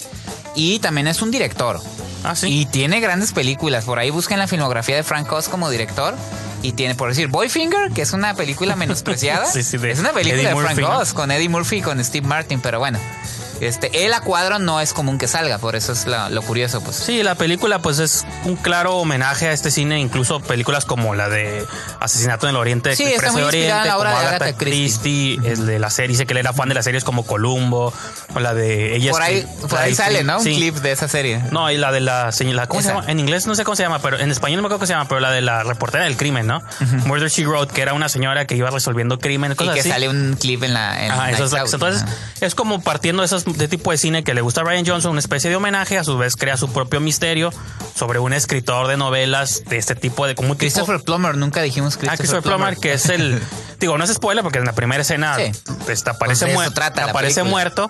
y 0.56 0.80
también 0.80 1.08
es 1.08 1.22
un 1.22 1.32
director. 1.32 1.82
Ah, 2.24 2.36
sí. 2.36 2.48
Y 2.48 2.66
tiene 2.66 3.00
grandes 3.00 3.32
películas. 3.32 3.86
Por 3.86 3.98
ahí 4.00 4.10
busquen 4.10 4.40
la 4.40 4.48
filmografía 4.48 4.96
de 4.96 5.04
Frank 5.04 5.32
Oz 5.32 5.48
como 5.50 5.70
director. 5.70 6.16
Y 6.62 6.74
tiene, 6.74 6.94
por 6.94 7.08
decir, 7.08 7.28
Boyfinger, 7.30 7.92
que 7.92 8.02
es 8.02 8.12
una 8.12 8.34
película 8.34 8.76
menospreciada. 8.76 9.46
Sí, 9.52 9.64
sí, 9.64 9.78
de 9.78 9.92
es 9.92 10.00
una 10.00 10.12
película 10.12 10.42
Eddie 10.52 10.62
de 10.64 10.74
Frank. 10.76 11.00
Oz 11.02 11.14
con 11.14 11.32
Eddie 11.32 11.48
Murphy 11.48 11.78
y 11.78 11.82
con 11.82 12.04
Steve 12.04 12.28
Martin, 12.28 12.60
pero 12.60 12.80
bueno. 12.80 13.00
Este, 13.60 14.06
él 14.06 14.14
a 14.14 14.22
cuadro 14.22 14.60
no 14.60 14.80
es 14.82 14.94
común 14.94 15.18
que 15.18 15.28
salga, 15.28 15.58
por 15.58 15.76
eso 15.76 15.92
es 15.92 16.06
la- 16.06 16.30
lo 16.30 16.42
curioso, 16.42 16.82
pues. 16.82 16.96
Sí, 16.96 17.24
la 17.24 17.36
película 17.36 17.80
pues 17.80 18.00
es 18.00 18.26
un 18.46 18.56
claro 18.56 18.98
homenaje 18.98 19.48
a 19.48 19.52
este 19.52 19.72
cine, 19.72 20.00
incluso 20.00 20.40
películas 20.40 20.86
como 20.86 21.14
la 21.16 21.30
de 21.30 21.66
Asesinato 22.00 22.48
en 22.48 22.52
el 22.52 22.56
Oriente, 22.58 22.96
Sí, 22.96 23.04
está 23.04 23.32
muy 23.32 23.42
de 23.52 23.64
en 23.64 23.70
la 23.70 23.84
como 23.84 23.98
obra 24.00 24.10
de 24.12 24.16
Agatha 24.18 24.36
Agatha 24.46 24.58
Christie. 24.58 25.40
el 25.44 25.66
de 25.66 25.80
la 25.80 25.90
serie, 25.90 26.10
dice 26.10 26.26
que 26.26 26.34
él 26.34 26.38
era 26.40 26.54
fan 26.54 26.70
de 26.70 26.76
las 26.76 26.86
series 26.86 27.04
como 27.04 27.26
Columbo, 27.26 27.94
o 28.34 28.40
la 28.40 28.54
de 28.54 28.96
ella 28.96 29.12
Por 29.12 29.22
ahí, 29.22 29.38
es- 29.40 29.46
por 29.68 29.78
ahí 29.80 29.94
sale, 29.96 30.24
¿no? 30.24 30.38
Un 30.40 30.44
clip 30.44 30.76
de 30.78 30.92
esa 30.92 31.08
serie. 31.08 31.42
No, 31.52 31.70
y 31.72 31.78
la 31.78 31.92
de 31.92 32.00
la 32.00 32.32
señora, 32.32 32.68
¿cómo 32.68 32.82
se 32.82 32.88
Esa. 32.90 33.00
llama? 33.00 33.12
En 33.12 33.20
inglés 33.20 33.46
no 33.48 33.56
sé 33.56 33.64
cómo 33.64 33.76
se 33.76 33.84
llama, 33.84 34.00
pero 34.00 34.20
en 34.20 34.32
español 34.32 34.58
no 34.58 34.62
me 34.64 34.68
acuerdo 34.68 34.80
cómo 34.80 34.88
se 34.88 34.94
llama, 34.94 35.08
pero 35.08 35.20
la 35.20 35.32
de 35.32 35.42
la 35.42 35.64
reportera 35.64 36.06
del 36.06 36.18
crimen, 36.18 36.48
¿no? 36.48 36.62
Murder 37.06 37.30
She 37.30 37.46
Wrote, 37.46 37.74
que 37.74 37.82
era 37.82 37.94
una 37.94 38.10
señora 38.10 38.46
que 38.46 38.56
iba 38.56 38.70
resolviendo 38.70 39.20
crímenes, 39.20 39.58
Y 39.60 39.70
que 39.70 39.80
así. 39.82 39.90
sale 39.90 40.08
un 40.10 40.36
clip 40.40 40.64
en 40.64 40.74
la. 40.74 41.04
En 41.06 41.12
Ajá, 41.12 41.32
eso 41.32 41.44
es 41.46 41.52
la- 41.52 41.60
Lights 41.60 41.74
Out. 41.74 41.84
entonces 41.84 42.06
es 42.42 42.56
como 42.56 42.82
partiendo 42.82 43.22
de 43.22 43.26
esos 43.26 43.46
de 43.58 43.68
tipo 43.68 43.92
de 43.92 43.98
cine 43.98 44.24
que 44.24 44.34
le 44.34 44.42
gusta 44.42 44.62
a 44.62 44.64
Ryan 44.64 44.86
Johnson, 44.86 45.12
una 45.12 45.20
especie 45.20 45.50
de 45.50 45.56
homenaje, 45.56 45.98
a 45.98 46.04
su 46.04 46.18
vez 46.18 46.36
crea 46.36 46.58
su 46.58 46.72
propio 46.72 47.00
misterio 47.00 47.52
sobre 47.96 48.20
un 48.20 48.34
escritor 48.34 48.88
de 48.88 48.98
novelas 48.98 49.64
de 49.66 49.78
este 49.78 49.96
tipo 49.96 50.26
de 50.28 50.36
como 50.36 50.50
tipo- 50.56 50.60
Christopher 50.60 51.02
Plummer, 51.02 51.36
nunca 51.38 51.62
dijimos 51.62 51.96
Ah, 51.96 52.00
Christopher, 52.00 52.18
Christopher 52.20 52.44
Plummer, 52.44 52.78
que 52.78 52.94
es 52.94 53.10
el. 53.10 53.42
Digo, 53.80 53.98
no 53.98 54.04
es 54.04 54.14
spoiler 54.14 54.44
porque 54.44 54.60
en 54.60 54.66
la 54.66 54.74
primera 54.74 55.02
escena 55.02 55.36
Sí. 55.36 55.44
aparece, 55.44 55.76
Pues 55.86 56.04
de 56.04 56.34
eso 56.34 56.48
muer- 56.48 56.74
trata 56.74 57.06
aparece 57.06 57.44
muerto. 57.44 57.90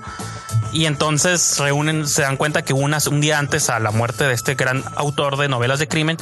Y 0.71 0.85
entonces 0.85 1.57
reúnen, 1.57 2.07
se 2.07 2.21
dan 2.21 2.37
cuenta 2.37 2.61
que 2.61 2.73
unas, 2.73 3.07
un 3.07 3.21
día 3.21 3.39
antes 3.39 3.71
a 3.71 3.79
la 3.79 3.89
muerte 3.89 4.25
de 4.25 4.35
este 4.35 4.53
gran 4.53 4.83
autor 4.95 5.37
de 5.37 5.47
novelas 5.49 5.79
de 5.79 5.87
crimen, 5.87 6.15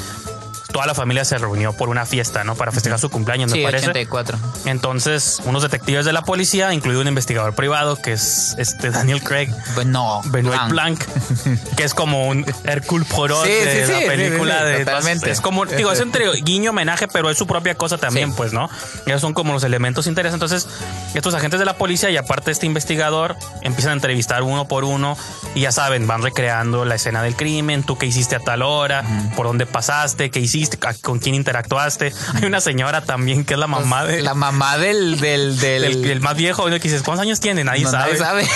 toda 0.71 0.86
la 0.86 0.93
familia 0.93 1.23
se 1.25 1.38
reunió 1.38 1.73
por 1.73 1.89
una 1.89 2.06
fiesta, 2.06 2.43
¿no? 2.43 2.56
Para 2.56 2.71
festejar 2.71 2.99
su 2.99 3.10
cumpleaños, 3.10 3.51
Sí, 3.51 3.60
me 3.60 3.63
parece. 3.65 3.86
84. 3.89 4.38
Entonces, 4.65 5.41
unos 5.45 5.63
detectives 5.63 6.06
de 6.06 6.13
la 6.13 6.23
policía, 6.23 6.73
incluido 6.73 7.01
un 7.01 7.08
investigador 7.08 7.53
privado, 7.56 7.95
que 8.01 8.13
es 8.13 8.56
este 8.58 8.89
Daniel 8.91 9.23
Craig, 9.23 9.49
Pues 9.75 9.88
no. 9.88 10.21
Benoit 10.25 10.60
Blanc. 10.69 10.71
Blanc, 10.71 11.75
que 11.75 11.84
es 11.84 11.93
como 11.93 12.27
un 12.27 12.45
Hercule 12.65 13.06
Poirot 13.06 13.43
Sí, 13.45 13.49
de 13.51 13.86
sí, 13.86 13.91
la 13.93 13.99
película 14.08 14.58
sí, 14.60 14.63
sí, 14.65 14.71
de 14.80 14.86
totalmente. 14.86 15.32
es 15.32 15.41
como 15.41 15.65
digo 15.65 15.91
es 15.91 15.99
entre 15.99 16.30
guiño 16.41 16.71
homenaje 16.71 17.08
pero 17.08 17.30
es 17.30 17.38
su 17.38 17.47
propia 17.47 17.75
cosa 17.75 17.97
también 17.97 18.30
Sí. 18.30 18.34
pues 18.38 18.53
no 18.53 18.69
esos 19.06 19.21
son 19.21 19.34
como 19.34 19.53
los 19.53 19.63
elementos 19.63 20.08
interesantes 20.08 20.34
entonces 20.63 20.67
estos 21.13 21.34
agentes 21.34 21.60
de 21.60 21.65
la 21.65 21.77
policía 21.77 22.10
y 22.10 22.17
aparte 22.17 22.51
este 22.51 22.65
investigador 22.65 23.36
empiezan 23.62 23.91
a 23.91 23.93
entrevistar 23.93 24.43
uno 24.43 24.67
por 24.67 24.84
uno 24.84 25.17
y 25.56 25.62
ya 25.62 25.71
saben 25.71 26.08
van 26.08 26.21
recreando 26.23 26.86
la 26.86 26.95
escena 26.95 27.21
del 27.21 27.36
crimen 27.36 27.84
tú 27.84 27.97
qué 27.97 28.06
hiciste 28.06 28.36
a 28.36 28.39
tal 28.39 28.62
hora 28.62 29.03
por 29.36 29.45
dónde 29.47 29.65
pasaste 29.65 30.30
qué 30.30 30.39
hiciste 30.39 30.56
con 31.01 31.19
quién 31.19 31.35
interactuaste 31.35 32.13
hay 32.35 32.45
una 32.45 32.61
señora 32.61 33.01
también 33.01 33.43
que 33.45 33.53
es 33.55 33.59
la 33.59 33.67
mamá 33.67 34.03
de 34.05 34.13
Pues, 34.15 34.23
La 34.23 34.33
mamá 34.33 34.77
del. 34.77 35.19
del, 35.19 35.59
del, 35.59 35.81
del, 35.81 36.01
del 36.03 36.21
más 36.21 36.35
viejo 36.35 36.65
que 36.65 36.79
dices 36.79 37.03
cuántos 37.03 37.21
años 37.23 37.39
tiene 37.39 37.63
nadie 37.63 37.83
no, 37.83 37.91
sabe 37.91 38.13
nadie 38.13 38.17
sabe. 38.17 38.47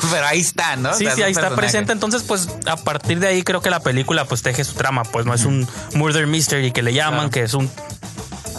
Pero 0.10 0.26
ahí 0.26 0.40
está, 0.40 0.76
¿no? 0.76 0.94
Sí, 0.94 1.04
O 1.04 1.08
sea, 1.08 1.16
sí, 1.16 1.22
ahí 1.22 1.30
está 1.32 1.42
personaje. 1.48 1.60
presente. 1.60 1.92
Entonces, 1.92 2.22
pues, 2.22 2.48
a 2.66 2.76
partir 2.76 3.18
de 3.20 3.28
ahí 3.28 3.42
creo 3.42 3.60
que 3.60 3.70
la 3.70 3.80
película 3.80 4.24
pues 4.24 4.42
teje 4.42 4.64
su 4.64 4.74
trama. 4.74 5.02
Pues 5.04 5.26
no 5.26 5.34
es 5.34 5.44
un 5.44 5.68
murder 5.94 6.26
mystery 6.26 6.72
que 6.72 6.82
le 6.82 6.92
llaman, 6.94 7.28
Claro. 7.28 7.30
que 7.30 7.42
es 7.42 7.54
un 7.54 7.70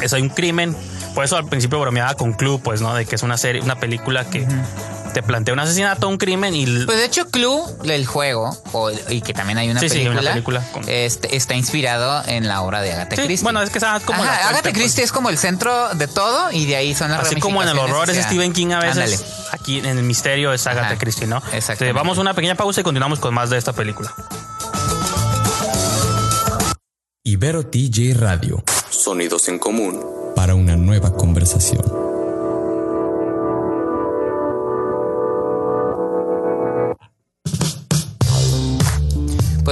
es 0.02 0.14
hay 0.14 0.22
un 0.22 0.30
crimen. 0.30 0.76
Por 1.16 1.24
eso 1.24 1.38
al 1.38 1.46
principio 1.48 1.80
bromeaba 1.80 2.16
con 2.16 2.34
Clue, 2.34 2.60
pues, 2.60 2.82
¿no? 2.82 2.94
De 2.96 3.06
que 3.06 3.16
es 3.16 3.24
una 3.24 3.38
serie, 3.38 3.62
una 3.62 3.76
película 3.80 4.26
que 4.26 4.48
te 5.14 5.24
plantea 5.24 5.54
un 5.54 5.60
asesinato, 5.60 6.10
un 6.10 6.18
crimen 6.18 6.54
y 6.56 6.66
Pues 6.86 6.98
de 6.98 7.06
hecho, 7.06 7.28
Clue, 7.30 7.62
el 7.86 8.06
juego, 8.06 8.58
o- 8.74 8.92
y 9.10 9.22
que 9.22 9.34
también 9.34 9.58
hay 9.60 9.70
una 9.70 9.80
Sí, 9.80 9.90
sí, 9.90 9.96
película, 10.00 10.22
una 10.22 10.32
película 10.32 10.64
con- 10.74 10.84
este, 10.88 11.36
está 11.36 11.54
inspirado 11.56 12.24
en 12.28 12.48
la 12.48 12.62
obra 12.62 12.82
de 12.82 12.92
Agatha 12.94 13.16
Sí, 13.16 13.22
Christie. 13.24 13.44
bueno, 13.44 13.62
es 13.62 13.70
que 13.70 13.78
esa 13.78 13.98
es 13.98 14.04
como 14.04 14.24
Ajá, 14.24 14.50
Agatha. 14.50 14.72
Christie 14.74 15.04
es 15.04 15.12
como 15.12 15.30
el 15.30 15.38
centro 15.38 15.94
de 15.94 16.08
todo 16.08 16.52
y 16.52 16.66
de 16.66 16.76
ahí 16.76 16.94
son 16.96 17.12
las 17.12 17.22
Así 17.28 17.40
como 17.40 17.62
en 17.64 17.70
el 17.70 17.78
horror 17.80 18.10
es 18.10 18.18
Stephen 18.26 18.52
King 18.54 18.72
a 18.72 18.80
veces, 18.80 18.98
Ándale. 18.98 19.20
aquí 19.52 19.78
en 19.80 19.86
el 19.98 20.04
misterio 20.04 20.52
es 20.54 20.66
Agatha 20.68 20.88
Ajá, 20.88 20.98
Christie, 20.98 21.28
¿no? 21.28 21.42
Este, 21.54 21.92
vamos 21.94 22.18
a 22.18 22.22
una 22.22 22.34
pequeña 22.34 22.56
pausa 22.56 22.82
y 22.82 22.84
continuamos 22.84 23.20
con 23.20 23.34
más 23.34 23.50
de 23.50 23.58
esta 23.58 23.74
película. 23.74 24.14
Ibero 27.26 27.66
TJ 27.66 28.14
Radio, 28.16 28.64
Sonidos 28.90 29.48
en 29.48 29.58
común. 29.60 30.02
para 30.36 30.56
una 30.56 30.76
nueva 30.76 31.14
conversación. 31.16 32.03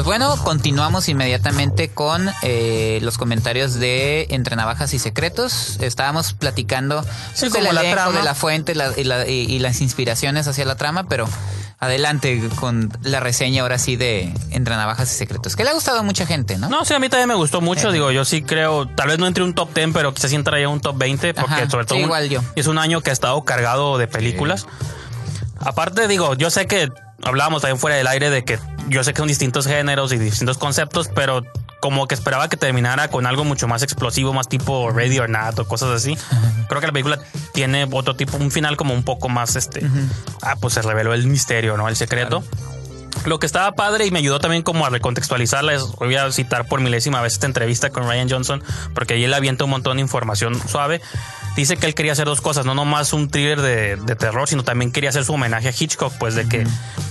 Pues 0.01 0.17
bueno, 0.17 0.35
continuamos 0.43 1.07
inmediatamente 1.09 1.89
con 1.89 2.27
eh, 2.41 2.97
los 3.03 3.19
comentarios 3.19 3.75
de 3.75 4.25
Entre 4.31 4.55
Navajas 4.55 4.95
y 4.95 4.99
Secretos. 4.99 5.77
Estábamos 5.79 6.33
platicando 6.33 7.03
Sí, 7.35 7.41
pues, 7.41 7.53
como 7.53 7.71
la 7.71 7.81
elenco, 7.81 7.97
trama. 8.01 8.17
de 8.17 8.23
la 8.23 8.33
fuente 8.33 8.73
la- 8.73 8.93
y, 8.97 9.03
la- 9.03 9.27
y- 9.27 9.41
y 9.45 9.59
las 9.59 9.79
inspiraciones 9.79 10.47
hacia 10.47 10.65
la 10.65 10.73
trama, 10.75 11.03
pero 11.07 11.29
adelante 11.77 12.41
con 12.59 12.89
la 13.03 13.19
reseña 13.19 13.61
ahora 13.61 13.77
sí 13.77 13.95
de 13.95 14.33
Entre 14.49 14.75
Navajas 14.75 15.13
y 15.13 15.15
Secretos, 15.15 15.55
que 15.55 15.63
le 15.65 15.69
ha 15.69 15.73
gustado 15.73 15.99
a 15.99 16.03
mucha 16.03 16.25
gente, 16.25 16.57
¿no? 16.57 16.67
No, 16.67 16.83
sí, 16.83 16.95
a 16.95 16.99
mí 16.99 17.07
también 17.07 17.27
me 17.29 17.35
gustó 17.35 17.61
mucho. 17.61 17.91
Digo, 17.91 18.09
yo 18.09 18.25
sí 18.25 18.41
creo, 18.41 18.87
tal 18.87 19.09
vez 19.09 19.19
no 19.19 19.27
entre 19.27 19.43
un 19.43 19.53
top 19.53 19.71
10, 19.75 19.91
pero 19.93 20.15
quizás 20.15 20.31
sí 20.31 20.35
entraría 20.35 20.67
un 20.67 20.81
top 20.81 20.97
20, 20.97 21.35
porque 21.35 21.53
Ajá, 21.53 21.69
sobre 21.69 21.85
todo 21.85 21.97
sí, 21.97 22.01
un- 22.01 22.07
igual 22.07 22.27
yo. 22.27 22.41
es 22.55 22.65
un 22.65 22.79
año 22.79 23.01
que 23.01 23.11
ha 23.11 23.13
estado 23.13 23.39
cargado 23.45 23.99
de 23.99 24.07
películas. 24.07 24.65
Aparte, 25.59 26.07
digo, 26.07 26.33
yo 26.33 26.49
sé 26.49 26.65
que 26.65 26.89
hablábamos 27.21 27.61
también 27.61 27.77
fuera 27.77 27.97
del 27.97 28.07
aire 28.07 28.31
de 28.31 28.43
que 28.43 28.57
yo 28.89 29.03
sé 29.03 29.13
que 29.13 29.19
son 29.19 29.27
distintos 29.27 29.67
géneros 29.67 30.11
y 30.13 30.17
distintos 30.17 30.57
conceptos, 30.57 31.09
pero 31.13 31.43
como 31.81 32.07
que 32.07 32.13
esperaba 32.13 32.47
que 32.47 32.57
terminara 32.57 33.07
con 33.07 33.25
algo 33.25 33.43
mucho 33.43 33.67
más 33.67 33.81
explosivo, 33.81 34.33
más 34.33 34.47
tipo 34.47 34.91
Ready 34.91 35.19
or 35.19 35.29
Not 35.29 35.57
o 35.59 35.67
cosas 35.67 35.89
así. 35.89 36.17
Creo 36.69 36.79
que 36.79 36.87
la 36.87 36.93
película 36.93 37.19
tiene 37.53 37.87
otro 37.91 38.15
tipo, 38.15 38.37
un 38.37 38.51
final 38.51 38.77
como 38.77 38.93
un 38.93 39.03
poco 39.03 39.29
más 39.29 39.55
este. 39.55 39.85
Ah, 40.41 40.55
pues 40.59 40.75
se 40.75 40.81
reveló 40.81 41.13
el 41.13 41.25
misterio, 41.27 41.77
¿no? 41.77 41.89
El 41.89 41.95
secreto. 41.95 42.43
Lo 43.25 43.39
que 43.39 43.45
estaba 43.45 43.73
padre 43.73 44.05
y 44.05 44.11
me 44.11 44.19
ayudó 44.19 44.39
también 44.39 44.63
como 44.63 44.85
a 44.85 44.89
recontextualizarla 44.89 45.73
es, 45.73 45.83
voy 45.99 46.15
a 46.15 46.31
citar 46.31 46.67
por 46.67 46.81
milésima 46.81 47.21
vez 47.21 47.33
esta 47.33 47.45
entrevista 47.45 47.89
con 47.91 48.03
Ryan 48.07 48.29
Johnson, 48.29 48.63
porque 48.93 49.13
ahí 49.13 49.23
él 49.23 49.33
avienta 49.33 49.63
un 49.63 49.69
montón 49.69 49.97
de 49.97 50.01
información 50.01 50.59
suave. 50.67 51.01
Dice 51.55 51.77
que 51.77 51.85
él 51.85 51.93
quería 51.93 52.13
hacer 52.13 52.25
dos 52.25 52.39
cosas, 52.41 52.65
no 52.65 52.73
nomás 52.73 53.11
un 53.13 53.29
thriller 53.29 53.61
de, 53.61 53.97
de 53.97 54.15
terror, 54.15 54.47
sino 54.47 54.63
también 54.63 54.91
quería 54.91 55.09
hacer 55.09 55.25
su 55.25 55.33
homenaje 55.33 55.67
a 55.67 55.73
Hitchcock, 55.77 56.13
pues 56.17 56.33
de 56.35 56.47
que 56.47 56.65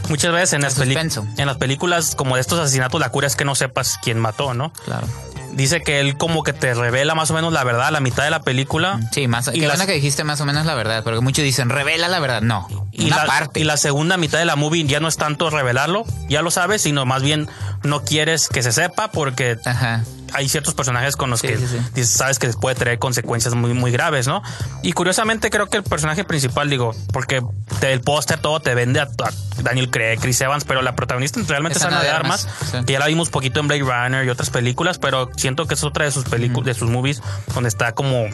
muchas 0.08 0.32
veces 0.32 0.54
en 0.54 0.62
las, 0.62 0.78
en 0.78 1.46
las 1.46 1.56
películas 1.58 2.14
como 2.14 2.36
de 2.36 2.40
estos 2.40 2.58
asesinatos 2.58 3.00
la 3.00 3.10
cura 3.10 3.26
es 3.26 3.36
que 3.36 3.44
no 3.44 3.54
sepas 3.54 3.98
quién 4.02 4.18
mató, 4.18 4.54
¿no? 4.54 4.72
Claro. 4.84 5.06
Dice 5.52 5.82
que 5.82 5.98
él 6.00 6.16
como 6.16 6.44
que 6.44 6.52
te 6.52 6.74
revela 6.74 7.16
más 7.16 7.30
o 7.32 7.34
menos 7.34 7.52
la 7.52 7.64
verdad 7.64 7.88
a 7.88 7.90
la 7.90 7.98
mitad 8.00 8.22
de 8.22 8.30
la 8.30 8.40
película. 8.40 9.00
Sí, 9.12 9.26
más. 9.26 9.48
Y 9.52 9.58
qué 9.58 9.66
bueno 9.66 9.84
que 9.84 9.92
dijiste 9.94 10.22
más 10.22 10.40
o 10.40 10.46
menos 10.46 10.64
la 10.64 10.74
verdad, 10.76 11.02
porque 11.02 11.20
muchos 11.20 11.42
dicen 11.42 11.70
revela 11.70 12.06
la 12.08 12.20
verdad. 12.20 12.40
No, 12.40 12.68
Y 12.92 13.06
una 13.06 13.16
la, 13.16 13.26
parte. 13.26 13.58
y 13.60 13.64
la 13.64 13.76
segunda 13.76 14.16
mitad 14.16 14.38
de 14.38 14.44
la 14.44 14.54
movie 14.54 14.84
ya 14.86 15.00
no 15.00 15.08
es 15.08 15.16
tanto 15.16 15.50
revelarlo, 15.50 15.99
ya 16.28 16.42
lo 16.42 16.50
sabes, 16.50 16.82
sino 16.82 17.06
más 17.06 17.22
bien 17.22 17.48
no 17.82 18.04
quieres 18.04 18.48
que 18.48 18.62
se 18.62 18.72
sepa 18.72 19.10
porque 19.10 19.58
Ajá. 19.64 20.04
hay 20.32 20.48
ciertos 20.48 20.74
personajes 20.74 21.16
con 21.16 21.30
los 21.30 21.40
Sí, 21.40 21.48
que 21.48 21.58
sí, 21.58 22.04
sabes 22.04 22.38
que 22.38 22.48
puede 22.48 22.76
traer 22.76 22.98
consecuencias 22.98 23.54
muy, 23.54 23.74
muy 23.74 23.90
graves, 23.90 24.26
¿no? 24.26 24.42
Y 24.82 24.92
curiosamente 24.92 25.50
creo 25.50 25.68
que 25.68 25.78
el 25.78 25.82
personaje 25.82 26.24
principal, 26.24 26.68
digo, 26.68 26.94
porque 27.12 27.42
del 27.80 28.00
póster 28.00 28.38
todo 28.38 28.60
te 28.60 28.74
vende 28.74 29.00
a, 29.00 29.04
a 29.04 29.62
Daniel 29.62 29.90
Craig, 29.90 30.18
Chris 30.20 30.40
Evans, 30.40 30.64
pero 30.64 30.82
la 30.82 30.94
protagonista 30.94 31.40
realmente 31.46 31.78
es 31.78 31.84
Ana 31.84 32.02
de 32.02 32.10
Armas, 32.10 32.46
sí. 32.70 32.78
que 32.84 32.92
ya 32.92 32.98
la 32.98 33.06
vimos 33.06 33.30
poquito 33.30 33.60
en 33.60 33.68
Blade 33.68 33.82
Runner 33.82 34.24
y 34.24 34.28
otras 34.28 34.50
películas, 34.50 34.98
pero 34.98 35.30
siento 35.36 35.66
que 35.66 35.74
es 35.74 35.84
otra 35.84 36.04
de 36.04 36.10
sus 36.10 36.24
películas, 36.24 36.66
de 36.66 36.74
sus 36.74 36.90
movies, 36.90 37.22
donde 37.54 37.68
está 37.68 37.92
como 37.92 38.26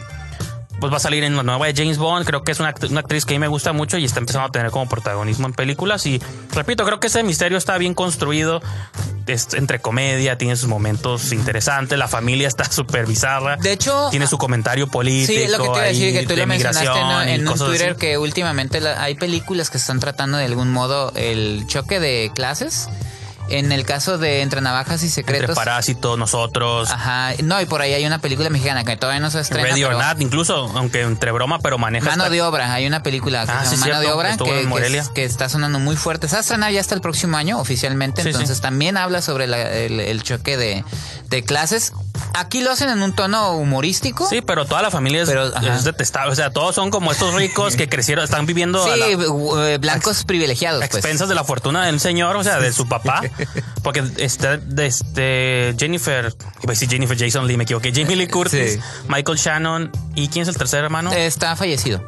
pues 0.79 0.91
va 0.93 0.97
a 0.97 0.99
salir 0.99 1.23
en 1.23 1.35
la 1.35 1.43
nueva 1.43 1.65
de 1.67 1.73
James 1.75 1.97
Bond. 1.97 2.25
Creo 2.25 2.43
que 2.43 2.51
es 2.51 2.59
una, 2.59 2.73
act- 2.73 2.89
una 2.89 2.99
actriz 3.01 3.25
que 3.25 3.33
a 3.33 3.35
mí 3.35 3.39
me 3.39 3.47
gusta 3.47 3.73
mucho 3.73 3.97
y 3.97 4.05
está 4.05 4.19
empezando 4.19 4.47
a 4.47 4.51
tener 4.51 4.71
como 4.71 4.87
protagonismo 4.87 5.47
en 5.47 5.53
películas. 5.53 6.05
Y 6.05 6.21
repito, 6.53 6.85
creo 6.85 6.99
que 6.99 7.07
ese 7.07 7.23
misterio 7.23 7.57
está 7.57 7.77
bien 7.77 7.93
construido. 7.93 8.61
Es 9.25 9.53
entre 9.55 9.79
comedia, 9.81 10.37
tiene 10.37 10.55
sus 10.55 10.69
momentos 10.69 11.31
interesantes. 11.33 11.97
La 11.99 12.07
familia 12.07 12.47
está 12.47 12.63
súper 12.71 13.05
bizarra. 13.05 13.57
De 13.57 13.73
hecho, 13.73 14.07
tiene 14.11 14.27
su 14.27 14.37
comentario 14.37 14.87
político. 14.87 15.33
Sí, 15.41 15.47
lo 15.51 15.57
que 15.57 15.63
te 15.63 15.69
iba 15.69 15.79
a 15.79 15.83
decir, 15.83 16.13
que 16.13 16.23
tú 16.23 16.29
de 16.29 16.37
lo 16.37 16.47
mencionaste 16.47 16.87
en 17.33 17.47
un 17.47 17.57
Twitter 17.57 17.91
así. 17.91 17.99
que 17.99 18.17
últimamente 18.17 18.79
la- 18.79 19.01
hay 19.01 19.15
películas 19.15 19.69
que 19.69 19.77
están 19.77 19.99
tratando 19.99 20.37
de 20.37 20.45
algún 20.45 20.71
modo 20.71 21.11
el 21.15 21.65
choque 21.67 21.99
de 21.99 22.31
clases. 22.33 22.87
En 23.49 23.71
el 23.71 23.85
caso 23.85 24.17
de 24.17 24.41
Entre 24.41 24.61
Navajas 24.61 25.01
y 25.03 25.05
Entre 25.07 25.23
Secretos. 25.23 25.55
Parásitos, 25.55 26.17
nosotros. 26.17 26.89
Ajá. 26.91 27.31
No, 27.43 27.61
y 27.61 27.65
por 27.65 27.81
ahí 27.81 27.93
hay 27.93 28.05
una 28.05 28.19
película 28.19 28.49
mexicana 28.49 28.83
que 28.83 28.97
todavía 28.97 29.19
no 29.21 29.31
se 29.31 29.39
estrena. 29.39 29.67
Ready 29.69 29.83
or 29.83 29.95
pero- 29.95 30.03
Not, 30.07 30.21
incluso, 30.21 30.55
aunque 30.75 31.01
entre 31.01 31.31
broma, 31.31 31.59
pero 31.59 31.77
maneja. 31.77 32.05
Mano 32.05 32.23
esta- 32.23 32.33
de 32.33 32.41
obra, 32.41 32.73
hay 32.73 32.85
una 32.87 33.03
película 33.03 33.45
que 33.45 33.51
Ah, 33.51 33.63
se 33.65 33.71
sí, 33.71 33.75
llama 33.77 33.87
Mano 33.87 33.99
de 34.01 34.11
obra 34.11 34.37
que, 34.37 34.43
en 34.49 34.61
que 34.63 34.67
Morelia. 34.67 35.01
es- 35.01 35.09
que 35.09 35.23
está 35.23 35.49
sonando 35.49 35.79
muy 35.79 35.95
fuerte. 35.95 36.27
Se 36.27 36.33
va 36.35 36.39
a 36.39 36.41
estrenar 36.41 36.71
ya 36.71 36.81
hasta 36.81 36.95
el 36.95 37.01
próximo 37.01 37.37
año 37.37 37.59
oficialmente, 37.59 38.21
Sí, 38.23 38.29
entonces 38.29 38.57
sí. 38.57 38.61
también 38.61 38.97
habla 38.97 39.21
sobre 39.21 39.47
la- 39.47 39.71
el, 39.71 39.99
el 39.99 40.23
choque 40.23 40.57
de, 40.57 40.83
de 41.29 41.43
clases. 41.43 41.93
Aquí 42.33 42.61
lo 42.61 42.71
hacen 42.71 42.89
en 42.89 43.01
un 43.01 43.13
tono 43.13 43.53
humorístico. 43.53 44.27
Sí, 44.29 44.41
pero 44.41 44.65
toda 44.65 44.81
la 44.81 44.91
familia 44.91 45.23
es, 45.23 45.29
Pero, 45.29 45.45
es 45.55 45.83
detestable. 45.83 46.31
O 46.31 46.35
sea, 46.35 46.51
todos 46.51 46.75
son 46.75 46.91
como 46.91 47.11
estos 47.11 47.33
ricos 47.33 47.75
que 47.75 47.87
crecieron, 47.89 48.23
están 48.23 48.45
viviendo 48.45 48.83
a 48.83 48.93
Sí, 48.93 48.99
la- 48.99 49.07
eh, 49.73 49.77
blancos 49.79 50.23
privilegiados. 50.23 50.81
a 50.83 50.87
pues. 50.87 50.95
expensas 50.95 51.29
de 51.29 51.35
la 51.35 51.43
fortuna 51.43 51.85
del 51.85 51.99
señor, 51.99 52.35
o 52.35 52.43
sea, 52.43 52.59
de 52.59 52.71
su 52.73 52.87
papá. 52.87 53.21
Porque 53.83 54.03
este, 54.17 54.59
este 54.85 55.75
Jennifer, 55.77 56.33
iba 56.63 56.71
a 56.71 56.71
decir 56.71 56.89
Jennifer 56.89 57.17
Jason 57.17 57.47
Lee, 57.47 57.57
me 57.57 57.63
equivoqué. 57.63 57.91
Jamie 57.93 58.15
Lee 58.15 58.27
Curtis, 58.27 58.73
Sí. 58.73 58.79
Michael 59.07 59.37
Shannon. 59.37 59.91
¿Y 60.15 60.27
quién 60.29 60.43
es 60.43 60.49
el 60.49 60.57
tercer 60.57 60.83
hermano? 60.83 61.11
Está 61.11 61.55
fallecido. 61.55 62.05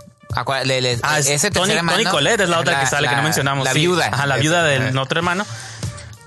Le- 0.63 0.81
le- 0.81 0.99
Ah, 1.01 1.17
es 1.19 1.27
ese 1.27 1.49
Tony, 1.49 1.73
hermano, 1.73 1.97
Tony 1.97 2.09
Colette 2.09 2.41
es 2.41 2.49
la 2.49 2.59
otra 2.59 2.73
la- 2.73 2.79
que 2.81 2.85
sale, 2.87 3.07
que 3.09 3.15
no 3.15 3.23
mencionamos. 3.23 3.65
La 3.65 3.73
sí. 3.73 3.79
viuda. 3.79 4.09
Ajá, 4.11 4.25
la 4.27 4.37
viuda 4.37 4.71
eh, 4.73 4.79
del 4.79 4.97
otro 4.97 5.17
hermano. 5.19 5.43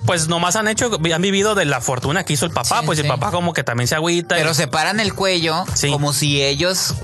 Pues 0.06 0.28
nomás 0.28 0.56
han 0.56 0.66
hecho, 0.68 0.90
han 1.14 1.22
vivido 1.22 1.54
de 1.54 1.64
la 1.64 1.80
fortuna 1.80 2.24
que 2.24 2.32
hizo 2.32 2.44
el 2.46 2.50
papá, 2.52 2.80
Sí, 2.80 2.86
pues 2.86 2.98
sí. 2.98 3.02
el 3.04 3.08
papá 3.08 3.30
como 3.30 3.52
que 3.52 3.62
también 3.64 3.86
se 3.88 3.94
agüita. 3.94 4.36
y- 4.36 4.40
Pero 4.42 4.54
se 4.54 4.66
paran 4.66 4.98
el 5.00 5.14
cuello 5.14 5.64
Sí. 5.74 5.90
como 5.90 6.12
si 6.12 6.42
ellos 6.42 6.94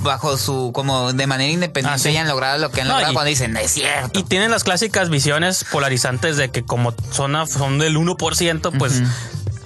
bajo 0.00 0.36
su 0.38 0.70
como 0.72 1.12
de 1.12 1.26
manera 1.26 1.50
independiente 1.52 1.94
Ah, 1.94 1.98
sí. 1.98 2.08
hayan 2.10 2.28
logrado 2.28 2.58
lo 2.58 2.70
que 2.70 2.82
han 2.82 2.86
No, 2.88 2.94
logrado 2.94 3.12
y- 3.12 3.14
cuando 3.14 3.28
dicen 3.28 3.52
"No 3.52 3.58
es 3.60 3.72
cierto 3.72 4.16
Y 4.18 4.22
tienen 4.22 4.50
las 4.50 4.62
clásicas 4.62 5.10
visiones 5.10 5.64
polarizantes 5.70 6.36
de 6.36 6.50
que 6.50 6.64
como 6.64 6.94
son, 7.10 7.34
a- 7.34 7.46
son 7.46 7.78
del 7.78 7.96
1%, 7.96 8.70
pues 8.78 9.02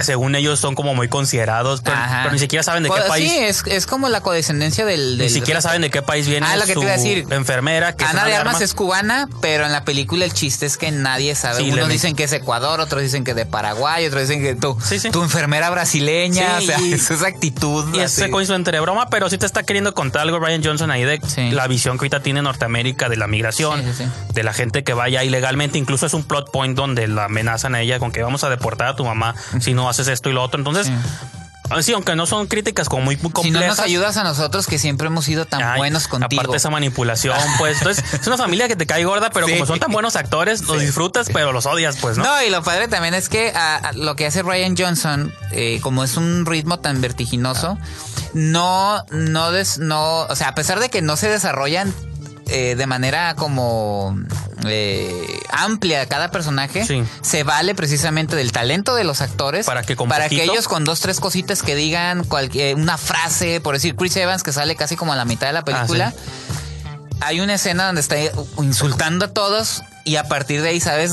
según 0.03 0.35
ellos 0.35 0.59
son 0.61 0.75
como 0.75 0.95
muy 0.95 1.09
considerados, 1.09 1.81
pero, 1.83 1.97
ni 2.33 2.39
siquiera 2.39 2.63
saben 2.63 2.83
de 2.83 2.89
qué 2.89 2.95
Pues, 2.97 3.09
país. 3.09 3.31
sí 3.31 3.39
es, 3.39 3.63
es 3.67 3.87
como 3.87 4.09
la 4.09 4.21
codescendencia 4.21 4.85
del, 4.85 5.13
Ni 5.13 5.25
del 5.25 5.31
siquiera 5.31 5.61
saben 5.61 5.83
de 5.83 5.91
qué 5.91 6.03
país 6.03 6.27
viene 6.27 6.47
Ah, 6.47 6.57
lo 6.57 6.65
que 6.67 6.75
su 6.75 6.81
te 6.81 6.87
iba 6.87 6.95
a 6.95 6.97
decir. 6.97 7.27
enfermera. 7.31 7.95
Que 7.97 8.05
Ana 8.05 8.25
de 8.25 8.35
Armas 8.35 8.61
es 8.61 8.75
cubana, 8.75 9.29
pero 9.41 9.65
en 9.67 9.73
la 9.73 9.85
película 9.85 10.25
el 10.25 10.33
chiste 10.33 10.67
es 10.67 10.77
que 10.77 10.91
nadie 10.91 11.35
sabe. 11.35 11.59
Sí, 11.63 11.71
Unos 11.71 11.89
dicen 11.89 12.15
que 12.17 12.25
es 12.25 12.33
Ecuador, 12.33 12.81
otros 12.81 13.03
dicen 13.03 13.25
que 13.25 13.35
de 13.35 13.47
Paraguay, 13.47 14.07
otros 14.07 14.23
dicen 14.29 14.43
que 14.43 14.55
tu, 14.55 14.77
Sí, 14.83 14.99
sí. 14.99 15.11
tu 15.11 15.23
enfermera 15.23 15.71
brasileña, 15.71 16.59
Sí, 16.61 16.65
o 16.65 16.67
sea, 16.67 16.81
y- 16.81 16.93
es 16.95 17.11
esa 17.11 17.27
actitud. 17.27 17.95
Y 17.95 18.01
ese 18.01 18.31
coincido 18.31 18.57
entre 18.57 18.81
broma, 18.81 19.09
pero 19.11 19.29
sí 19.31 19.39
te 19.39 19.47
está 19.47 19.63
queriendo 19.63 19.95
contar 19.95 20.23
algo 20.23 20.39
Ryan 20.39 20.63
Johnson 20.65 20.91
ahí 20.91 21.05
de 21.05 21.21
la 21.53 21.67
visión 21.67 21.97
que 21.99 22.03
ahorita 22.03 22.21
tiene 22.23 22.43
Norteamérica 22.43 23.09
de 23.09 23.17
la 23.17 23.27
migración, 23.27 23.83
de 24.33 24.43
la 24.43 24.53
gente 24.53 24.85
que 24.85 24.95
vaya 24.95 25.23
ilegalmente. 25.25 25.79
Incluso 25.79 26.07
es 26.07 26.15
un 26.15 26.25
plot 26.25 26.51
point 26.51 26.77
donde 26.77 27.07
la 27.09 27.25
amenazan 27.25 27.75
a 27.75 27.81
ella 27.81 27.99
con 27.99 28.13
que 28.13 28.23
vamos 28.23 28.45
a 28.45 28.51
deportar 28.51 28.89
a 28.89 28.97
tu 28.97 29.05
mamá 29.05 29.35
si 29.61 29.75
no 29.75 29.89
haces 29.93 30.09
esto 30.09 30.29
y 30.29 30.33
lo 30.33 30.43
otro. 30.43 30.59
Entonces, 30.59 30.91
ah, 31.71 31.81
sí, 31.83 31.93
aunque 31.93 32.15
no 32.17 32.27
son 32.27 32.47
críticas 32.49 32.89
como 32.89 33.03
muy, 33.05 33.17
muy 33.17 33.29
si 33.29 33.33
complejas. 33.33 33.61
no 33.63 33.67
nos 33.69 33.79
ayudas 33.81 34.17
a 34.17 34.25
nosotros 34.25 34.67
que 34.67 34.79
siempre 34.79 35.07
hemos 35.07 35.25
sido 35.25 35.47
tan 35.47 35.63
Ay, 35.63 35.79
buenos 35.79 36.09
contigo. 36.09 36.41
Aparte 36.43 36.57
esa 36.57 36.69
manipulación, 36.71 37.37
pues. 37.59 37.79
Entonces, 37.79 38.05
es 38.21 38.27
una 38.27 38.37
familia 38.37 38.69
que 38.69 38.77
te 38.77 38.87
cae 38.87 39.05
gorda, 39.05 39.31
pero 39.31 39.47
Sí. 39.47 39.53
como 39.55 39.67
son 39.67 39.79
tan 39.81 39.91
buenos 39.93 40.17
actores, 40.17 40.63
los 40.63 40.81
disfrutas, 40.81 41.29
pero 41.33 41.53
los 41.53 41.65
odias, 41.67 41.97
pues, 42.01 42.19
¿no? 42.19 42.25
¿no? 42.25 42.43
y 42.43 42.51
lo 42.51 42.63
padre 42.63 42.89
también 42.89 43.15
es 43.15 43.29
que 43.29 43.53
ah, 43.55 43.81
ah, 43.83 43.93
lo 43.93 44.17
que 44.17 44.27
hace 44.27 44.43
Ryan 44.43 44.75
Johnson, 44.77 45.33
eh, 45.53 45.79
como 45.83 46.05
es 46.05 46.17
un 46.17 46.45
ritmo 46.47 46.79
tan 46.81 47.01
vertiginoso, 47.01 47.79
no, 48.35 49.05
no, 49.11 49.51
des- 49.53 49.79
no, 49.79 50.23
o 50.23 50.37
sea, 50.37 50.49
a 50.49 50.55
pesar 50.55 50.81
de 50.81 50.89
que 50.91 51.03
no 51.03 51.17
se 51.17 51.29
desarrollan 51.29 51.95
eh, 52.49 52.75
de 52.77 52.87
manera 52.87 53.35
como 53.37 54.17
eh, 54.67 55.41
amplia 55.51 56.07
cada 56.07 56.31
personaje, 56.31 56.85
Sí. 56.87 57.03
se 57.23 57.43
vale 57.45 57.75
precisamente 57.75 58.37
del 58.37 58.53
talento 58.53 58.95
de 58.95 59.05
los 59.05 59.21
actores 59.21 59.67
Para 59.67 59.83
que 59.83 59.97
con 59.97 60.09
para 60.09 60.29
que 60.29 60.43
ellos 60.45 60.69
con 60.69 60.85
dos, 60.85 61.01
tres 61.01 61.21
cositas 61.21 61.63
que 61.63 61.75
digan 61.75 62.25
cualquier, 62.25 62.77
una 62.77 62.99
frase, 62.99 63.61
por 63.61 63.75
decir 63.75 63.97
Chris 63.97 64.17
Evans 64.17 64.43
que 64.43 64.53
sale 64.53 64.77
casi 64.77 64.97
como 64.97 65.13
a 65.13 65.17
la 65.17 65.25
mitad 65.25 65.47
de 65.47 65.53
la 65.53 65.65
película. 65.65 66.13
Hay 67.21 67.41
una 67.41 67.55
escena 67.55 67.87
donde 67.87 68.01
está 68.01 68.17
insultando 68.59 69.27
a 69.27 69.29
todos 69.29 69.83
y 70.05 70.17
a 70.17 70.25
partir 70.25 70.61
de 70.63 70.71
ahí 70.71 70.81
sabes 70.81 71.13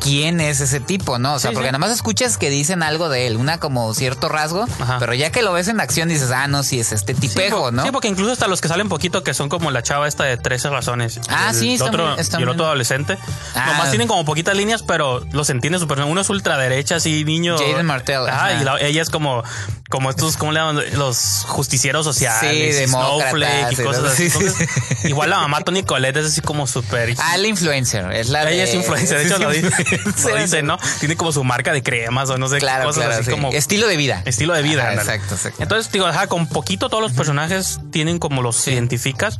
quién 0.00 0.40
es 0.40 0.60
ese 0.60 0.80
tipo, 0.80 1.18
¿no? 1.18 1.34
O 1.34 1.38
sea, 1.38 1.50
Sí, 1.50 1.54
porque 1.54 1.68
sí. 1.68 1.72
nada 1.72 1.78
más 1.78 1.90
escuchas 1.90 2.36
que 2.38 2.50
dicen 2.50 2.82
algo 2.82 3.08
de 3.08 3.26
él, 3.26 3.36
una 3.36 3.58
como 3.58 3.92
cierto 3.94 4.28
rasgo, 4.28 4.66
Ajá. 4.80 4.96
pero 4.98 5.14
ya 5.14 5.30
que 5.30 5.42
lo 5.42 5.52
ves 5.52 5.68
en 5.68 5.80
acción 5.80 6.08
dices, 6.08 6.30
ah, 6.30 6.46
no, 6.48 6.62
sí 6.62 6.80
es 6.80 6.92
este 6.92 7.14
tipejo, 7.14 7.70
¿no? 7.70 7.84
Sí, 7.84 7.90
porque 7.90 8.08
incluso 8.08 8.32
hasta 8.32 8.46
los 8.48 8.60
que 8.60 8.68
salen 8.68 8.88
poquito, 8.88 9.22
que 9.22 9.34
son 9.34 9.48
como 9.48 9.70
la 9.70 9.82
chava 9.82 10.08
esta 10.08 10.24
de 10.24 10.36
13 10.36 10.70
razones. 10.70 11.20
Ah, 11.28 11.48
el 11.50 11.56
sí, 11.56 11.72
está 11.74 11.86
otro, 11.86 12.16
Y 12.38 12.42
el 12.42 12.48
otro 12.48 12.64
adolescente. 12.66 13.18
Ah. 13.54 13.66
Nomás 13.72 13.90
tienen 13.90 14.08
como 14.08 14.24
poquitas 14.24 14.56
líneas, 14.56 14.82
pero 14.82 15.24
los 15.32 15.50
entiende 15.50 15.78
súper. 15.78 16.00
Uno 16.00 16.20
es 16.20 16.30
ultraderecha, 16.30 16.96
así, 16.96 17.24
niño. 17.24 17.56
Jaden 17.58 17.86
Martell, 17.86 18.28
ajá. 18.28 18.54
y 18.60 18.64
la- 18.64 18.80
ella 18.80 19.02
es 19.02 19.10
como, 19.10 19.42
como 19.90 20.10
estos, 20.10 20.36
¿cómo 20.36 20.52
le 20.52 20.60
llaman? 20.60 20.82
Los 20.94 21.44
justicieros 21.46 22.04
sociales. 22.04 22.76
Sí, 22.78 22.86
Snowflake 22.88 23.72
y 23.72 23.76
cosas 23.82 24.04
así. 24.12 24.24
Entonces, 24.26 24.68
igual 25.04 25.30
la 25.30 25.38
mamá 25.38 25.60
Tony 25.62 25.82
Colette 25.82 26.18
es 26.18 26.26
así 26.26 26.40
como 26.40 26.66
súper. 26.66 27.14
Ah, 27.18 27.36
la 27.36 27.46
influencer, 27.48 28.10
es 28.12 28.28
la 28.28 28.44
de... 28.44 28.54
ella 28.54 28.64
es 28.64 28.74
influencer, 28.74 29.18
de 29.18 29.24
hecho 29.26 29.38
lo, 29.38 29.50
dice, 29.50 29.68
dice, 30.40 30.62
¿no? 30.62 30.78
Tiene 31.00 31.16
como 31.16 31.32
su 31.32 31.44
marca 31.44 31.72
de 31.72 31.82
cremas 31.82 32.30
o 32.30 32.38
no 32.38 32.48
sé 32.48 32.58
Claro, 32.58 32.82
qué 32.82 32.86
cosas 32.86 33.04
claro, 33.04 33.14
así 33.20 33.24
sí. 33.24 33.30
como. 33.30 33.50
Estilo 33.50 33.86
de 33.88 33.96
vida. 33.96 34.22
Estilo 34.24 34.54
de 34.54 34.62
vida. 34.62 34.82
Ajá, 34.84 34.94
exacto, 34.94 35.34
exacto. 35.34 35.62
Entonces, 35.62 35.90
digo, 35.92 36.06
ajá, 36.06 36.26
con 36.26 36.46
poquito 36.46 36.88
todos 36.88 37.02
los 37.02 37.12
personajes 37.12 37.80
tienen 37.90 38.18
como 38.18 38.42
los 38.42 38.66
identificas. 38.68 39.38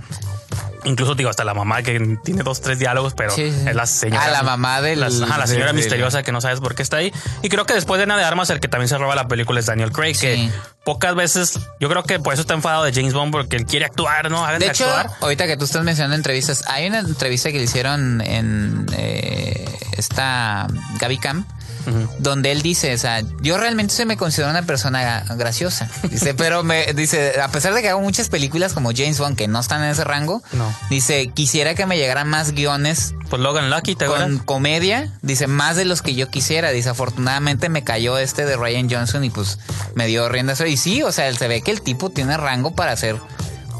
Incluso, 0.85 1.15
digo, 1.15 1.29
hasta 1.31 1.45
la 1.45 1.55
mamá 1.55 1.83
que 1.83 2.17
tiene 2.25 2.43
dos, 2.43 2.61
tres 2.61 2.79
diálogos, 2.79 3.15
pero 3.15 3.31
Sí, 3.33 3.51
sí. 3.51 3.69
es 3.69 3.75
la 3.75 3.87
señora. 3.87 4.25
Ah, 4.27 4.31
la 4.31 4.43
mamá 4.43 4.77
ajá, 4.79 4.95
la 5.39 5.47
señora 5.47 5.67
del- 5.67 5.77
misteriosa 5.77 6.23
que 6.23 6.33
no 6.33 6.41
sabes 6.41 6.61
por 6.61 6.75
qué 6.75 6.83
está 6.83 6.99
ahí. 6.99 7.13
Y 7.43 7.49
creo 7.49 7.65
que 7.67 7.75
después 7.75 7.99
de 7.99 8.05
Ana 8.05 8.17
de 8.17 8.25
Armas, 8.25 8.51
el 8.51 8.61
que 8.61 8.69
también 8.69 8.89
se 8.89 8.97
roba 8.99 9.15
la 9.15 9.29
película 9.29 9.59
es 9.61 9.67
Daniel 9.67 9.91
Craig, 9.93 10.15
Sí. 10.15 10.21
que 10.27 10.51
pocas 10.85 11.15
veces, 11.15 11.59
yo 11.81 11.89
creo 11.89 12.03
que 12.05 12.19
por 12.21 12.33
eso 12.33 12.43
está 12.43 12.55
enfadado 12.55 12.85
de 12.85 12.93
James 12.93 13.13
Bond, 13.13 13.33
porque 13.33 13.57
él 13.57 13.67
quiere 13.67 13.85
actuar, 13.87 14.31
¿no? 14.31 14.47
De 14.59 14.67
hecho, 14.67 14.85
actuar. 14.89 15.11
ahorita 15.21 15.47
que 15.47 15.57
tú 15.57 15.65
estás 15.65 15.83
mencionando 15.85 16.17
entrevistas, 16.17 16.65
hay 16.69 16.87
una 16.87 17.01
entrevista 17.01 17.51
que 17.51 17.59
le 17.59 17.65
hicieron 17.65 18.21
en 18.23 18.87
eh, 18.97 19.69
esta 19.99 20.67
Gaby 21.01 21.19
Donde 22.19 22.53
él 22.53 22.63
dice, 22.63 22.95
o 22.95 22.99
sea, 22.99 23.23
yo 23.41 23.57
realmente 23.59 23.95
se 23.95 24.05
me 24.05 24.17
considero 24.17 24.51
una 24.51 24.63
persona 24.63 25.25
graciosa. 25.37 25.89
Dice, 26.11 26.35
pero 26.35 26.63
me 26.65 26.93
dice, 26.95 27.41
a 27.41 27.49
pesar 27.51 27.75
de 27.75 27.83
que 27.83 27.89
hago 27.89 28.01
muchas 28.01 28.29
películas 28.29 28.73
como 28.73 28.91
James 28.95 29.19
Bond 29.19 29.37
que 29.37 29.49
no 29.49 29.61
están 29.61 29.83
en 29.83 29.91
ese 29.91 30.05
rango, 30.05 30.43
No. 30.53 30.75
dice, 30.91 31.29
quisiera 31.35 31.75
que 31.75 31.87
me 31.87 31.97
llegaran 31.97 32.29
más 32.29 32.53
guiones 32.53 33.15
Pues 33.31 33.41
Logan 33.43 33.71
Lucky, 33.71 33.95
¿te 33.95 34.05
acuerdas? 34.07 34.29
con 34.29 34.39
comedia, 34.39 35.13
dice, 35.23 35.47
más 35.47 35.77
de 35.77 35.85
los 35.85 36.03
que 36.03 36.15
yo 36.15 36.29
quisiera. 36.31 36.71
Dice, 36.71 36.89
afortunadamente 36.91 37.69
me 37.69 37.85
cayó 37.85 38.19
este 38.19 38.45
de 38.45 38.57
Ryan 38.57 38.89
Johnson 38.91 39.25
y 39.25 39.31
pues 39.31 39.59
me 39.95 40.07
dio 40.07 40.29
rienda. 40.29 40.55
Y 40.67 40.77
sí, 40.77 41.03
o 41.03 41.13
sea, 41.13 41.33
se 41.35 41.49
ve 41.49 41.63
que 41.63 41.71
el 41.71 41.83
tipo 41.83 42.11
tiene 42.11 42.37
rango 42.37 42.75
para 42.75 42.93
hacer 42.93 43.17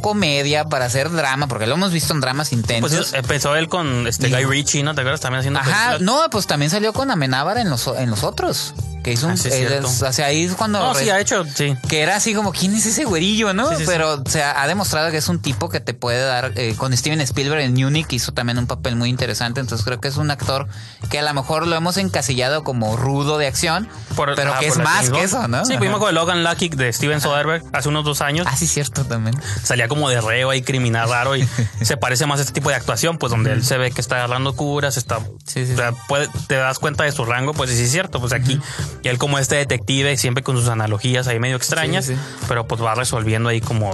comedia, 0.01 0.65
para 0.65 0.87
hacer 0.87 1.11
drama, 1.11 1.47
porque 1.49 1.67
lo 1.67 1.75
hemos 1.75 1.93
visto 1.93 2.13
en 2.15 2.21
dramas 2.21 2.53
intensos. 2.53 2.91
Pues 2.91 3.13
empezó 3.13 3.57
él 3.57 3.69
con 3.69 4.07
este 4.07 4.29
Guy 4.29 4.45
Ritchie, 4.45 4.83
¿no? 4.83 4.95
¿Te 4.95 5.01
acuerdas? 5.03 5.21
También 5.21 5.41
haciendo 5.41 5.61
Ajá, 5.61 5.91
películas. 5.91 6.01
no, 6.01 6.31
pues 6.31 6.47
también 6.47 6.71
salió 6.71 6.93
con 6.93 7.11
Amenábar 7.11 7.59
en 7.59 7.71
los, 7.71 7.87
en 7.87 8.11
los 8.11 8.25
otros. 8.25 8.75
Que 9.09 9.15
hizo 9.15 9.27
un. 9.27 9.33
Ah, 9.33 9.37
sí, 9.37 9.49
es 9.49 9.55
él 9.55 9.69
cierto. 9.69 9.89
es- 9.89 10.03
o 10.03 10.13
sea, 10.13 10.27
ahí 10.27 10.45
es 10.45 10.55
cuando. 10.55 10.79
No, 10.79 10.95
sí, 10.95 11.09
ha 11.11 11.19
hecho, 11.21 11.45
sí. 11.55 11.77
que 11.89 12.01
era 12.03 12.17
así 12.17 12.35
como, 12.35 12.53
¿quién 12.53 12.75
es 12.75 12.87
ese 12.87 13.05
güerillo, 13.05 13.53
no? 13.55 13.77
Sí. 13.77 13.85
Pero, 13.87 14.15
o 14.25 14.29
sea, 14.29 14.61
ha 14.63 14.67
demostrado 14.67 15.11
que 15.11 15.17
es 15.17 15.29
un 15.29 15.41
tipo 15.41 15.69
que 15.69 15.81
te 15.81 15.95
puede 15.95 16.23
dar. 16.25 16.53
eh, 16.57 16.75
con 16.77 16.97
Steven 16.97 17.21
Spielberg 17.21 17.61
en 17.63 17.75
Munich 17.75 18.13
hizo 18.13 18.33
también 18.33 18.59
un 18.59 18.67
papel 18.67 18.97
muy 18.97 19.09
interesante. 19.09 19.61
Entonces 19.61 19.85
creo 19.85 20.01
que 20.01 20.09
es 20.09 20.17
un 20.17 20.31
actor 20.31 20.69
que 21.11 21.19
a 21.19 21.23
lo 21.23 21.33
mejor 21.35 21.67
lo 21.67 21.77
hemos 21.77 21.97
encasillado 21.97 22.65
como 22.65 22.97
rudo 22.97 23.39
de 23.39 23.47
acción, 23.47 23.89
Por- 24.17 24.35
pero 24.35 24.51
ajá, 24.53 24.61
que 24.61 24.67
es 24.69 24.79
más 24.79 25.11
que 25.11 25.23
eso, 25.23 25.47
¿no? 25.49 25.65
Sí, 25.65 25.75
Ajá. 25.75 25.85
acuerdo 25.85 26.07
de 26.09 26.13
Logan 26.13 26.45
Lucky 26.45 26.69
de 26.71 26.93
Steven 26.93 27.21
Soderbergh 27.21 27.65
hace 27.73 27.89
unos 27.89 28.05
dos 28.05 28.21
años. 28.21 28.47
Ah, 28.49 28.57
sí, 28.57 28.67
cierto 28.67 29.05
también. 29.05 29.35
salía 29.63 29.89
como 29.89 30.09
de 30.11 30.21
reo 30.21 30.53
y 30.55 30.63
criminal 30.63 31.09
raro 31.09 31.37
y 31.37 31.47
se 31.83 31.97
parece 31.97 32.27
más 32.27 32.39
a 32.39 32.43
este 32.43 32.53
tipo 32.53 32.69
de 32.71 32.77
actuación, 32.77 33.19
pues 33.19 33.31
donde 33.31 33.53
él 33.53 33.65
se 33.65 33.79
ve 33.79 33.91
que 33.91 34.01
está 34.01 34.17
agarrando 34.17 34.55
curas, 34.55 34.97
está, 34.97 35.21
Sí, 35.47 35.67
sí, 35.67 35.73
o 35.73 35.77
sea, 35.77 35.93
puede- 36.09 36.29
te 36.47 36.57
das 36.57 36.79
cuenta 36.79 37.05
de 37.05 37.13
su 37.13 37.25
rango, 37.25 37.55
pues 37.55 37.71
sí 37.71 37.83
es 37.83 37.91
cierto, 37.91 38.21
pues 38.21 38.33
aquí, 38.33 38.61
y 39.03 39.09
él 39.09 39.19
como 39.19 39.39
este 39.39 39.57
detective, 39.57 40.17
siempre 40.17 40.43
con 40.43 40.57
sus 40.57 40.69
analogías 40.69 41.27
ahí 41.29 41.39
medio 41.39 41.57
extrañas, 41.57 42.07
Sí, 42.07 42.15
sí. 42.15 42.21
pero 42.49 42.67
pues 42.67 42.83
va 42.83 42.95
resolviendo 42.95 43.49
ahí 43.49 43.61
como 43.61 43.91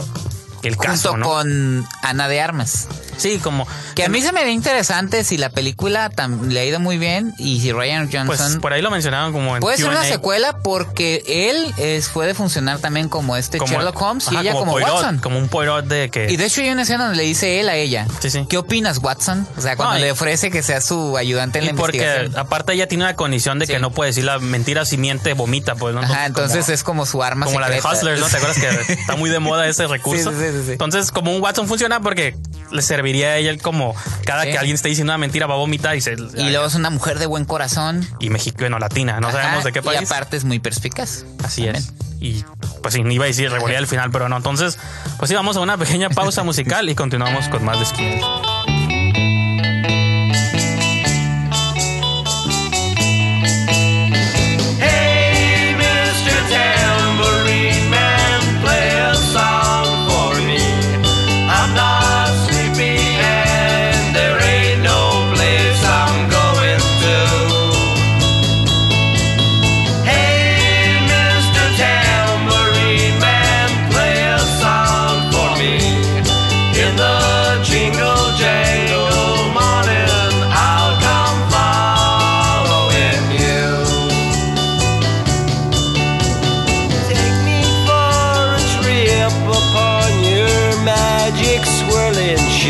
el 0.62 0.76
caso, 0.76 1.11
Junto 1.11 1.26
¿no? 1.28 1.34
con 1.34 1.86
Ana 2.02 2.28
de 2.28 2.40
Armas. 2.40 2.88
Sí, 3.16 3.38
como, 3.38 3.66
Que 3.94 4.04
a 4.04 4.08
mí 4.08 4.20
se 4.22 4.32
me 4.32 4.44
ve 4.44 4.50
interesante 4.52 5.24
si 5.24 5.36
la 5.38 5.50
película 5.50 6.10
le 6.48 6.60
ha 6.60 6.64
ido 6.64 6.80
muy 6.80 6.98
bien 6.98 7.34
y 7.38 7.60
si 7.60 7.72
Ryan 7.72 8.10
Johnson. 8.12 8.26
pues 8.26 8.56
por 8.60 8.72
ahí 8.72 8.82
lo 8.82 8.90
mencionaban 8.90 9.32
como 9.32 9.56
en 9.56 9.60
Puede 9.60 9.76
ser 9.76 9.88
una 9.88 10.04
secuela 10.04 10.58
porque 10.58 11.22
él 11.26 11.72
es, 11.78 12.08
puede 12.08 12.34
funcionar 12.34 12.78
también 12.78 13.08
como 13.08 13.36
este 13.36 13.58
como- 13.58 13.72
Sherlock 13.72 14.00
Holmes 14.00 14.28
y 14.32 14.36
ella 14.36 14.52
como, 14.52 14.72
Poirot, 14.72 14.90
Watson. 14.90 15.18
como 15.18 15.38
un 15.38 15.48
Poirot 15.48 15.84
de 15.86 16.10
que... 16.10 16.30
Y 16.30 16.36
de 16.36 16.46
hecho 16.46 16.60
hay 16.60 16.70
una 16.70 16.82
escena 16.82 17.04
donde 17.04 17.18
le 17.18 17.24
dice 17.24 17.60
él 17.60 17.68
a 17.68 17.76
ella, 17.76 18.06
Sí, 18.20 18.30
sí. 18.30 18.46
¿qué 18.48 18.58
opinas 18.58 18.98
Watson? 18.98 19.46
O 19.56 19.60
sea, 19.60 19.76
cuando 19.76 19.94
No, 19.94 20.00
le 20.00 20.10
ofrece 20.12 20.50
que 20.50 20.62
sea 20.62 20.80
su 20.80 21.16
ayudante 21.16 21.58
en 21.58 21.64
y 21.64 21.68
la 21.68 21.74
porque 21.74 21.98
investigación. 21.98 22.38
aparte 22.38 22.72
ella 22.72 22.88
tiene 22.88 23.04
una 23.04 23.16
condición 23.16 23.58
de 23.58 23.66
que 23.66 23.78
no 23.78 23.90
puede 23.90 24.10
decir 24.10 24.24
la 24.24 24.38
mentira 24.38 24.84
si 24.84 24.96
miente, 24.96 25.32
vomita, 25.34 25.74
pues, 25.74 25.94
¿no? 25.94 26.00
Ajá, 26.00 26.26
entonces 26.26 26.64
como- 26.64 26.74
es 26.74 26.82
como 26.84 27.06
su 27.06 27.22
arma 27.22 27.46
como 27.46 27.60
la 27.60 27.68
de. 27.68 27.78
Hustlers, 27.80 28.20
¿no? 28.20 28.28
¿Te 28.28 28.36
acuerdas 28.36 28.58
que 28.58 28.92
está 28.94 29.16
muy 29.16 29.30
de 29.30 29.38
moda 29.38 29.66
ese 29.68 29.86
recurso? 29.86 30.30
Sí, 30.30 30.36
sí, 30.38 30.46
sí, 30.52 30.62
sí. 30.66 30.72
Entonces, 30.72 31.10
como 31.10 31.34
un 31.34 31.42
Watson 31.42 31.68
funciona 31.68 32.00
porque 32.00 32.34
le 32.70 32.82
serviría 33.05 33.28
a 33.28 33.36
ella 33.36 33.57
como 33.59 33.94
cada 34.24 34.44
Sí. 34.44 34.52
que 34.52 34.59
alguien 34.59 34.74
esté 34.74 34.88
diciendo 34.88 35.12
una 35.12 35.18
mentira 35.18 35.46
va 35.46 35.55
a 35.55 35.59
vomitar 35.59 35.94
y 35.96 36.00
se... 36.00 36.12
Y 36.14 36.50
luego 36.50 36.66
es 36.66 36.74
una 36.74 36.88
mujer 36.90 37.18
de 37.18 37.26
buen 37.26 37.44
corazón. 37.44 38.07
Y 38.18 38.30
mexicano, 38.30 38.78
latina, 38.78 39.20
no 39.20 39.28
Ajá, 39.28 39.42
sabemos 39.42 39.64
de 39.64 39.72
qué 39.72 39.82
país. 39.82 40.00
Y 40.00 40.05
aparte 40.05 40.36
es 40.38 40.44
muy 40.44 40.59
perspicaz. 40.59 41.24
Así 41.42 41.66
es. 41.66 41.92
Y 42.20 42.42
pues 42.82 42.94
sí, 42.94 43.02
iba 43.07 43.24
a 43.24 43.28
decir 43.28 43.50
revolía 43.50 43.78
al 43.78 43.86
final, 43.86 44.11
pero 44.11 44.28
no. 44.30 44.36
Entonces, 44.38 44.78
pues 45.18 45.28
sí, 45.28 45.34
vamos 45.34 45.57
a 45.59 45.61
una 45.61 45.76
pequeña 45.76 46.09
pausa 46.09 46.42
musical 46.44 46.88
y 46.88 46.94
continuamos 46.94 47.48
con 47.48 47.62
más 47.64 47.78
de 47.78 47.84
Skinner. 47.84 48.20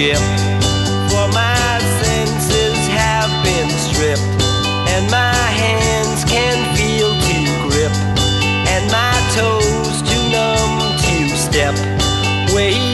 Ship. 0.04 0.18
For 1.08 1.26
my 1.32 1.78
senses 2.02 2.76
have 2.88 3.30
been 3.42 3.70
stripped, 3.70 4.20
and 4.92 5.10
my 5.10 5.34
hands 5.62 6.24
can 6.24 6.56
feel 6.76 7.10
to 7.28 7.38
grip, 7.64 7.94
and 8.72 8.84
my 8.92 9.16
toes 9.34 10.02
too 10.08 10.24
numb 10.34 10.76
to 11.04 11.36
step. 11.36 11.74
Wait 12.54 12.93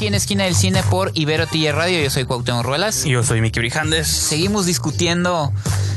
aquí 0.00 0.06
en 0.06 0.14
Esquina 0.14 0.44
del 0.44 0.54
Cine 0.54 0.82
por 0.84 1.12
Ibero 1.12 1.46
TJ 1.46 1.72
Radio. 1.72 2.00
Yo 2.00 2.08
soy 2.08 2.24
Cuauhtémoc 2.24 2.64
Ruelas. 2.64 3.04
Y 3.04 3.10
yo 3.10 3.22
soy 3.22 3.42
Mickey 3.42 3.60
Brijandes. 3.60 4.08
Seguimos 4.08 4.64
discutiendo 4.64 5.52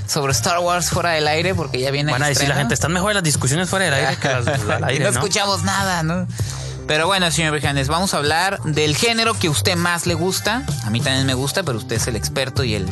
sobre 0.08 0.34
Star 0.34 0.60
Wars 0.60 0.90
fuera 0.90 1.12
del 1.12 1.26
aire 1.26 1.56
porque 1.56 1.80
ya 1.80 1.90
viene 1.90 2.12
Van 2.12 2.22
a 2.22 2.28
decir 2.28 2.50
la 2.50 2.56
gente, 2.56 2.74
están 2.74 2.92
mejores 2.92 3.16
las 3.16 3.24
discusiones 3.24 3.70
fuera 3.70 3.86
del 3.86 3.94
aire 3.94 4.18
que 4.18 4.28
las 4.28 4.46
Y 4.82 4.84
aire, 4.84 5.06
no 5.06 5.12
¿no? 5.12 5.20
escuchamos 5.20 5.64
nada, 5.64 6.04
¿no? 6.04 6.28
Pero 6.86 7.08
bueno, 7.08 7.32
señor 7.32 7.54
Brijandes, 7.54 7.88
vamos 7.88 8.14
a 8.14 8.18
hablar 8.18 8.62
del 8.64 8.98
género 8.98 9.40
que 9.40 9.48
a 9.48 9.52
usted 9.52 9.78
más 9.78 10.06
le 10.06 10.16
gusta. 10.16 10.66
A 10.84 10.90
mí 10.90 11.00
también 11.00 11.26
me 11.26 11.34
gusta, 11.34 11.64
pero 11.64 11.78
usted 11.78 11.96
es 11.96 12.08
el 12.08 12.18
experto 12.18 12.66
y 12.66 12.76
el 12.76 12.86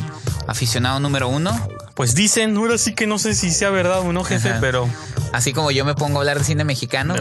aficionado 0.46 0.98
número 0.98 1.28
uno. 1.28 1.68
Pues 1.92 2.14
dicen, 2.14 2.56
ahora 2.56 2.78
sí 2.78 2.94
que 2.94 3.06
no 3.06 3.18
sé 3.18 3.34
si 3.34 3.50
sea 3.50 3.68
verdad 3.68 4.00
o 4.00 4.14
no, 4.14 4.24
jefe, 4.24 4.48
Ajá. 4.48 4.60
pero 4.62 4.88
Así 5.32 5.52
como 5.52 5.70
yo 5.70 5.84
me 5.84 5.94
pongo 5.94 6.18
a 6.18 6.20
hablar 6.22 6.38
de 6.38 6.44
cine 6.44 6.64
mexicano. 6.64 7.14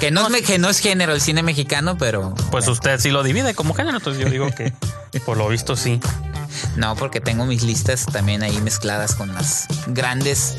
Que 0.00 0.10
no, 0.10 0.24
es, 0.26 0.30
me- 0.30 0.42
que 0.42 0.58
no 0.58 0.68
es 0.68 0.78
género 0.80 1.12
el 1.12 1.20
cine 1.20 1.42
mexicano, 1.42 1.96
pero... 1.96 2.34
pues 2.50 2.66
usted 2.68 2.98
sí 3.00 3.10
lo 3.10 3.22
divide 3.22 3.54
como 3.54 3.72
género, 3.74 3.98
entonces 3.98 4.22
yo 4.22 4.28
digo 4.30 4.48
que 4.54 4.72
por 5.26 5.36
lo 5.36 5.48
visto 5.48 5.76
sí. 5.76 6.00
No, 6.76 6.96
porque 6.96 7.20
tengo 7.20 7.46
mis 7.46 7.62
listas 7.62 8.04
también 8.06 8.42
ahí 8.42 8.60
mezcladas 8.60 9.14
con 9.14 9.32
las 9.32 9.66
grandes 9.86 10.54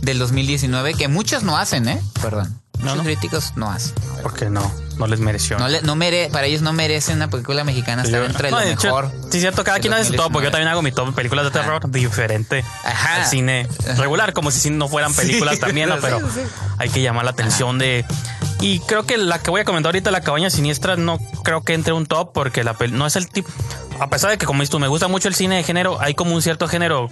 del 0.00 0.18
2019, 0.18 0.94
que 0.94 1.08
muchas 1.08 1.42
no 1.42 1.56
hacen, 1.56 1.88
¿eh? 1.88 2.00
Perdón. 2.22 2.60
Muchos 2.78 2.96
no. 2.96 3.02
críticos 3.04 3.52
no 3.56 3.70
hacen. 3.70 3.92
Porque 4.22 4.48
no, 4.48 4.72
no 5.00 5.06
les 5.08 5.18
mereció. 5.20 5.58
No 5.58 5.66
le- 5.68 5.82
no 5.82 5.96
mere- 5.96 6.28
para 6.30 6.46
ellos 6.46 6.62
no 6.62 6.72
merece 6.72 7.12
una 7.12 7.28
película 7.28 7.64
mexicana 7.64 8.02
estar 8.02 8.20
Yo- 8.20 8.26
entre 8.26 8.50
no, 8.50 8.60
lo 8.60 8.66
hecho, 8.66 8.86
mejor. 8.86 9.10
Sí, 9.30 9.40
cierto, 9.40 9.64
cada 9.64 9.80
quien 9.80 9.92
hace 9.94 10.04
su 10.04 10.12
top, 10.12 10.30
porque 10.32 10.46
yo 10.46 10.50
2019. 10.50 10.52
también 10.52 10.68
hago 10.68 10.82
mi 10.82 10.92
top 10.92 11.06
de 11.08 11.12
películas 11.12 11.44
de 11.46 11.50
terror 11.50 11.90
diferente 11.90 12.64
Ajá. 12.84 13.16
al 13.16 13.26
cine 13.26 13.66
regular, 13.96 14.32
como 14.32 14.50
si 14.50 14.70
no 14.70 14.88
fueran 14.88 15.12
películas 15.14 15.54
Sí, 15.56 15.60
también, 15.62 15.88
¿no? 15.88 15.96
pero 16.00 16.20
sí. 16.20 16.40
hay 16.78 16.88
que 16.90 17.02
llamar 17.02 17.24
la 17.24 17.32
atención 17.32 17.78
de... 17.78 18.04
Y 18.60 18.80
creo 18.80 19.06
que 19.06 19.16
la 19.16 19.38
que 19.42 19.50
voy 19.50 19.62
a 19.62 19.64
comentar 19.64 19.88
ahorita, 19.88 20.10
La 20.10 20.20
Cabaña 20.20 20.50
Siniestra, 20.50 20.96
no 20.96 21.18
creo 21.42 21.62
que 21.62 21.72
entre 21.72 21.94
un 21.94 22.04
top 22.06 22.32
porque 22.34 22.62
la 22.62 22.76
no 22.90 23.06
es 23.06 23.16
el 23.16 23.26
tipo... 23.28 23.48
A 23.98 24.08
pesar 24.10 24.30
de 24.30 24.36
que, 24.38 24.44
como 24.46 24.60
dices 24.60 24.70
tú, 24.70 24.78
me 24.78 24.88
gusta 24.88 25.08
mucho 25.08 25.28
el 25.28 25.34
cine 25.34 25.56
de 25.56 25.62
género, 25.62 25.98
hay 26.00 26.14
como 26.14 26.34
un 26.34 26.42
cierto 26.42 26.68
género 26.68 27.08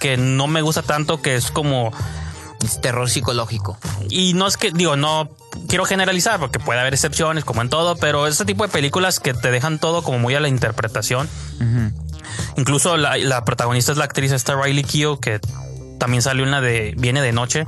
que 0.00 0.16
no 0.16 0.46
me 0.46 0.62
gusta 0.62 0.82
tanto, 0.82 1.20
que 1.20 1.36
es 1.36 1.50
como... 1.50 1.92
Es 2.64 2.80
terror 2.80 3.08
psicológico. 3.08 3.78
Y 4.08 4.32
no 4.34 4.46
es 4.46 4.56
que, 4.56 4.72
digo, 4.72 4.96
no 4.96 5.28
quiero 5.68 5.84
generalizar 5.84 6.38
porque 6.38 6.58
puede 6.58 6.80
haber 6.80 6.94
excepciones 6.94 7.44
como 7.44 7.62
en 7.62 7.68
todo, 7.68 7.96
pero 7.96 8.26
este 8.26 8.44
tipo 8.44 8.64
de 8.66 8.70
películas 8.72 9.20
que 9.20 9.34
te 9.34 9.50
dejan 9.50 9.78
todo 9.78 10.02
como 10.02 10.18
muy 10.18 10.34
a 10.34 10.40
la 10.40 10.48
interpretación. 10.48 11.28
Incluso 12.56 12.96
la, 12.96 13.16
la 13.16 13.44
protagonista 13.44 13.92
es 13.92 13.98
la 13.98 14.04
actriz 14.04 14.32
esta 14.32 14.54
Riley 14.60 14.84
Keough 14.84 15.20
que 15.20 15.40
también 15.98 16.22
salió 16.22 16.44
en 16.44 16.52
la 16.52 16.60
de 16.60 16.94
Viene 16.96 17.20
de 17.20 17.32
Noche, 17.32 17.66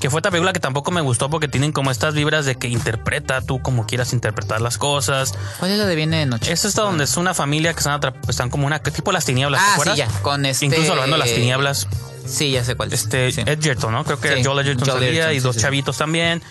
que 0.00 0.08
fue 0.08 0.20
esta 0.20 0.30
película 0.30 0.52
que 0.52 0.60
tampoco 0.60 0.92
me 0.92 1.00
gustó 1.00 1.28
porque 1.28 1.48
tienen 1.48 1.72
como 1.72 1.90
estas 1.90 2.14
vibras 2.14 2.46
de 2.46 2.54
que 2.54 2.68
interpreta 2.68 3.40
tú 3.40 3.60
como 3.62 3.84
quieras 3.86 4.12
interpretar 4.12 4.60
las 4.60 4.78
cosas. 4.78 5.32
¿Cuál 5.58 5.72
es 5.72 5.78
la 5.78 5.86
de 5.86 5.96
Viene 5.96 6.18
de 6.18 6.26
Noche? 6.26 6.52
Es 6.52 6.64
esta 6.64 6.82
donde 6.82 7.02
es 7.04 7.16
una 7.16 7.34
familia 7.34 7.72
que 7.72 7.80
están, 7.80 8.00
están 8.28 8.48
como 8.50 8.66
una 8.66 8.78
tipo 8.78 9.10
las 9.10 9.24
tinieblas, 9.24 9.60
¿te 9.60 9.64
Ah, 9.64 9.68
sí, 9.68 9.72
acuerdas? 9.74 9.96
ya, 9.96 10.08
con 10.22 10.46
este- 10.46 10.66
Incluso 10.66 10.92
hablando 10.92 11.16
de 11.16 11.18
las 11.24 11.34
tinieblas, 11.34 11.88
Sí, 12.26 12.50
ya 12.52 12.64
sé 12.64 12.74
cuál 12.74 12.92
es. 12.92 13.02
este 13.04 13.30
Sí. 13.32 13.42
Edgerton, 13.44 13.92
¿no? 13.92 14.04
Creo 14.04 14.18
que 14.20 14.36
Sí, 14.36 14.44
Joel 14.44 14.60
Edgerton 14.66 14.88
Joel 14.88 14.98
salía 15.04 15.10
Edgerton, 15.10 15.36
y 15.36 15.40
dos 15.40 15.56
chavitos 15.56 15.98
también. 15.98 16.42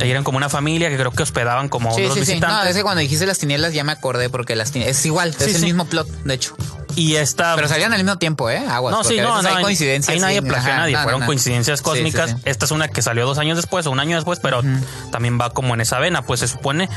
Y 0.00 0.08
eran 0.10 0.24
como 0.24 0.36
una 0.36 0.48
familia 0.48 0.88
que 0.90 0.96
creo 0.96 1.10
que 1.10 1.22
hospedaban 1.22 1.68
como 1.68 1.90
Sí, 1.94 2.02
sí, 2.02 2.08
sí. 2.08 2.14
No, 2.14 2.20
visitantes. 2.20 2.70
es 2.70 2.76
que 2.76 2.82
cuando 2.82 3.00
dijiste 3.00 3.26
las 3.26 3.38
tinieblas 3.38 3.72
ya 3.72 3.82
me 3.84 3.92
acordé 3.92 4.28
porque 4.30 4.54
las 4.56 4.70
tinieblas 4.72 4.98
es 4.98 5.06
igual, 5.06 5.30
es 5.38 5.54
el 5.56 5.62
mismo 5.62 5.84
plot, 5.86 6.06
de 6.24 6.34
hecho. 6.34 6.54
Y 6.94 7.14
esta 7.16 7.54
Pero 7.56 7.68
salían 7.68 7.92
al 7.94 7.98
mismo 8.04 8.18
tiempo, 8.18 8.50
¿eh? 8.50 8.58
Aguas. 8.68 8.92
No, 8.94 9.02
sí, 9.02 9.16
no, 9.18 9.40
no. 9.40 9.48
hay 9.48 9.62
coincidencias. 9.62 10.14
Ahí 10.14 10.20
nadie 10.20 10.42
plagió 10.42 10.72
a 10.72 10.76
nadie. 10.76 10.92
no, 10.92 10.98
no, 10.98 11.02
Fueron 11.04 11.20
no. 11.20 11.26
coincidencias 11.26 11.78
Sí, 11.78 11.84
sí, 11.84 11.90
cósmicas. 11.90 12.36
Esta 12.44 12.66
es 12.66 12.70
una 12.70 12.88
que 12.88 13.00
salió 13.00 13.24
dos 13.24 13.38
años 13.38 13.56
después 13.56 13.86
o 13.86 13.90
un 13.90 13.98
año 14.00 14.16
después, 14.16 14.40
pero 14.40 14.62
también 15.10 15.40
va 15.40 15.50
como 15.50 15.72
en 15.72 15.80
esa 15.80 15.98
vena, 15.98 16.20
pues 16.22 16.40
se 16.40 16.48
supone. 16.48 16.90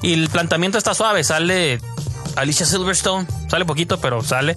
Y 0.00 0.14
el 0.14 0.30
planteamiento 0.30 0.78
está 0.78 0.94
suave. 0.94 1.22
Sale 1.22 1.80
Alicia 2.36 2.64
Silverstone. 2.64 3.26
Sale 3.50 3.66
poquito, 3.66 4.00
pero 4.00 4.24
sale. 4.24 4.56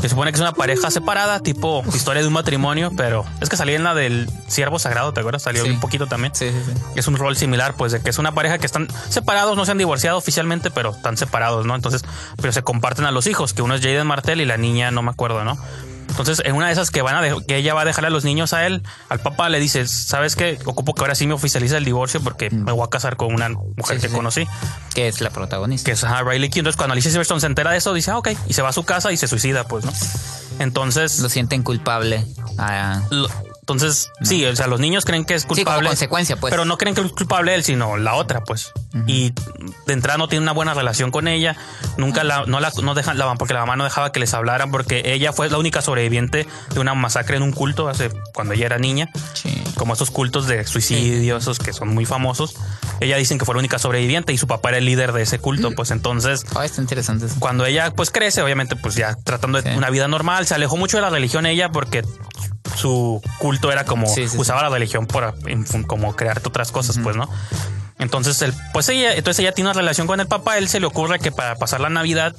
Se 0.00 0.08
supone 0.08 0.30
que 0.30 0.36
es 0.36 0.40
una 0.40 0.52
pareja 0.52 0.90
separada, 0.90 1.40
tipo 1.40 1.82
historia 1.92 2.22
de 2.22 2.28
un 2.28 2.34
matrimonio, 2.34 2.92
pero 2.96 3.24
es 3.40 3.48
que 3.48 3.56
salía 3.56 3.74
en 3.76 3.82
la 3.84 3.94
del 3.94 4.30
siervo 4.46 4.78
sagrado, 4.78 5.12
¿te 5.12 5.20
acuerdas? 5.20 5.42
Salió 5.42 5.64
Sí. 5.64 5.70
un 5.70 5.80
poquito 5.80 6.06
también. 6.06 6.34
Sí, 6.34 6.50
sí, 6.50 6.56
sí. 6.66 6.72
Es 6.94 7.08
un 7.08 7.16
rol 7.16 7.36
similar, 7.36 7.74
pues, 7.74 7.90
de 7.92 8.00
que 8.00 8.10
es 8.10 8.18
una 8.18 8.32
pareja 8.32 8.58
que 8.58 8.66
están 8.66 8.86
separados, 9.08 9.56
no 9.56 9.64
se 9.64 9.72
han 9.72 9.78
divorciado 9.78 10.16
oficialmente, 10.18 10.70
pero 10.70 10.90
están 10.90 11.16
separados, 11.16 11.66
¿no? 11.66 11.74
Entonces, 11.74 12.04
pero 12.40 12.52
se 12.52 12.62
comparten 12.62 13.06
a 13.06 13.10
los 13.10 13.26
hijos, 13.26 13.52
que 13.54 13.62
uno 13.62 13.74
es 13.74 13.80
Jaden 13.80 14.06
Martell 14.06 14.40
y 14.40 14.44
la 14.44 14.56
niña 14.56 14.90
no 14.90 15.02
me 15.02 15.10
acuerdo, 15.10 15.44
¿no? 15.44 15.58
Entonces, 16.08 16.42
en 16.44 16.54
una 16.56 16.66
de 16.66 16.72
esas 16.72 16.90
que 16.90 17.02
van 17.02 17.14
a 17.16 17.22
de- 17.22 17.44
que 17.46 17.56
ella 17.56 17.74
va 17.74 17.82
a 17.82 17.84
dejar 17.84 18.04
a 18.06 18.10
los 18.10 18.24
niños 18.24 18.52
a 18.52 18.66
él, 18.66 18.82
al 19.08 19.20
papá 19.20 19.48
le 19.48 19.60
dice, 19.60 19.86
¿sabes 19.86 20.34
qué? 20.36 20.58
Ocupo 20.64 20.94
que 20.94 21.02
ahora 21.02 21.14
sí 21.14 21.26
me 21.26 21.34
oficialice 21.34 21.76
el 21.76 21.84
divorcio 21.84 22.20
porque 22.20 22.50
me 22.50 22.72
voy 22.72 22.84
a 22.84 22.90
casar 22.90 23.16
con 23.16 23.32
una 23.34 23.48
mujer 23.50 23.68
Mm. 23.76 23.84
Sí, 23.84 24.00
que 24.00 24.08
sí. 24.08 24.14
conocí, 24.14 24.46
Que 24.94 25.08
es 25.08 25.20
la 25.20 25.30
protagonista. 25.30 25.84
que 25.86 25.92
es 25.92 26.02
ajá, 26.04 26.22
Riley 26.22 26.48
Keough. 26.50 26.60
Entonces, 26.60 26.76
cuando 26.76 26.92
Alicia 26.94 27.10
Silverstone 27.10 27.40
se 27.40 27.46
entera 27.46 27.70
de 27.70 27.78
eso, 27.78 27.92
dice, 27.94 28.10
ah, 28.10 28.18
ok, 28.18 28.30
y 28.46 28.52
se 28.54 28.62
va 28.62 28.70
a 28.70 28.72
su 28.72 28.84
casa 28.84 29.12
y 29.12 29.16
se 29.16 29.28
suicida, 29.28 29.64
pues, 29.68 29.84
¿no? 29.84 29.92
Entonces, 30.58 31.18
Lo 31.20 31.28
sienten 31.28 31.62
culpable. 31.62 32.24
Ah, 32.58 33.02
lo- 33.10 33.28
entonces, 33.68 34.10
sí, 34.22 34.46
o 34.46 34.56
sea, 34.56 34.66
los 34.66 34.80
niños 34.80 35.04
creen 35.04 35.26
que 35.26 35.34
es 35.34 35.42
como 35.44 35.56
culpable. 35.56 35.88
consecuencia, 35.88 36.36
pues. 36.36 36.50
Pero 36.50 36.64
no 36.64 36.78
creen 36.78 36.94
que 36.94 37.02
es 37.02 37.12
culpable 37.12 37.54
él, 37.54 37.62
sino 37.64 37.98
la 37.98 38.14
otra, 38.14 38.40
pues. 38.42 38.72
Y 39.06 39.34
de 39.86 39.92
entrada 39.92 40.16
no 40.16 40.26
tiene 40.26 40.42
una 40.42 40.52
buena 40.52 40.72
relación 40.72 41.10
con 41.10 41.28
ella. 41.28 41.54
Nunca 41.98 42.24
la, 42.24 42.46
no 42.46 42.60
la, 42.60 42.72
no 42.82 42.94
dejan, 42.94 43.18
la, 43.18 43.34
porque 43.34 43.52
la 43.52 43.60
mamá 43.60 43.76
no 43.76 43.84
dejaba 43.84 44.10
que 44.10 44.20
les 44.20 44.32
hablaran, 44.32 44.70
porque 44.70 45.02
ella 45.04 45.34
fue 45.34 45.50
la 45.50 45.58
única 45.58 45.82
sobreviviente 45.82 46.46
de 46.72 46.80
una 46.80 46.94
masacre 46.94 47.36
en 47.36 47.42
un 47.42 47.52
culto 47.52 47.88
hace, 47.88 48.10
cuando 48.32 48.54
ella 48.54 48.64
era 48.66 48.78
niña. 48.78 49.10
sí. 49.34 49.62
Como 49.76 49.92
esos 49.94 50.10
cultos 50.10 50.46
de 50.48 50.66
suicidio, 50.66 51.36
esos 51.36 51.58
que 51.60 51.72
son 51.72 51.88
muy 51.94 52.04
famosos. 52.04 52.56
Ella 52.98 53.16
dicen 53.16 53.38
que 53.38 53.44
fue 53.44 53.54
la 53.54 53.60
única 53.60 53.78
sobreviviente 53.78 54.32
y 54.32 54.38
su 54.38 54.48
papá 54.48 54.70
era 54.70 54.78
el 54.78 54.86
líder 54.86 55.12
de 55.12 55.22
ese 55.22 55.38
culto, 55.38 55.70
pues 55.72 55.92
entonces 55.92 56.44
Ah, 56.56 56.64
está 56.64 56.80
interesante 56.80 57.26
eso. 57.26 57.36
cuando 57.38 57.64
ella 57.64 57.92
pues 57.94 58.10
crece, 58.10 58.42
obviamente 58.42 58.74
pues 58.74 58.96
ya 58.96 59.14
tratando 59.22 59.62
de 59.62 59.70
Sí. 59.70 59.76
una 59.78 59.90
vida 59.90 60.08
normal, 60.08 60.46
se 60.46 60.54
alejó 60.56 60.76
mucho 60.76 60.96
de 60.96 61.02
la 61.02 61.10
religión 61.10 61.46
ella 61.46 61.68
porque 61.70 62.02
su 62.76 63.20
culto 63.38 63.57
era 63.70 63.84
como 63.84 64.06
Sí, 64.06 64.28
sí, 64.28 64.36
usaba 64.38 64.62
la 64.62 64.68
religión 64.68 65.06
para 65.06 65.34
como 65.86 66.14
crearte 66.16 66.48
otras 66.48 66.70
cosas, 66.72 66.98
pues, 67.02 67.16
¿no? 67.16 67.28
Entonces, 67.98 68.40
él, 68.42 68.54
pues 68.72 68.88
ella, 68.90 69.14
entonces 69.14 69.40
ella 69.40 69.52
tiene 69.52 69.70
una 69.70 69.78
relación 69.78 70.06
con 70.06 70.20
el 70.20 70.26
papá, 70.28 70.56
él 70.58 70.68
se 70.68 70.78
le 70.80 70.86
ocurre 70.86 71.18
que 71.18 71.32
para 71.32 71.56
pasar 71.56 71.80
la 71.80 71.88
Navidad 71.88 72.34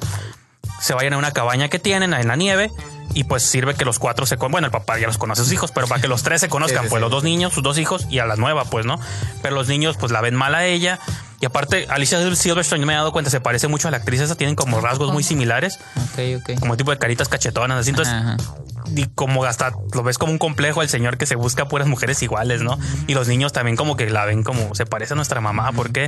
se 0.79 0.93
vayan 0.93 1.13
a 1.13 1.17
una 1.17 1.31
cabaña 1.31 1.67
que 1.67 1.79
tienen 1.79 2.13
en 2.13 2.27
la 2.29 2.35
nieve 2.37 2.71
y 3.13 3.25
pues 3.25 3.43
sirve 3.43 3.73
que 3.75 3.83
los 3.83 3.99
cuatro 3.99 4.25
se 4.25 4.37
con 4.37 4.51
bueno 4.51 4.67
el 4.67 4.71
papá 4.71 4.97
ya 4.97 5.07
los 5.07 5.17
conoce 5.17 5.41
a 5.41 5.43
sus 5.43 5.51
hijos 5.51 5.71
pero 5.73 5.87
para 5.87 5.99
que 5.99 6.07
los 6.07 6.23
tres 6.23 6.39
se 6.39 6.47
conozcan 6.47 6.83
Sí, 6.83 6.85
sí, 6.85 6.89
pues 6.91 6.99
sí. 6.99 7.01
los 7.01 7.11
dos 7.11 7.23
niños 7.23 7.51
sus 7.53 7.63
dos 7.63 7.77
hijos 7.79 8.05
y 8.09 8.19
a 8.19 8.25
la 8.25 8.35
nueva 8.37 8.63
pues 8.65 8.85
no 8.85 8.97
pero 9.41 9.55
los 9.55 9.67
niños 9.67 9.97
pues 9.97 10.11
la 10.13 10.21
ven 10.21 10.35
mal 10.35 10.55
a 10.55 10.65
ella 10.65 10.99
Y 11.41 11.45
aparte, 11.45 11.87
Alicia 11.89 12.19
Silverstone, 12.35 12.85
me 12.85 12.93
he 12.93 12.95
dado 12.95 13.11
cuenta, 13.11 13.29
se 13.31 13.41
parece 13.41 13.67
mucho 13.67 13.87
a 13.87 13.91
la 13.91 13.97
actriz 13.97 14.21
esa, 14.21 14.35
tienen 14.35 14.55
como 14.55 14.79
rasgos 14.79 15.11
muy 15.11 15.23
similares, 15.23 15.79
Ok, 15.97 16.19
ok. 16.51 16.59
como 16.59 16.75
tipo 16.77 16.91
de 16.91 16.97
caritas 16.97 17.27
cachetonas, 17.29 17.79
así. 17.79 17.89
Entonces, 17.91 18.13
Ajá. 18.13 18.35
Y 18.95 19.05
como 19.15 19.43
hasta 19.45 19.71
lo 19.93 20.03
ves 20.03 20.17
como 20.17 20.31
un 20.31 20.37
complejo 20.37 20.81
el 20.81 20.89
señor 20.89 21.17
que 21.17 21.25
se 21.25 21.35
busca 21.35 21.67
puras 21.67 21.87
mujeres 21.87 22.21
iguales, 22.23 22.61
¿no? 22.61 22.77
Y 23.07 23.13
los 23.13 23.27
niños 23.27 23.53
también 23.53 23.75
como 23.77 23.95
que 23.95 24.09
la 24.09 24.25
ven 24.25 24.43
como 24.43 24.73
se 24.75 24.85
parece 24.85 25.13
a 25.13 25.15
nuestra 25.15 25.41
mamá, 25.41 25.71
¿por 25.71 25.91
qué? 25.91 26.07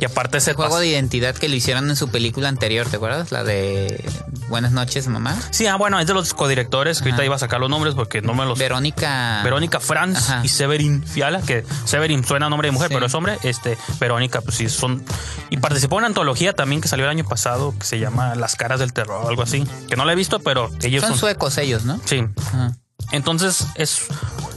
Y 0.00 0.04
aparte 0.06 0.38
ese 0.38 0.50
El 0.50 0.56
juego 0.56 0.78
de 0.78 0.86
identidad 0.88 1.34
que 1.34 1.48
lo 1.48 1.54
hicieron 1.54 1.90
en 1.90 1.96
su 1.96 2.08
película 2.08 2.48
anterior, 2.48 2.86
¿te 2.88 2.96
acuerdas? 2.96 3.32
La 3.32 3.44
de 3.44 4.02
Buenas 4.48 4.72
noches, 4.72 5.06
mamá. 5.06 5.36
Sí, 5.50 5.66
ah, 5.66 5.76
bueno, 5.76 6.00
es 6.00 6.06
de 6.06 6.14
los 6.14 6.34
codirectores, 6.34 7.00
que 7.02 7.10
ahorita 7.10 7.24
iba 7.24 7.36
a 7.36 7.38
sacar 7.38 7.60
los 7.60 7.70
nombres 7.70 7.94
porque 7.94 8.20
no 8.22 8.34
me 8.34 8.44
los... 8.46 8.58
Verónica. 8.58 9.42
Verónica 9.44 9.78
Franz 9.78 10.18
Ajá. 10.30 10.40
y 10.44 10.48
Severin 10.48 11.04
Fiala, 11.06 11.40
que 11.42 11.64
Severin 11.84 12.24
suena 12.24 12.46
a 12.46 12.50
nombre 12.50 12.66
de 12.68 12.72
mujer, 12.72 12.88
Sí. 12.88 12.94
pero 12.94 13.06
es 13.06 13.14
hombre. 13.14 13.38
Este, 13.42 13.76
Verónica, 14.00 14.40
pues 14.40 14.56
sí, 14.56 14.68
son. 14.68 15.04
Y 15.50 15.58
participó 15.58 15.96
en 15.96 15.98
una 16.00 16.06
antología 16.08 16.52
también 16.52 16.80
que 16.80 16.88
salió 16.88 17.04
el 17.04 17.10
año 17.10 17.24
pasado, 17.24 17.74
que 17.78 17.84
se 17.86 17.98
llama 18.00 18.34
Las 18.34 18.56
caras 18.56 18.80
del 18.80 18.92
terror, 18.92 19.26
algo 19.28 19.42
así. 19.42 19.64
Que 19.88 19.94
no 19.96 20.04
la 20.04 20.12
he 20.12 20.16
visto, 20.16 20.40
pero 20.40 20.70
ellos 20.82 21.02
Son 21.02 21.10
son. 21.10 21.18
suecos 21.20 21.56
ellos, 21.58 21.84
¿no? 21.84 22.00
sí. 22.06 22.19
Ajá. 22.36 22.72
Entonces 23.12 23.66
es. 23.76 24.06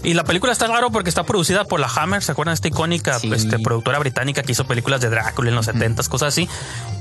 Y 0.04 0.16
la 0.16 0.26
película 0.26 0.52
está 0.52 0.68
raro 0.68 0.92
porque 0.92 1.10
está 1.10 1.24
producida 1.24 1.64
por 1.64 1.80
la 1.80 1.88
Hammer, 1.88 2.22
¿se 2.22 2.34
acuerdan 2.34 2.52
de 2.52 2.56
esta 2.56 2.68
icónica 2.68 3.18
Sí. 3.18 3.32
este, 3.34 3.58
productora 3.58 3.98
británica 4.00 4.44
que 4.44 4.52
hizo 4.52 4.66
películas 4.66 5.00
de 5.00 5.10
Drácula 5.10 5.48
en 5.50 5.56
los 5.56 5.66
70s, 5.70 6.10
cosas 6.10 6.28
así? 6.34 6.50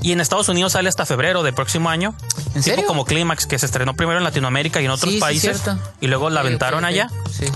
Y 0.01 0.13
en 0.13 0.21
Estados 0.21 0.47
Unidos 0.47 0.71
sale 0.71 0.87
hasta 0.87 1.05
febrero 1.05 1.43
del 1.43 1.53
próximo 1.53 1.89
año. 1.89 2.15
¿En 2.37 2.53
tipo 2.53 2.61
serio? 2.63 2.85
como 2.87 3.03
Clímax, 3.03 3.45
que 3.45 3.59
se 3.59 3.65
estrenó 3.65 3.93
primero 3.93 4.19
en 4.19 4.23
Latinoamérica 4.23 4.81
y 4.81 4.85
en 4.85 4.91
otros 4.91 5.13
Sí, 5.13 5.19
países. 5.19 5.61
y 5.99 6.07
luego 6.07 6.29
la 6.29 6.39
aventaron 6.39 6.85
allá. 6.85 7.09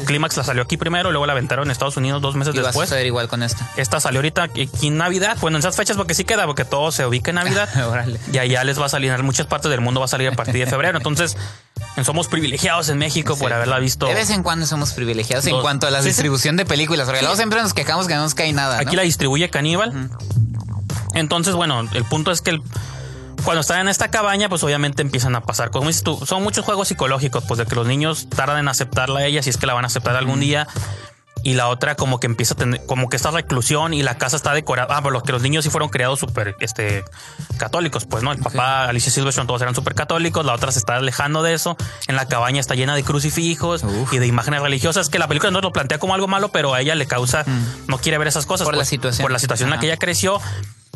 Clímax 0.05 0.35
la 0.35 0.43
salió 0.43 0.63
aquí 0.63 0.75
primero, 0.75 1.11
luego 1.11 1.25
la 1.25 1.31
aventaron 1.31 1.65
en 1.67 1.71
Estados 1.71 1.95
Unidos 1.95 2.21
dos 2.21 2.35
meses 2.35 2.53
Y 2.53 2.57
va 2.57 2.63
a 2.65 2.67
después. 2.67 2.89
suceder 2.89 3.05
igual 3.07 3.29
con 3.29 3.41
esta. 3.41 3.71
Esta 3.77 4.01
salió 4.01 4.19
ahorita 4.19 4.43
aquí 4.43 4.69
en 4.81 4.97
Navidad. 4.97 5.37
Bueno, 5.39 5.57
en 5.57 5.59
esas 5.59 5.77
fechas 5.77 5.95
porque 5.95 6.13
sí 6.13 6.25
queda, 6.25 6.45
porque 6.45 6.65
todo 6.65 6.91
se 6.91 7.05
ubica 7.05 7.31
en 7.31 7.35
Navidad. 7.35 7.69
Y 8.33 8.37
allá 8.37 8.65
les 8.65 8.79
va 8.79 8.87
a 8.87 8.89
salir, 8.89 9.11
en 9.13 9.25
muchas 9.25 9.47
partes 9.47 9.71
del 9.71 9.79
mundo 9.79 10.01
va 10.01 10.05
a 10.07 10.09
salir 10.09 10.27
a 10.27 10.33
partir 10.33 10.55
de 10.55 10.67
febrero. 10.67 10.97
Entonces, 10.97 11.37
somos 12.03 12.27
privilegiados 12.27 12.89
en 12.89 12.97
México 12.97 13.35
por 13.37 13.51
haberla 13.53 13.79
visto. 13.79 14.05
De 14.07 14.13
vez 14.13 14.29
en 14.29 14.43
cuando 14.43 14.65
somos 14.65 14.93
privilegiados 14.93 15.45
en 15.47 15.59
cuanto 15.61 15.87
a 15.87 15.91
la 15.91 15.99
Sí, 15.99 16.03
sí. 16.03 16.09
distribución 16.09 16.55
de 16.57 16.65
películas, 16.65 17.05
porque 17.05 17.21
luego 17.21 17.35
siempre 17.35 17.61
nos 17.61 17.73
quejamos 17.73 18.07
que 18.07 18.15
no 18.15 18.21
nos 18.21 18.35
cae 18.35 18.53
nada. 18.53 18.77
Aquí 18.77 18.91
¿no? 18.91 18.97
la 18.97 19.01
distribuye 19.03 19.49
Caníbal. 19.49 20.09
Entonces, 21.13 21.55
bueno, 21.55 21.87
el 21.93 22.03
punto 22.05 22.31
es 22.31 22.41
que 22.41 22.51
el- 22.51 22.61
cuando 23.43 23.61
están 23.61 23.79
en 23.81 23.87
esta 23.87 24.09
cabaña, 24.09 24.49
pues 24.49 24.63
obviamente 24.63 25.01
empiezan 25.01 25.35
a 25.35 25.41
pasar. 25.41 25.71
Como 25.71 25.87
dices 25.87 26.03
tú, 26.03 26.19
son 26.25 26.43
muchos 26.43 26.65
juegos 26.65 26.87
psicológicos, 26.89 27.43
pues 27.47 27.57
de 27.57 27.65
que 27.65 27.75
los 27.75 27.87
niños 27.87 28.27
tardan 28.29 28.59
en 28.59 28.67
aceptarla 28.67 29.21
a 29.21 29.25
ella, 29.25 29.41
si 29.41 29.49
es 29.49 29.57
que 29.57 29.65
la 29.67 29.73
van 29.73 29.83
a 29.85 29.87
aceptar 29.87 30.15
algún 30.15 30.39
día. 30.39 30.67
Y 31.47 31.53
la 31.53 31.69
otra 31.69 31.95
como 31.95 32.19
que 32.19 32.27
empieza 32.27 32.55
a 32.55 32.57
tener, 32.57 32.85
como 32.85 33.07
que 33.07 33.15
esta 33.15 33.31
reclusión 33.31 33.93
y 33.93 34.03
la 34.03 34.17
casa 34.17 34.35
está 34.35 34.53
decorada. 34.53 34.93
Ah, 34.93 34.99
pero 35.01 35.11
los 35.11 35.23
que 35.23 35.31
los 35.31 35.41
niños 35.41 35.63
sí 35.63 35.69
fueron 35.69 35.87
criados 35.87 36.19
súper 36.19 36.57
este, 36.59 37.05
católicos, 37.55 38.03
pues, 38.03 38.21
¿no? 38.21 38.33
El 38.33 38.39
papá, 38.39 38.89
Alicia 38.89 39.09
Silverstone, 39.13 39.47
todos 39.47 39.61
eran 39.61 39.73
súper 39.73 39.95
católicos. 39.95 40.45
La 40.45 40.53
otra 40.53 40.73
se 40.73 40.79
está 40.79 40.97
alejando 40.97 41.43
de 41.43 41.53
eso. 41.53 41.77
En 42.09 42.17
la 42.17 42.27
cabaña 42.27 42.59
está 42.59 42.75
llena 42.75 42.95
de 42.95 43.03
crucifijos 43.05 43.85
Uf. 43.85 44.11
y 44.11 44.19
de 44.19 44.27
imágenes 44.27 44.61
religiosas 44.61 45.07
que 45.07 45.19
la 45.19 45.29
película 45.29 45.49
no 45.49 45.61
lo 45.61 45.71
plantea 45.71 45.99
como 45.99 46.13
algo 46.13 46.27
malo, 46.27 46.49
pero 46.49 46.73
a 46.73 46.81
ella 46.81 46.95
le 46.95 47.07
causa, 47.07 47.45
no 47.87 47.97
quiere 47.97 48.17
ver 48.17 48.27
esas 48.27 48.45
cosas. 48.45 48.65
Por 48.65 48.73
la 48.73 48.79
pues, 48.79 48.89
situación. 48.89 49.23
Por 49.23 49.31
la 49.31 49.39
situación 49.39 49.69
en 49.69 49.75
la 49.75 49.79
que 49.79 49.85
ella 49.85 49.95
creció 49.95 50.41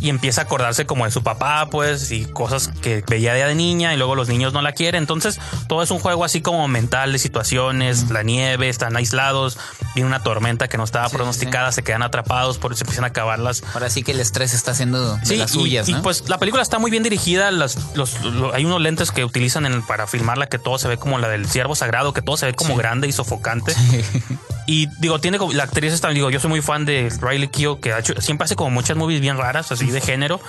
y 0.01 0.09
empieza 0.09 0.41
a 0.41 0.43
acordarse 0.45 0.85
como 0.85 1.05
de 1.05 1.11
su 1.11 1.23
papá, 1.23 1.67
pues, 1.69 2.11
y 2.11 2.25
cosas 2.25 2.69
que 2.81 3.03
veía 3.07 3.33
de 3.35 3.55
niña 3.55 3.93
y 3.93 3.97
luego 3.97 4.15
los 4.15 4.27
niños 4.27 4.51
no 4.51 4.61
la 4.61 4.73
quieren. 4.73 5.03
Entonces, 5.03 5.39
todo 5.67 5.83
es 5.83 5.91
un 5.91 5.99
juego 5.99 6.25
así 6.25 6.41
como 6.41 6.67
mental 6.67 7.11
de 7.13 7.19
situaciones, 7.19 8.09
la 8.09 8.23
nieve, 8.23 8.67
están 8.67 8.97
aislados, 8.97 9.57
viene 9.95 10.07
una 10.07 10.21
tormenta 10.23 10.67
que 10.67 10.77
no 10.77 10.83
estaba 10.83 11.07
Sí, 11.07 11.15
pronosticada, 11.15 11.71
se 11.71 11.83
quedan 11.83 12.01
atrapados, 12.01 12.57
por 12.57 12.73
eso 12.73 12.83
empiezan 12.83 13.03
a 13.05 13.07
acabarlas. 13.07 13.63
Ahora 13.73 13.89
sí 13.89 14.01
que 14.03 14.11
el 14.11 14.19
estrés 14.19 14.53
está 14.53 14.71
haciendo 14.71 15.17
de 15.17 15.25
Sí, 15.25 15.35
las 15.37 15.51
suyas, 15.51 15.87
y, 15.87 15.93
¿no? 15.93 16.01
pues 16.01 16.27
la 16.27 16.39
película 16.39 16.63
está 16.63 16.79
muy 16.79 16.89
bien 16.91 17.03
dirigida. 17.03 17.51
Las, 17.51 17.77
los, 17.95 18.21
lo- 18.23 18.53
hay 18.53 18.65
unos 18.65 18.81
lentes 18.81 19.11
que 19.11 19.23
utilizan 19.23 19.65
en- 19.67 19.83
para 19.83 20.07
filmarla 20.07 20.47
que 20.47 20.57
todo 20.57 20.77
se 20.79 20.87
ve 20.87 20.97
como 20.97 21.19
la 21.19 21.27
del 21.29 21.47
ciervo 21.47 21.75
sagrado, 21.75 22.11
que 22.13 22.21
todo 22.23 22.37
se 22.37 22.47
ve 22.47 22.53
como 22.55 22.75
grande 22.75 23.07
y 23.07 23.11
sofocante. 23.11 23.75
Y 24.67 24.87
digo, 24.99 25.19
tiene 25.19 25.37
como- 25.37 25.53
la 25.53 25.63
actriz 25.63 25.91
está, 25.93 26.09
digo, 26.09 26.29
yo 26.29 26.39
soy 26.39 26.49
muy 26.49 26.61
fan 26.61 26.85
de 26.85 27.11
Riley 27.21 27.49
Keough, 27.49 27.79
que 27.79 27.91
ha 27.93 27.99
hecho, 27.99 28.13
siempre 28.21 28.45
hace 28.45 28.55
como 28.55 28.69
muchas 28.69 28.95
movies 28.95 29.19
bien 29.19 29.37
raras, 29.37 29.71
así 29.71 29.90
de 29.93 30.01
género. 30.01 30.39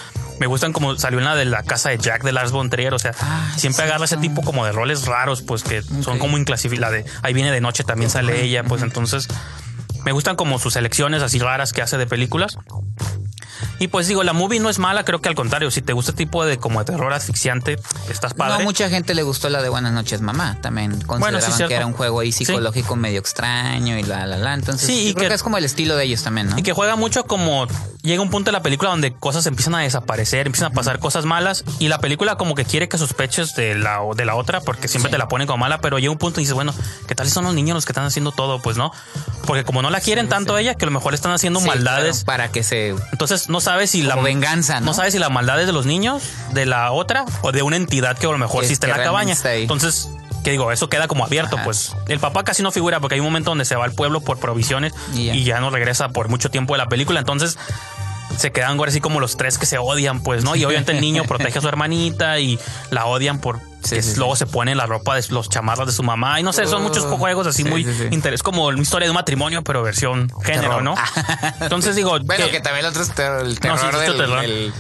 Me 0.41 0.47
gustan 0.47 0.73
como 0.73 0.97
salió 0.97 1.19
en 1.19 1.25
la 1.25 1.37
de 1.37 1.45
la 1.45 1.63
casa 1.63 1.91
de 1.91 1.99
Jack 1.99 2.23
de 2.25 2.33
Lars 2.33 2.51
von 2.51 2.69
Trier, 2.71 2.95
o 2.95 2.99
sea, 2.99 3.13
Ah, 3.21 3.53
siempre 3.57 3.85
sí, 3.85 3.89
agarra 3.89 4.07
ese 4.07 4.17
tipo 4.17 4.43
como 4.43 4.65
de 4.65 4.73
roles 4.73 5.07
raros, 5.07 5.43
pues 5.43 5.63
que 5.63 5.83
son 6.03 6.19
como 6.19 6.37
inclasificables. 6.39 7.05
de 7.05 7.11
ahí 7.23 7.33
viene 7.33 7.53
de 7.53 7.61
noche 7.61 7.85
también 7.85 8.11
sale 8.11 8.43
ella, 8.43 8.65
pues 8.65 8.83
entonces 8.83 9.29
me 10.05 10.11
gustan 10.13 10.35
como 10.35 10.59
sus 10.59 10.73
selecciones 10.75 11.23
así 11.23 11.39
raras 11.39 11.73
que 11.73 11.83
hace 11.83 11.97
de 11.97 12.07
películas. 12.07 12.57
Y 13.79 13.89
pues 13.89 14.07
digo, 14.09 14.23
la 14.23 14.33
movie 14.33 14.61
no 14.61 14.69
es 14.71 14.79
mala, 14.79 15.05
creo 15.05 15.21
que 15.21 15.29
al 15.29 15.35
contrario, 15.35 15.71
si 15.71 15.83
te 15.83 15.93
gusta 15.93 16.13
tipo 16.13 16.45
de 16.45 16.59
como 16.59 16.79
de 16.81 16.85
terror 16.93 17.13
asfixiante, 17.13 17.79
estás 18.09 18.35
padre. 18.35 18.59
No, 18.59 18.65
mucha 18.65 18.89
gente 18.89 19.15
le 19.15 19.23
gustó 19.23 19.49
la 19.51 19.63
de 19.63 19.69
Buenas 19.69 19.93
noches, 19.93 20.21
mamá. 20.21 20.59
También 20.61 21.01
consideraban 21.03 21.41
cierto. 21.53 21.69
que 21.69 21.75
era 21.75 21.87
un 21.87 21.93
juego 21.95 22.21
ahí 22.21 22.33
Sí. 22.33 22.45
psicológico 22.45 22.97
medio 22.97 23.21
extraño 23.21 23.99
y 23.99 24.03
la, 24.03 24.27
la, 24.27 24.37
la. 24.37 24.55
Entonces, 24.55 24.87
Sí, 24.87 25.09
y 25.09 25.15
creo 25.15 25.25
que- 25.25 25.29
que 25.29 25.35
es 25.35 25.43
como 25.43 25.57
el 25.59 25.65
estilo 25.65 25.97
de 25.97 26.05
ellos 26.05 26.23
también, 26.23 26.49
¿no? 26.51 26.59
Y 26.59 26.63
que 26.63 26.73
juega 26.73 26.97
mucho 26.97 27.25
como 27.25 27.67
llega 28.03 28.21
un 28.23 28.31
punto 28.31 28.51
de 28.51 28.53
la 28.53 28.63
película 28.63 28.91
donde 28.91 29.13
cosas 29.15 29.47
empiezan 29.47 29.75
a 29.77 29.81
desaparecer, 29.81 30.47
empiezan 30.47 30.73
a 30.73 30.75
pasar 30.75 30.99
cosas 30.99 31.25
malas 31.25 31.65
y 31.79 31.89
la 31.89 31.99
película 31.99 32.37
como 32.37 32.55
que 32.55 32.65
quiere 32.65 32.89
que 32.89 32.99
sospeches 32.99 33.55
de 33.55 33.75
la 33.77 34.01
de 34.17 34.25
la 34.25 34.35
otra 34.35 34.61
porque 34.61 34.89
siempre 34.89 35.09
Sí. 35.11 35.13
te 35.13 35.19
la 35.19 35.29
ponen 35.29 35.47
como 35.47 35.59
mala, 35.59 35.81
pero 35.81 35.99
llega 35.99 36.11
un 36.13 36.19
punto 36.19 36.41
y 36.41 36.43
dices, 36.43 36.55
bueno, 36.55 36.75
¿qué 37.07 37.15
tal 37.15 37.27
si 37.27 37.33
son 37.33 37.45
los 37.45 37.55
niños 37.55 37.75
los 37.75 37.85
que 37.87 37.93
están 37.93 38.05
haciendo 38.05 38.33
todo? 38.33 38.61
Pues 38.61 38.77
no, 38.77 38.93
porque 39.47 39.65
como 39.65 39.83
no 39.83 39.91
la 39.91 40.01
quieren 40.01 40.29
tanto 40.29 40.57
ella, 40.59 40.75
que 40.75 40.85
a 40.85 40.87
lo 40.87 40.93
mejor 40.93 41.15
están 41.15 41.33
haciendo 41.33 41.61
Sí, 41.61 41.67
maldades. 41.67 42.25
claro, 42.25 42.27
para 42.27 42.51
que 42.53 42.63
se. 42.63 42.89
Entonces 43.13 43.49
no 43.53 43.61
sabes 43.61 43.91
si 43.91 44.03
la 44.03 44.17
venganza, 44.17 44.81
¿no? 44.81 44.95
sabes 44.95 45.13
si 45.13 45.19
la 45.21 45.29
maldad 45.29 45.61
es 45.61 45.67
de 45.67 45.73
los 45.73 45.87
niños, 45.87 46.23
de 46.53 46.67
la 46.67 46.91
otra 46.91 47.25
o 47.43 47.53
de 47.53 47.63
una 47.63 47.77
entidad 47.77 48.19
que 48.19 48.27
a 48.27 48.31
lo 48.31 48.39
mejor 48.39 48.63
Que- 48.63 48.67
sí 48.69 48.73
está 48.73 48.89
en 48.89 48.95
que 48.95 48.99
la 48.99 49.05
cabaña. 49.05 49.37
Entonces, 49.45 50.09
¿qué 50.43 50.51
digo? 50.51 50.73
Eso 50.73 50.89
queda 50.89 51.07
como 51.07 51.25
abierto, 51.25 51.57
Ajá. 51.57 51.65
pues. 51.65 51.95
El 52.09 52.19
papá 52.19 52.43
casi 52.45 52.63
no 52.63 52.73
figura 52.73 52.99
porque 53.01 53.15
hay 53.15 53.21
un 53.21 53.27
momento 53.27 53.51
donde 53.51 53.65
se 53.65 53.77
va 53.77 53.85
al 53.85 53.93
pueblo 53.93 54.21
por 54.23 54.39
provisiones 54.39 54.93
Y 55.15 55.45
ya, 55.45 55.61
no 55.61 55.71
regresa 55.71 56.09
por 56.09 56.29
mucho 56.29 56.51
tiempo 56.51 56.75
de 56.75 56.79
la 56.79 56.87
película. 56.89 57.21
Entonces, 57.21 57.59
se 58.37 58.53
quedan 58.53 58.79
ahora 58.79 58.91
así 58.91 59.01
como 59.01 59.21
los 59.21 59.37
tres 59.37 59.59
que 59.59 59.67
se 59.67 59.79
odian, 59.79 60.23
pues, 60.23 60.45
¿no? 60.45 60.57
Y 60.57 60.65
obviamente 60.65 60.93
el 60.93 61.01
niño 61.01 61.25
protege 61.29 61.59
a 61.59 61.63
su 61.63 61.69
hermanita 61.69 62.39
y 62.39 62.59
la 62.91 63.07
odian 63.07 63.39
por 63.41 63.61
Sí, 63.83 63.97
que 63.97 64.03
sí, 64.03 64.13
sí. 64.13 64.17
luego 64.17 64.37
se 64.37 64.47
pone 64.47 64.77
la 64.77 64.87
ropa 64.87 65.17
de 65.17 65.25
los 65.31 65.49
chamarras 65.49 65.89
de 65.89 65.93
su 65.93 66.05
mamá. 66.05 66.39
Y 66.39 66.45
no 66.45 66.53
sé, 66.53 66.67
son 66.69 66.83
Uh, 66.83 66.85
muchos 66.85 67.05
juegos 67.05 67.49
así 67.49 67.65
sí, 67.65 67.69
muy 67.69 67.83
sí, 67.83 67.93
sí. 67.99 68.09
interés, 68.13 68.41
como 68.45 68.67
una 68.69 68.81
historia 68.81 69.07
de 69.07 69.11
un 69.11 69.17
matrimonio, 69.17 69.63
pero 69.65 69.83
versión 69.83 70.31
género, 70.45 70.63
Terror. 70.77 70.83
¿no? 70.85 70.95
Entonces 71.61 71.97
digo, 71.97 72.17
Bueno, 72.21 72.45
que- 72.47 72.53
que 72.53 72.61
también 72.61 72.85
el 72.87 72.91
otro 72.91 73.03
es 73.03 73.11
ter- 73.13 73.41
el 73.41 73.55
No, 73.55 73.77
sí, 73.77 73.85
terror 73.87 73.95
es 73.97 74.01
del, 74.09 74.17
terror. 74.17 74.41
del- 74.41 74.51
del 74.51 74.73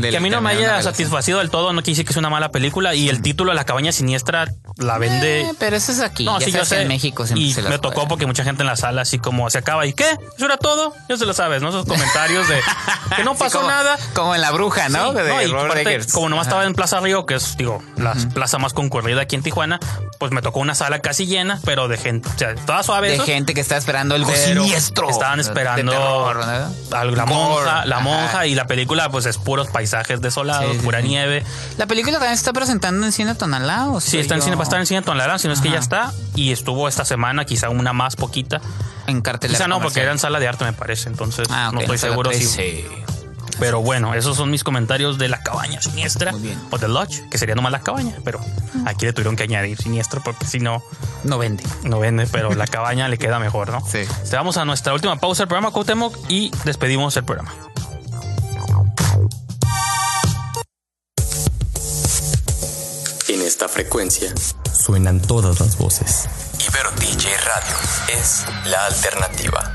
que 0.00 0.16
a 0.16 0.20
mí 0.20 0.30
no 0.30 0.40
me 0.40 0.50
haya 0.50 0.82
satisfacido 0.82 1.38
del 1.38 1.50
todo, 1.50 1.72
no 1.72 1.82
quiere 1.82 1.92
decir 1.92 2.04
que 2.06 2.12
es 2.12 2.16
una 2.16 2.30
mala 2.30 2.50
película. 2.50 2.94
Y 2.94 3.08
el 3.08 3.20
título 3.22 3.50
de 3.52 3.56
La 3.56 3.64
Cabaña 3.64 3.92
Siniestra 3.92 4.46
la 4.78 4.98
vende. 4.98 5.42
Eh, 5.42 5.50
pero 5.58 5.76
eso 5.76 5.92
es 5.92 6.00
aquí. 6.00 6.24
no, 6.24 6.38
ya 6.40 6.46
sí, 6.46 6.52
yo 6.52 6.64
sé. 6.64 6.82
En 6.82 6.88
México 6.88 7.26
siempre 7.26 7.44
y 7.46 7.52
se 7.52 7.62
me 7.62 7.76
tocó 7.78 7.90
juegan. 7.94 8.08
porque 8.08 8.26
mucha 8.26 8.42
gente 8.44 8.62
en 8.62 8.66
la 8.68 8.76
sala, 8.76 9.02
así 9.02 9.18
como 9.18 9.50
se 9.50 9.58
acaba. 9.58 9.84
¿Y 9.86 9.92
qué? 9.92 10.18
¿Eso 10.36 10.46
era 10.46 10.56
todo? 10.56 10.94
Ya 11.08 11.16
se 11.16 11.26
lo 11.26 11.34
sabes, 11.34 11.60
¿no? 11.62 11.68
Esos 11.68 11.84
comentarios 11.86 12.48
de 12.48 12.58
que 13.16 13.24
no 13.24 13.32
Sí, 13.32 13.38
pasó 13.40 13.58
como- 13.58 13.70
nada. 13.70 13.98
Como 14.14 14.34
en 14.34 14.40
La 14.40 14.50
Bruja, 14.50 14.88
¿no? 14.88 15.10
Sí, 15.12 15.18
de 15.18 15.28
no, 15.28 15.42
y 15.42 16.06
como 16.12 16.28
nomás 16.28 16.46
estaba 16.46 16.64
en 16.64 16.74
Plaza 16.74 17.00
Río, 17.00 17.26
que 17.26 17.34
es, 17.34 17.56
digo, 17.56 17.82
la 17.96 18.14
plaza 18.34 18.58
más 18.58 18.72
concurrida 18.72 19.22
aquí 19.22 19.36
en 19.36 19.42
Tijuana, 19.42 19.78
pues 20.18 20.32
me 20.32 20.40
tocó 20.42 20.60
una 20.60 20.74
sala 20.74 21.00
casi 21.00 21.26
llena, 21.26 21.60
pero 21.64 21.88
de 21.88 21.98
gente, 21.98 22.28
o 22.34 22.38
sea, 22.38 22.54
toda 22.54 22.82
suave. 22.82 23.08
De 23.08 23.14
eso, 23.16 23.24
gente 23.24 23.52
que 23.54 23.60
está 23.60 23.76
esperando 23.76 24.14
algo 24.14 24.32
siniestro. 24.34 25.10
Estaban 25.10 25.36
De 25.36 25.42
esperando 25.42 25.92
terror, 25.92 26.36
¿no? 26.36 26.96
a 26.96 27.04
la 27.04 27.26
monja, 27.26 27.84
la 27.84 27.96
Ajá. 27.96 28.04
monja 28.04 28.46
y 28.46 28.54
la 28.54 28.66
película 28.66 29.10
pues 29.10 29.26
es 29.26 29.36
puros 29.38 29.68
paisajes 29.82 30.20
desolados, 30.20 30.76
Sí, 30.76 30.78
pura 30.82 31.00
sí. 31.02 31.08
nieve. 31.08 31.42
¿La 31.76 31.86
película 31.86 32.18
también 32.18 32.36
se 32.36 32.40
está 32.42 32.52
presentando 32.52 33.04
en 33.04 33.10
cine 33.12 33.34
Tonalá? 33.34 33.88
¿o 33.88 34.00
Sí, 34.00 34.18
está 34.18 34.36
en 34.36 34.42
cine, 34.42 34.54
va 34.54 34.62
a 34.62 34.64
estar 34.64 34.78
en 34.78 34.86
cine 34.86 35.02
Tonalá, 35.02 35.38
si 35.38 35.48
no 35.48 35.54
es 35.54 35.60
que 35.60 35.70
ya 35.70 35.78
está 35.78 36.12
y 36.36 36.52
estuvo 36.52 36.86
esta 36.88 37.04
semana, 37.04 37.44
quizá 37.44 37.68
una 37.68 37.92
más 37.92 38.14
poquita. 38.16 38.60
En 39.08 39.20
cartelera. 39.22 39.58
Quizá 39.58 39.66
no, 39.68 39.80
porque 39.80 40.00
era 40.00 40.12
en 40.12 40.18
sala 40.20 40.38
de 40.38 40.46
arte 40.46 40.64
me 40.64 40.72
parece, 40.72 41.08
entonces 41.08 41.48
Ah, 41.50 41.70
no 41.74 41.80
estoy 41.80 41.98
seguro 41.98 42.30
si 42.32 42.38
13. 42.38 42.84
Pero 43.58 43.82
bueno, 43.82 44.14
esos 44.14 44.36
son 44.36 44.50
mis 44.50 44.64
comentarios 44.64 45.18
de 45.18 45.28
la 45.28 45.42
cabaña 45.42 45.80
siniestra 45.82 46.32
Muy 46.32 46.40
bien. 46.40 46.58
o 46.70 46.78
The 46.78 46.88
Lodge, 46.88 47.28
que 47.28 47.38
sería 47.38 47.54
nomás 47.54 47.70
la 47.72 47.80
cabaña, 47.80 48.14
pero 48.24 48.40
aquí 48.86 49.04
le 49.04 49.12
tuvieron 49.12 49.36
que 49.36 49.42
añadir 49.42 49.76
siniestro 49.76 50.22
porque 50.22 50.46
si 50.46 50.58
no, 50.58 50.82
No 51.22 51.38
vende. 51.38 51.62
no 51.84 51.98
vende, 52.00 52.26
pero 52.26 52.54
la 52.54 52.66
cabaña 52.66 53.08
le 53.08 53.18
queda 53.18 53.38
mejor, 53.38 53.70
¿no? 53.70 53.80
Sí. 53.86 53.98
Este, 53.98 54.36
Vamos 54.36 54.56
a 54.56 54.64
nuestra 54.64 54.94
última 54.94 55.16
pausa 55.16 55.42
del 55.42 55.48
programa, 55.48 55.70
Cuauhtémoc, 55.70 56.16
y 56.30 56.50
despedimos 56.64 57.16
el 57.16 57.24
programa. 57.24 57.52
Esta 63.62 63.74
frecuencia 63.74 64.34
suenan 64.72 65.20
todas 65.20 65.60
las 65.60 65.78
voces. 65.78 66.28
Ibero 66.68 66.90
DJ 66.98 67.30
Radio 67.36 67.76
es 68.20 68.44
la 68.66 68.86
alternativa. 68.86 69.72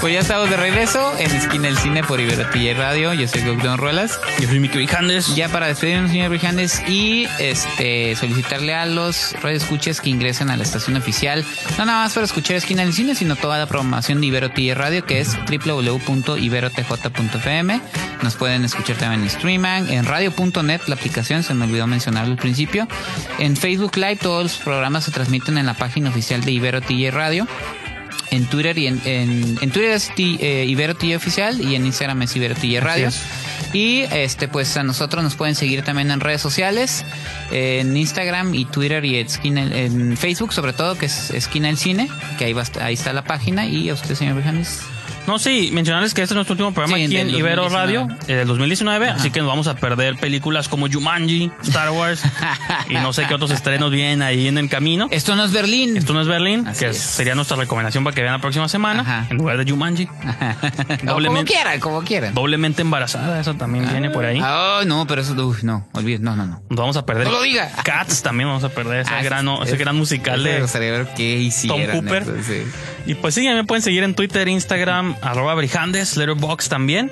Pues 0.00 0.14
ya 0.14 0.20
estamos 0.20 0.48
de 0.48 0.56
regreso 0.56 1.12
en 1.18 1.30
Esquina 1.30 1.64
del 1.64 1.76
Cine 1.76 2.02
por 2.02 2.20
Iberotilla 2.20 2.72
Radio. 2.72 3.12
Yo 3.12 3.28
soy 3.28 3.42
Gauguin 3.42 3.76
Ruelas. 3.76 4.18
Yo 4.40 4.48
soy 4.48 4.58
Miki 4.58 4.78
Brijandes. 4.78 5.36
Ya 5.36 5.50
para 5.50 5.66
despedirnos, 5.66 6.10
señor 6.10 6.30
Brijandes, 6.30 6.82
y 6.88 7.28
este 7.38 8.16
solicitarle 8.16 8.74
a 8.74 8.86
los 8.86 9.34
radioescuchas 9.42 10.00
que 10.00 10.08
ingresen 10.08 10.48
a 10.48 10.56
la 10.56 10.62
estación 10.62 10.96
oficial, 10.96 11.44
no 11.76 11.84
nada 11.84 12.04
más 12.04 12.14
para 12.14 12.24
escuchar 12.24 12.56
Esquina 12.56 12.82
del 12.82 12.94
Cine, 12.94 13.14
sino 13.14 13.36
toda 13.36 13.58
la 13.58 13.66
programación 13.66 14.22
de 14.22 14.28
Iberotilla 14.28 14.74
Radio, 14.74 15.04
que 15.04 15.20
es 15.20 15.36
www.iberotj.fm. 15.44 17.80
Nos 18.22 18.36
pueden 18.36 18.64
escuchar 18.64 18.96
también 18.96 19.20
en 19.20 19.26
Streaming, 19.26 19.90
en 19.90 20.06
radio.net, 20.06 20.80
la 20.86 20.94
aplicación, 20.94 21.42
se 21.42 21.52
me 21.52 21.66
olvidó 21.66 21.86
mencionarlo 21.86 22.32
al 22.32 22.38
principio. 22.38 22.88
En 23.38 23.54
Facebook 23.54 23.96
Live, 23.96 24.16
todos 24.16 24.44
los 24.44 24.56
programas 24.56 25.04
se 25.04 25.10
transmiten 25.10 25.58
en 25.58 25.66
la 25.66 25.74
página 25.74 26.08
oficial 26.08 26.42
de 26.42 26.52
Ibero 26.52 26.80
TJ 26.80 27.10
Radio. 27.10 27.46
En 28.30 28.46
Twitter 28.46 28.78
y 28.78 28.86
en, 28.86 29.00
en, 29.04 29.58
en 29.60 29.70
Twitter 29.70 29.90
es 29.90 30.14
T- 30.14 30.38
eh, 30.40 30.64
Ibero 30.66 30.94
Oficial 31.16 31.60
y 31.60 31.74
en 31.74 31.84
Instagram 31.86 32.22
es 32.22 32.36
Ibero 32.36 32.54
TJ 32.54 32.80
Radio. 32.80 33.08
es. 33.08 33.20
Y 33.72 34.02
este 34.10 34.48
pues 34.48 34.76
a 34.76 34.82
nosotros 34.82 35.22
nos 35.22 35.34
pueden 35.36 35.54
seguir 35.54 35.82
también 35.82 36.10
en 36.10 36.20
redes 36.20 36.40
sociales, 36.40 37.04
en 37.50 37.96
Instagram 37.96 38.54
y 38.54 38.64
Twitter 38.64 39.04
y 39.04 39.16
esquina, 39.16 39.62
en 39.62 40.16
Facebook 40.16 40.52
sobre 40.52 40.72
todo, 40.72 40.96
que 40.98 41.06
es 41.06 41.30
Esquina 41.30 41.68
del 41.68 41.76
Cine, 41.76 42.08
que 42.38 42.46
ahí, 42.46 42.52
va, 42.52 42.64
ahí 42.80 42.94
está 42.94 43.12
la 43.12 43.22
página. 43.22 43.66
Y 43.66 43.88
a 43.88 43.94
usted, 43.94 44.14
señor 44.14 44.34
Brijandes. 44.34 44.80
No, 45.26 45.38
sí, 45.38 45.70
mencionarles 45.72 46.12
que 46.14 46.22
este 46.22 46.32
es 46.32 46.36
nuestro 46.36 46.54
último 46.54 46.72
programa 46.72 46.96
Sí, 46.96 47.04
aquí 47.04 47.16
en 47.18 47.30
Ibero 47.30 47.62
2019. 47.64 48.06
Radio, 48.08 48.18
eh, 48.26 48.36
del 48.36 48.48
2019, 48.48 49.08
así 49.10 49.30
que 49.30 49.40
nos 49.40 49.48
vamos 49.48 49.66
a 49.68 49.76
perder 49.76 50.16
películas 50.16 50.68
como 50.68 50.88
Jumanji, 50.90 51.52
Star 51.62 51.90
Wars 51.90 52.22
y 52.88 52.94
no 52.94 53.12
sé 53.12 53.26
qué 53.26 53.34
otros 53.34 53.50
estrenos 53.52 53.90
vienen 53.92 54.22
ahí 54.22 54.48
en 54.48 54.58
el 54.58 54.68
camino. 54.68 55.08
Esto 55.10 55.36
no 55.36 55.44
es 55.44 55.52
Berlín. 55.52 55.96
Esto 55.96 56.14
no 56.14 56.20
es 56.22 56.26
Berlín, 56.26 56.66
Así 56.66 56.80
que 56.84 56.90
es. 56.90 56.98
sería 56.98 57.34
nuestra 57.34 57.56
recomendación 57.56 58.02
para 58.02 58.14
que 58.14 58.22
vean 58.22 58.34
la 58.34 58.40
próxima 58.40 58.68
semana, 58.68 59.02
Ajá. 59.02 59.26
en 59.30 59.36
lugar 59.36 59.62
de 59.64 59.70
Jumanji. 59.70 60.06
Como 61.06 61.44
quieran, 61.44 61.80
como 61.80 62.02
quieran. 62.02 62.34
Doblemente 62.34 62.82
embarazada, 62.82 63.40
eso 63.40 63.54
también 63.54 63.88
viene 63.90 64.10
por 64.10 64.24
ahí. 64.24 64.40
Ah, 64.42 64.82
no, 64.86 65.06
pero 65.06 65.20
eso, 65.22 65.34
uy, 65.34 65.58
no, 65.62 65.86
olvide, 65.92 66.18
no, 66.18 66.34
no, 66.36 66.46
no. 66.46 66.62
Nos 66.68 66.78
vamos 66.78 66.96
a 66.96 67.06
perder. 67.06 67.26
No 67.26 67.32
lo 67.34 67.42
diga. 67.42 67.70
Cats 67.84 68.22
también 68.22 68.48
vamos 68.48 68.64
a 68.64 68.68
perder 68.70 69.00
ese, 69.00 69.12
Ah, 69.14 69.22
gran, 69.22 69.46
es- 69.48 69.60
ese 69.62 69.72
es- 69.72 69.78
gran 69.78 69.96
musical 69.96 70.42
de 70.42 70.64
hicieran. 71.40 72.00
Cooper. 72.00 72.22
eso, 72.22 72.32
sí. 72.46 72.62
Y 73.06 73.14
pues 73.14 73.34
sí, 73.34 73.44
ya 73.44 73.54
me 73.54 73.64
pueden 73.64 73.82
seguir 73.82 74.02
en 74.02 74.14
Twitter, 74.14 74.46
Instagram, 74.48 75.09
arroba 75.22 75.54
Brijandes, 75.54 76.16
Letterboxd 76.16 76.68
también. 76.68 77.10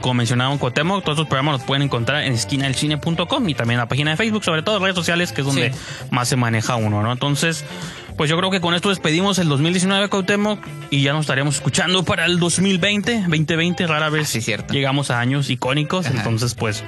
Como 0.00 0.14
mencionaba 0.14 0.56
Cuauhtémoc, 0.56 1.04
todos 1.04 1.16
estos 1.18 1.28
programas 1.28 1.58
los 1.60 1.62
pueden 1.64 1.82
encontrar 1.82 2.24
en 2.24 2.32
esquinadelcine.com 2.32 3.48
y 3.48 3.54
también 3.54 3.76
en 3.76 3.82
la 3.82 3.86
página 3.88 4.12
de 4.12 4.16
Facebook, 4.16 4.42
sobre 4.42 4.62
todo 4.62 4.78
redes 4.78 4.96
sociales, 4.96 5.30
que 5.32 5.42
es 5.42 5.46
donde 5.46 5.72
Sí. 5.72 5.78
más 6.10 6.26
se 6.28 6.36
maneja 6.36 6.76
uno, 6.76 7.02
¿no? 7.02 7.12
Entonces, 7.12 7.64
pues 8.16 8.30
yo 8.30 8.38
creo 8.38 8.50
que 8.50 8.60
con 8.62 8.74
esto 8.74 8.88
despedimos 8.88 9.38
el 9.38 9.48
2019 9.48 10.08
Cuauhtémoc 10.08 10.58
y 10.90 11.02
ya 11.02 11.12
nos 11.12 11.22
estaremos 11.22 11.56
escuchando 11.56 12.02
para 12.02 12.24
el 12.24 12.38
2020, 12.38 13.24
2020, 13.28 13.86
rara 13.86 14.08
vez 14.08 14.28
Ah, 14.28 14.32
sí, 14.32 14.40
cierto. 14.40 14.72
llegamos 14.72 15.10
a 15.10 15.20
años 15.20 15.50
icónicos, 15.50 16.06
Ajá. 16.06 16.16
entonces 16.16 16.54
pues 16.54 16.82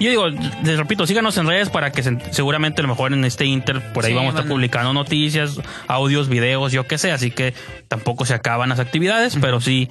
yo 0.00 0.10
digo, 0.10 0.28
les 0.28 0.76
repito, 0.78 1.06
síganos 1.06 1.36
en 1.38 1.46
redes 1.46 1.70
para 1.70 1.90
que 1.92 2.02
se- 2.02 2.18
seguramente 2.32 2.80
a 2.80 2.82
lo 2.82 2.88
mejor 2.88 3.12
en 3.12 3.24
este 3.24 3.44
Inter 3.46 3.80
por 3.92 4.04
ahí 4.04 4.12
Sí, 4.12 4.16
vamos 4.16 4.34
a 4.34 4.38
estar 4.38 4.48
publicando 4.50 4.92
noticias, 4.92 5.60
audios, 5.86 6.28
videos, 6.28 6.72
yo 6.72 6.86
qué 6.86 6.98
sé, 6.98 7.10
así 7.12 7.30
que 7.30 7.54
tampoco 7.88 8.24
se 8.26 8.34
acaban 8.34 8.68
las 8.68 8.78
actividades, 8.80 9.36
pero 9.40 9.60
sí 9.60 9.88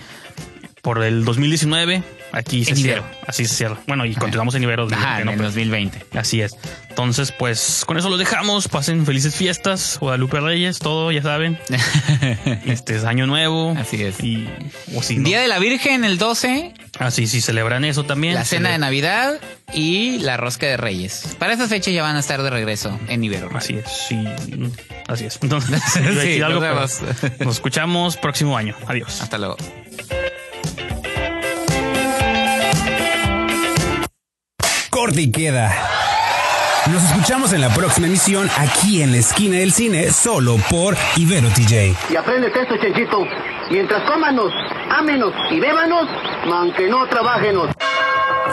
por 0.82 1.04
el 1.04 1.26
2019 1.26 2.04
aquí 2.32 2.64
se 2.66 2.72
En 2.72 2.78
cierra, 2.78 3.00
Ibero. 3.10 3.18
así 3.28 3.46
se 3.46 3.56
cierra. 3.56 3.78
Bueno, 3.88 4.06
y 4.06 4.14
continuamos 4.16 4.54
en 4.56 4.64
Ibero. 4.64 4.88
En 4.88 4.94
el 4.94 5.26
Pero- 5.36 5.44
2020. 5.44 6.06
Así 6.18 6.42
es. 6.42 6.56
Entonces, 6.90 7.32
pues 7.32 7.84
con 7.86 7.98
eso 7.98 8.10
los 8.10 8.20
dejamos. 8.20 8.68
Pasen 8.68 9.06
felices 9.06 9.36
fiestas. 9.36 9.98
Guadalupe 10.00 10.40
Reyes, 10.40 10.80
todo, 10.80 11.12
ya 11.12 11.22
saben. 11.22 11.58
Este 12.66 12.96
es 12.96 13.04
año 13.06 13.28
nuevo. 13.28 13.76
Así 13.78 14.04
es. 14.04 14.22
Y, 14.24 14.48
o 14.96 15.02
si 15.04 15.18
no, 15.18 15.24
Día 15.28 15.42
de 15.42 15.48
la 15.48 15.60
Virgen, 15.60 16.04
el 16.06 16.18
12, 16.18 16.74
así 17.00 17.28
sí 17.28 17.42
celebran 17.42 17.86
eso 17.86 18.04
también. 18.04 18.34
la 18.36 18.46
cena 18.46 18.70
de 18.72 18.78
Navidad 18.78 19.40
y 19.74 20.20
la 20.20 20.38
rosca 20.38 20.66
de 20.68 20.78
Reyes. 20.78 21.36
Para 21.40 21.54
esa 21.54 21.68
fecha 21.68 21.92
ya 21.92 22.02
van 22.04 22.16
a 22.16 22.20
estar 22.20 22.42
de 22.42 22.50
regreso 22.50 22.98
en 23.08 23.24
Ibero. 23.24 23.50
Así 23.54 23.76
es, 23.76 23.86
sí. 24.10 24.24
Así 25.08 25.26
es. 25.26 25.40
Entonces, 25.42 25.82
Sí, 25.94 26.42
algo, 26.42 26.62
nos 26.62 27.56
escuchamos 27.56 28.18
próximo 28.18 28.58
año. 28.58 28.76
Adiós. 28.88 29.22
Hasta 29.22 29.38
luego. 29.38 29.58
Corte 34.98 35.22
y 35.22 35.32
queda. 35.32 35.72
Nos 36.92 37.04
escuchamos 37.04 37.54
en 37.54 37.62
la 37.62 37.70
próxima 37.70 38.08
emisión 38.08 38.50
aquí 38.58 39.04
en 39.04 39.12
la 39.12 39.18
esquina 39.18 39.58
del 39.58 39.72
cine, 39.72 40.12
solo 40.12 40.58
por 40.72 40.98
Ibero 41.16 41.50
TJ. 41.50 41.96
Y 42.10 42.16
apréndete 42.16 42.64
esto, 42.64 42.78
Chenchito. 42.78 43.24
Mientras 43.70 44.02
cómanos, 44.10 44.52
ámenos 44.90 45.34
y 45.52 45.60
bébanos, 45.60 46.10
man 46.48 46.74
que 46.74 46.90
no 46.90 47.08
trabajenos. 47.10 47.70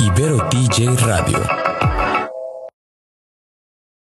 Ibero 0.01 0.47
TJ 0.51 0.95
Radio. 1.07 1.94